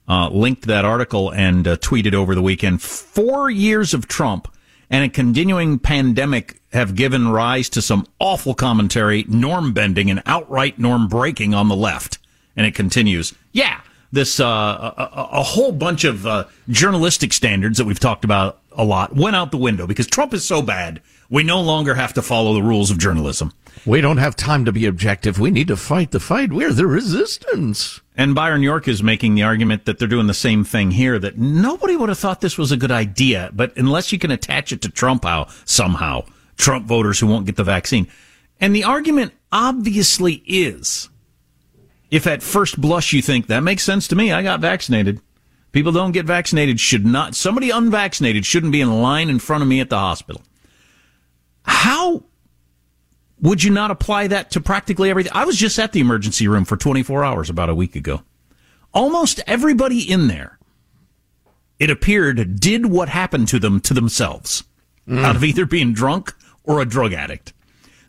uh, 0.09 0.29
linked 0.29 0.67
that 0.67 0.85
article 0.85 1.31
and 1.31 1.67
uh, 1.67 1.77
tweeted 1.77 2.15
over 2.15 2.35
the 2.35 2.43
weekend. 2.43 2.83
Four 2.83 3.51
years 3.51 3.95
of 3.95 4.07
Trump 4.07 4.55
and 4.91 5.05
a 5.05 5.09
continuing 5.09 5.79
pandemic 5.79 6.61
have 6.73 6.95
given 6.95 7.29
rise 7.29 7.69
to 7.71 7.83
some 7.83 8.07
awful 8.19 8.55
commentary, 8.55 9.25
norm 9.29 9.73
bending, 9.73 10.11
and 10.11 10.23
outright 10.27 10.79
norm 10.79 11.09
breaking 11.09 11.55
on 11.55 11.69
the 11.69 11.77
left. 11.77 12.19
And 12.57 12.67
it 12.67 12.75
continues. 12.75 13.35
Yeah, 13.53 13.81
this 14.15 14.41
uh, 14.41 14.45
a, 14.45 15.11
a, 15.39 15.43
whole 15.43 15.73
bunch 15.73 16.05
of 16.05 16.27
uh, 16.27 16.45
journalistic 16.69 17.33
standards 17.33 17.79
that 17.79 17.85
we've 17.85 18.01
talked 18.01 18.25
about 18.25 18.61
a 18.73 18.85
lot 18.85 19.15
went 19.15 19.37
out 19.37 19.51
the 19.51 19.57
window 19.57 19.87
because 19.87 20.07
Trump 20.07 20.33
is 20.33 20.45
so 20.45 20.63
bad. 20.63 21.03
We 21.31 21.43
no 21.43 21.61
longer 21.61 21.95
have 21.95 22.15
to 22.15 22.23
follow 22.23 22.55
the 22.55 22.63
rules 22.63 22.91
of 22.91 22.99
journalism. 22.99 23.53
We 23.85 24.01
don't 24.01 24.19
have 24.19 24.37
time 24.37 24.65
to 24.67 24.73
be 24.73 24.87
objective. 24.87 25.39
We 25.39 25.51
need 25.51 25.69
to 25.69 25.77
fight 25.77 26.13
the 26.13 26.21
fight. 26.21 26.53
We're 26.53 26.73
the 26.73 26.87
resistance. 26.87 28.01
And 28.17 28.35
Byron 28.35 28.63
York 28.63 28.87
is 28.87 29.03
making 29.03 29.35
the 29.35 29.43
argument 29.43 29.85
that 29.85 29.99
they're 29.99 30.07
doing 30.07 30.29
the 30.29 30.35
same 30.35 30.65
thing 30.65 30.93
here, 30.93 31.19
that 31.19 31.37
nobody 31.37 31.97
would 31.97 32.09
have 32.09 32.19
thought 32.19 32.41
this 32.41 32.57
was 32.57 32.71
a 32.71 32.77
good 32.77 32.93
idea, 32.93 33.51
but 33.53 33.77
unless 33.77 34.13
you 34.13 34.19
can 34.19 34.31
attach 34.31 34.73
it 34.73 34.81
to 34.83 34.89
Trump 34.89 35.25
how, 35.25 35.49
somehow, 35.65 36.25
Trump 36.57 36.87
voters 36.87 37.19
who 37.19 37.27
won't 37.27 37.47
get 37.47 37.57
the 37.57 37.65
vaccine. 37.65 38.07
And 38.61 38.75
the 38.75 38.85
argument 38.85 39.33
obviously 39.51 40.43
is, 40.47 41.09
if 42.15 42.29
at 42.29 42.45
first 42.45 42.81
blush 42.81 43.13
you 43.13 43.21
think 43.21 43.49
that 43.49 43.65
makes 43.65 43.83
sense 43.83 44.07
to 44.07 44.15
me, 44.15 44.31
I 44.31 44.41
got 44.41 44.61
vaccinated. 44.61 45.21
People 45.73 45.91
don't 45.91 46.13
get 46.13 46.27
vaccinated 46.27 46.79
should 46.79 47.05
not, 47.05 47.35
somebody 47.35 47.71
unvaccinated 47.71 48.47
shouldn't 48.47 48.71
be 48.71 48.81
in 48.81 49.03
line 49.03 49.29
in 49.29 49.41
front 49.41 49.63
of 49.63 49.69
me 49.69 49.81
at 49.81 49.91
the 49.91 49.99
hospital. 49.99 50.41
How 51.65 52.23
would 53.41 53.65
you 53.65 53.73
not 53.73 53.91
apply 53.91 54.29
that 54.29 54.53
to 54.53 54.61
practically 54.61 55.11
everything? 55.11 55.33
I 55.35 55.45
was 55.45 55.57
just 55.57 55.77
at 55.81 55.91
the 55.91 55.99
emergency 55.99 56.47
room 56.47 56.65
for 56.65 56.77
24 56.77 57.25
hours 57.25 57.51
about 57.51 57.69
a 57.69 57.75
week 57.75 57.97
ago. 57.97 58.23
Almost 58.93 59.41
everybody 59.49 60.09
in 60.09 60.29
there, 60.29 60.61
it 61.81 61.91
appeared, 61.91 62.61
did 62.61 62.87
what 62.87 63.09
happened 63.09 63.49
to 63.49 63.59
them 63.59 63.81
to 63.81 63.93
themselves 63.93 64.63
mm. 65.09 65.25
out 65.25 65.35
of 65.35 65.43
either 65.43 65.67
being 65.67 65.93
drunk 65.93 66.33
or 66.63 66.81
a 66.81 66.85
drug 66.85 67.13
addict. 67.13 67.53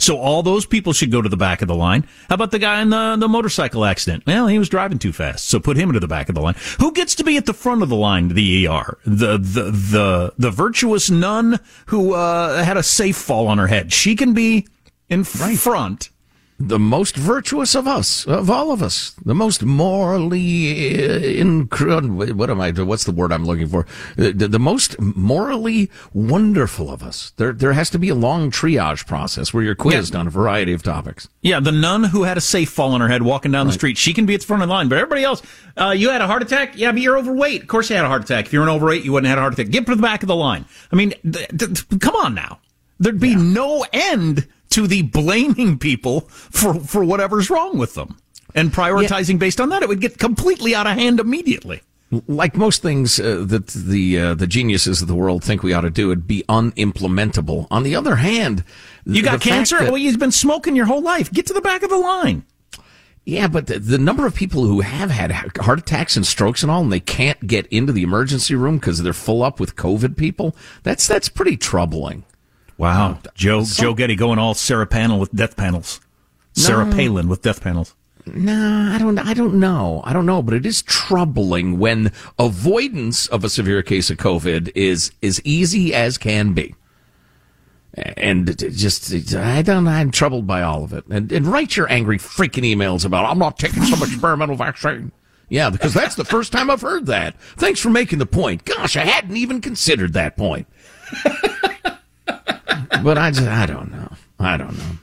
So 0.05 0.19
all 0.19 0.43
those 0.43 0.67
people 0.67 0.93
should 0.93 1.09
go 1.09 1.19
to 1.19 1.27
the 1.27 1.35
back 1.35 1.63
of 1.63 1.67
the 1.67 1.73
line. 1.73 2.07
How 2.29 2.35
about 2.35 2.51
the 2.51 2.59
guy 2.59 2.79
in 2.79 2.91
the, 2.91 3.15
the 3.15 3.27
motorcycle 3.27 3.83
accident? 3.83 4.23
Well, 4.27 4.45
he 4.45 4.59
was 4.59 4.69
driving 4.69 4.99
too 4.99 5.11
fast, 5.11 5.45
so 5.45 5.59
put 5.59 5.77
him 5.77 5.89
into 5.89 5.99
the 5.99 6.07
back 6.07 6.29
of 6.29 6.35
the 6.35 6.41
line. 6.41 6.53
Who 6.79 6.91
gets 6.91 7.15
to 7.15 7.23
be 7.23 7.37
at 7.37 7.47
the 7.47 7.55
front 7.55 7.81
of 7.81 7.89
the 7.89 7.95
line 7.95 8.27
the 8.27 8.67
ER? 8.67 8.99
The 9.03 9.39
the 9.39 9.71
the 9.71 10.33
the 10.37 10.51
virtuous 10.51 11.09
nun 11.09 11.59
who 11.87 12.13
uh, 12.13 12.63
had 12.63 12.77
a 12.77 12.83
safe 12.83 13.17
fall 13.17 13.47
on 13.47 13.57
her 13.57 13.65
head. 13.65 13.91
She 13.91 14.15
can 14.15 14.35
be 14.35 14.67
in 15.09 15.25
right. 15.39 15.57
front. 15.57 16.11
The 16.57 16.79
most 16.79 17.17
virtuous 17.17 17.75
of 17.75 17.85
us, 17.85 18.25
of 18.25 18.49
all 18.49 18.71
of 18.71 18.81
us, 18.81 19.11
the 19.25 19.35
most 19.35 19.63
morally 19.63 21.03
uh, 21.03 21.17
in 21.17 21.67
what 21.67 22.49
am 22.49 22.61
I? 22.61 22.71
What's 22.71 23.03
the 23.03 23.11
word 23.11 23.33
I'm 23.33 23.43
looking 23.43 23.67
for? 23.67 23.85
The, 24.15 24.31
the, 24.31 24.57
most 24.57 24.97
morally 25.01 25.91
wonderful 26.13 26.89
of 26.89 27.03
us. 27.03 27.33
There, 27.35 27.51
there 27.51 27.73
has 27.73 27.89
to 27.89 27.99
be 27.99 28.07
a 28.07 28.15
long 28.15 28.51
triage 28.51 29.05
process 29.05 29.53
where 29.53 29.63
you're 29.63 29.75
quizzed 29.75 30.13
yeah. 30.13 30.21
on 30.21 30.27
a 30.27 30.29
variety 30.29 30.71
of 30.71 30.81
topics. 30.81 31.27
Yeah, 31.41 31.59
the 31.59 31.73
nun 31.73 32.05
who 32.05 32.23
had 32.23 32.37
a 32.37 32.41
safe 32.41 32.69
fall 32.69 32.93
on 32.93 33.01
her 33.01 33.09
head 33.09 33.23
walking 33.23 33.51
down 33.51 33.65
right. 33.65 33.71
the 33.71 33.77
street, 33.77 33.97
she 33.97 34.13
can 34.13 34.25
be 34.25 34.33
at 34.33 34.39
the 34.39 34.47
front 34.47 34.63
of 34.63 34.69
the 34.69 34.73
line. 34.73 34.87
But 34.87 34.99
everybody 34.99 35.25
else, 35.25 35.41
uh, 35.75 35.89
you 35.89 36.09
had 36.09 36.21
a 36.21 36.27
heart 36.27 36.41
attack. 36.41 36.77
Yeah, 36.77 36.93
but 36.93 37.01
you're 37.01 37.17
overweight. 37.17 37.63
Of 37.63 37.67
course, 37.67 37.89
you 37.89 37.97
had 37.97 38.05
a 38.05 38.07
heart 38.09 38.23
attack. 38.23 38.45
If 38.45 38.53
you're 38.53 38.63
an 38.63 38.69
overweight, 38.69 39.03
you 39.03 39.11
wouldn't 39.11 39.27
have 39.27 39.37
had 39.37 39.39
a 39.39 39.41
heart 39.41 39.53
attack. 39.55 39.71
Get 39.71 39.85
to 39.87 39.95
the 39.95 40.01
back 40.01 40.23
of 40.23 40.27
the 40.27 40.37
line. 40.37 40.63
I 40.89 40.95
mean, 40.95 41.13
th- 41.29 41.49
th- 41.49 41.99
come 41.99 42.15
on 42.15 42.33
now. 42.33 42.59
There'd 42.97 43.19
be 43.19 43.31
yeah. 43.31 43.41
no 43.41 43.85
end 43.91 44.47
to 44.75 44.87
the 44.87 45.03
blaming 45.03 45.79
people 45.79 46.21
for, 46.29 46.73
for 46.73 47.03
whatever's 47.03 47.49
wrong 47.49 47.77
with 47.77 47.93
them 47.93 48.17
and 48.53 48.71
prioritizing 48.71 49.33
yeah. 49.33 49.37
based 49.37 49.61
on 49.61 49.69
that. 49.69 49.81
It 49.81 49.87
would 49.87 50.01
get 50.01 50.17
completely 50.17 50.75
out 50.75 50.85
of 50.85 50.97
hand 50.97 51.21
immediately. 51.21 51.81
Like 52.27 52.57
most 52.57 52.81
things 52.81 53.17
uh, 53.17 53.43
that 53.47 53.67
the 53.67 54.19
uh, 54.19 54.33
the 54.35 54.45
geniuses 54.45 55.01
of 55.01 55.07
the 55.07 55.15
world 55.15 55.43
think 55.43 55.63
we 55.63 55.73
ought 55.73 55.81
to 55.81 55.89
do, 55.89 56.11
it'd 56.11 56.27
be 56.27 56.43
unimplementable. 56.47 57.67
On 57.71 57.83
the 57.83 57.95
other 57.95 58.17
hand, 58.17 58.63
you 59.05 59.23
got 59.23 59.41
cancer. 59.41 59.79
That, 59.79 59.91
well, 59.91 59.97
you've 59.97 60.19
been 60.19 60.31
smoking 60.31 60.75
your 60.75 60.85
whole 60.85 61.01
life. 61.01 61.31
Get 61.31 61.47
to 61.47 61.53
the 61.53 61.61
back 61.61 61.81
of 61.81 61.89
the 61.89 61.97
line. 61.97 62.45
Yeah, 63.25 63.47
but 63.47 63.67
the, 63.67 63.79
the, 63.79 63.97
number 63.97 64.27
of 64.27 64.35
people 64.35 64.65
who 64.65 64.81
have 64.81 65.09
had 65.09 65.31
heart 65.31 65.79
attacks 65.79 66.15
and 66.15 66.27
strokes 66.27 66.61
and 66.61 66.71
all, 66.71 66.81
and 66.81 66.91
they 66.91 66.99
can't 66.99 67.47
get 67.47 67.65
into 67.67 67.91
the 67.91 68.03
emergency 68.03 68.53
room 68.53 68.77
because 68.77 69.01
they're 69.01 69.13
full 69.13 69.41
up 69.41 69.59
with 69.59 69.75
COVID 69.75 70.15
people, 70.15 70.55
that's, 70.83 71.07
that's 71.07 71.27
pretty 71.27 71.57
troubling. 71.57 72.23
Wow, 72.77 73.11
uh, 73.11 73.17
Joe 73.35 73.63
some, 73.63 73.83
Joe 73.83 73.93
Getty 73.93 74.15
going 74.15 74.39
all 74.39 74.53
Sarah 74.53 74.87
Panel 74.87 75.19
with 75.19 75.31
death 75.31 75.55
panels. 75.55 76.01
No, 76.57 76.63
Sarah 76.63 76.91
Palin 76.91 77.27
with 77.27 77.41
death 77.41 77.61
panels. 77.61 77.95
No, 78.25 78.89
I 78.91 78.97
don't. 78.97 79.19
I 79.19 79.33
don't 79.33 79.55
know. 79.55 80.01
I 80.03 80.13
don't 80.13 80.25
know. 80.25 80.41
But 80.41 80.55
it 80.55 80.65
is 80.65 80.81
troubling 80.81 81.77
when 81.77 82.11
avoidance 82.39 83.27
of 83.27 83.43
a 83.43 83.49
severe 83.49 83.83
case 83.83 84.09
of 84.09 84.17
COVID 84.17 84.71
is 84.73 85.11
as 85.21 85.39
easy 85.43 85.93
as 85.93 86.17
can 86.17 86.53
be. 86.53 86.73
And 87.95 88.57
just, 88.57 89.13
I 89.35 89.61
don't. 89.61 89.87
I'm 89.87 90.11
troubled 90.11 90.47
by 90.47 90.63
all 90.63 90.83
of 90.83 90.91
it. 90.91 91.05
And, 91.07 91.31
and 91.31 91.47
write 91.47 91.77
your 91.77 91.89
angry 91.89 92.17
freaking 92.17 92.63
emails 92.63 93.05
about. 93.05 93.25
I'm 93.25 93.39
not 93.39 93.57
taking 93.57 93.83
some 93.83 94.01
experimental 94.01 94.55
vaccine. 94.55 95.11
Yeah, 95.47 95.69
because 95.69 95.93
that's 95.93 96.15
the 96.15 96.25
first 96.25 96.51
time 96.51 96.71
I've 96.71 96.81
heard 96.81 97.05
that. 97.05 97.39
Thanks 97.57 97.79
for 97.79 97.91
making 97.91 98.19
the 98.19 98.25
point. 98.25 98.65
Gosh, 98.65 98.97
I 98.97 99.05
hadn't 99.05 99.37
even 99.37 99.61
considered 99.61 100.13
that 100.13 100.35
point. 100.35 100.67
but 103.03 103.17
I 103.17 103.31
just, 103.31 103.47
I 103.47 103.65
don't 103.65 103.91
know. 103.91 104.11
I 104.39 104.57
don't 104.57 104.77
know. 104.77 104.97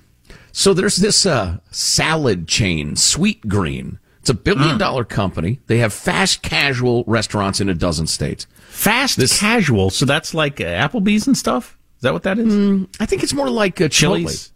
So 0.53 0.74
there's 0.74 0.97
this 0.97 1.24
uh, 1.24 1.59
salad 1.70 2.47
chain, 2.47 2.93
Sweetgreen. 2.95 3.99
It's 4.20 4.30
a 4.30 4.34
billion 4.34 4.78
dollar 4.78 5.05
company. 5.05 5.59
They 5.66 5.78
have 5.78 5.93
fast 5.93 6.43
casual 6.43 7.03
restaurants 7.07 7.61
in 7.61 7.68
a 7.68 7.74
dozen 7.74 8.07
states. 8.07 8.47
Fast 8.68 9.18
casual, 9.40 9.90
so 9.90 10.05
that's 10.05 10.32
like 10.32 10.61
uh, 10.61 10.64
Applebee's 10.64 11.26
and 11.26 11.36
stuff. 11.36 11.76
Is 11.97 12.03
that 12.03 12.12
what 12.12 12.22
that 12.24 12.38
is? 12.38 12.86
I 13.01 13.07
think 13.07 13.22
it's 13.22 13.32
more 13.34 13.51
like 13.51 13.80
uh, 13.80 13.84
Chipotle. 13.84 13.90
Chili's? 13.90 14.53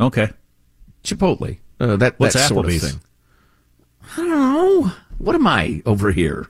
Okay. 0.00 0.30
Chipotle. 1.04 1.58
Uh, 1.78 1.96
that 1.96 2.18
What's 2.18 2.34
that 2.34 2.48
sort 2.48 2.66
of 2.66 2.72
Applebee's? 2.72 2.90
thing. 2.92 3.00
I 4.12 4.16
don't 4.16 4.28
know. 4.30 4.92
What 5.18 5.34
am 5.36 5.46
I 5.46 5.82
over 5.86 6.10
here? 6.10 6.48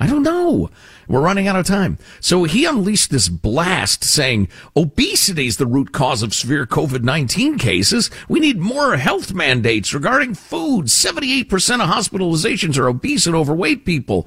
I 0.00 0.06
don't 0.06 0.22
know. 0.22 0.70
We're 1.08 1.20
running 1.20 1.46
out 1.46 1.56
of 1.56 1.66
time. 1.66 1.98
So 2.20 2.44
he 2.44 2.64
unleashed 2.64 3.10
this 3.10 3.28
blast 3.28 4.02
saying 4.02 4.48
obesity 4.74 5.46
is 5.46 5.58
the 5.58 5.66
root 5.66 5.92
cause 5.92 6.22
of 6.22 6.32
severe 6.32 6.64
COVID 6.66 7.02
19 7.02 7.58
cases. 7.58 8.10
We 8.28 8.40
need 8.40 8.58
more 8.58 8.96
health 8.96 9.34
mandates 9.34 9.92
regarding 9.92 10.34
food. 10.34 10.86
78% 10.86 11.48
of 11.82 11.90
hospitalizations 11.90 12.78
are 12.78 12.88
obese 12.88 13.26
and 13.26 13.36
overweight 13.36 13.84
people. 13.84 14.26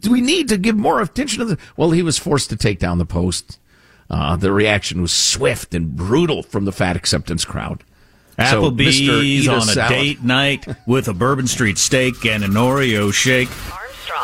Do 0.00 0.10
we 0.10 0.20
need 0.22 0.48
to 0.48 0.56
give 0.56 0.76
more 0.76 1.02
attention 1.02 1.40
to 1.40 1.44
the. 1.44 1.58
Well, 1.76 1.90
he 1.90 2.02
was 2.02 2.18
forced 2.18 2.48
to 2.50 2.56
take 2.56 2.78
down 2.78 2.96
the 2.98 3.04
post. 3.04 3.58
Uh, 4.08 4.36
the 4.36 4.52
reaction 4.52 5.02
was 5.02 5.12
swift 5.12 5.74
and 5.74 5.94
brutal 5.94 6.42
from 6.42 6.64
the 6.64 6.72
fat 6.72 6.96
acceptance 6.96 7.44
crowd. 7.44 7.84
So. 8.38 8.70
Applebee's 8.70 9.00
Eat 9.00 9.48
on 9.48 9.58
a 9.58 9.62
Salad- 9.62 9.88
date 9.90 10.22
night 10.22 10.66
with 10.86 11.08
a 11.08 11.12
Bourbon 11.12 11.46
Street 11.46 11.76
steak 11.76 12.24
and 12.24 12.42
an 12.42 12.52
Oreo 12.52 13.12
shake. 13.12 13.48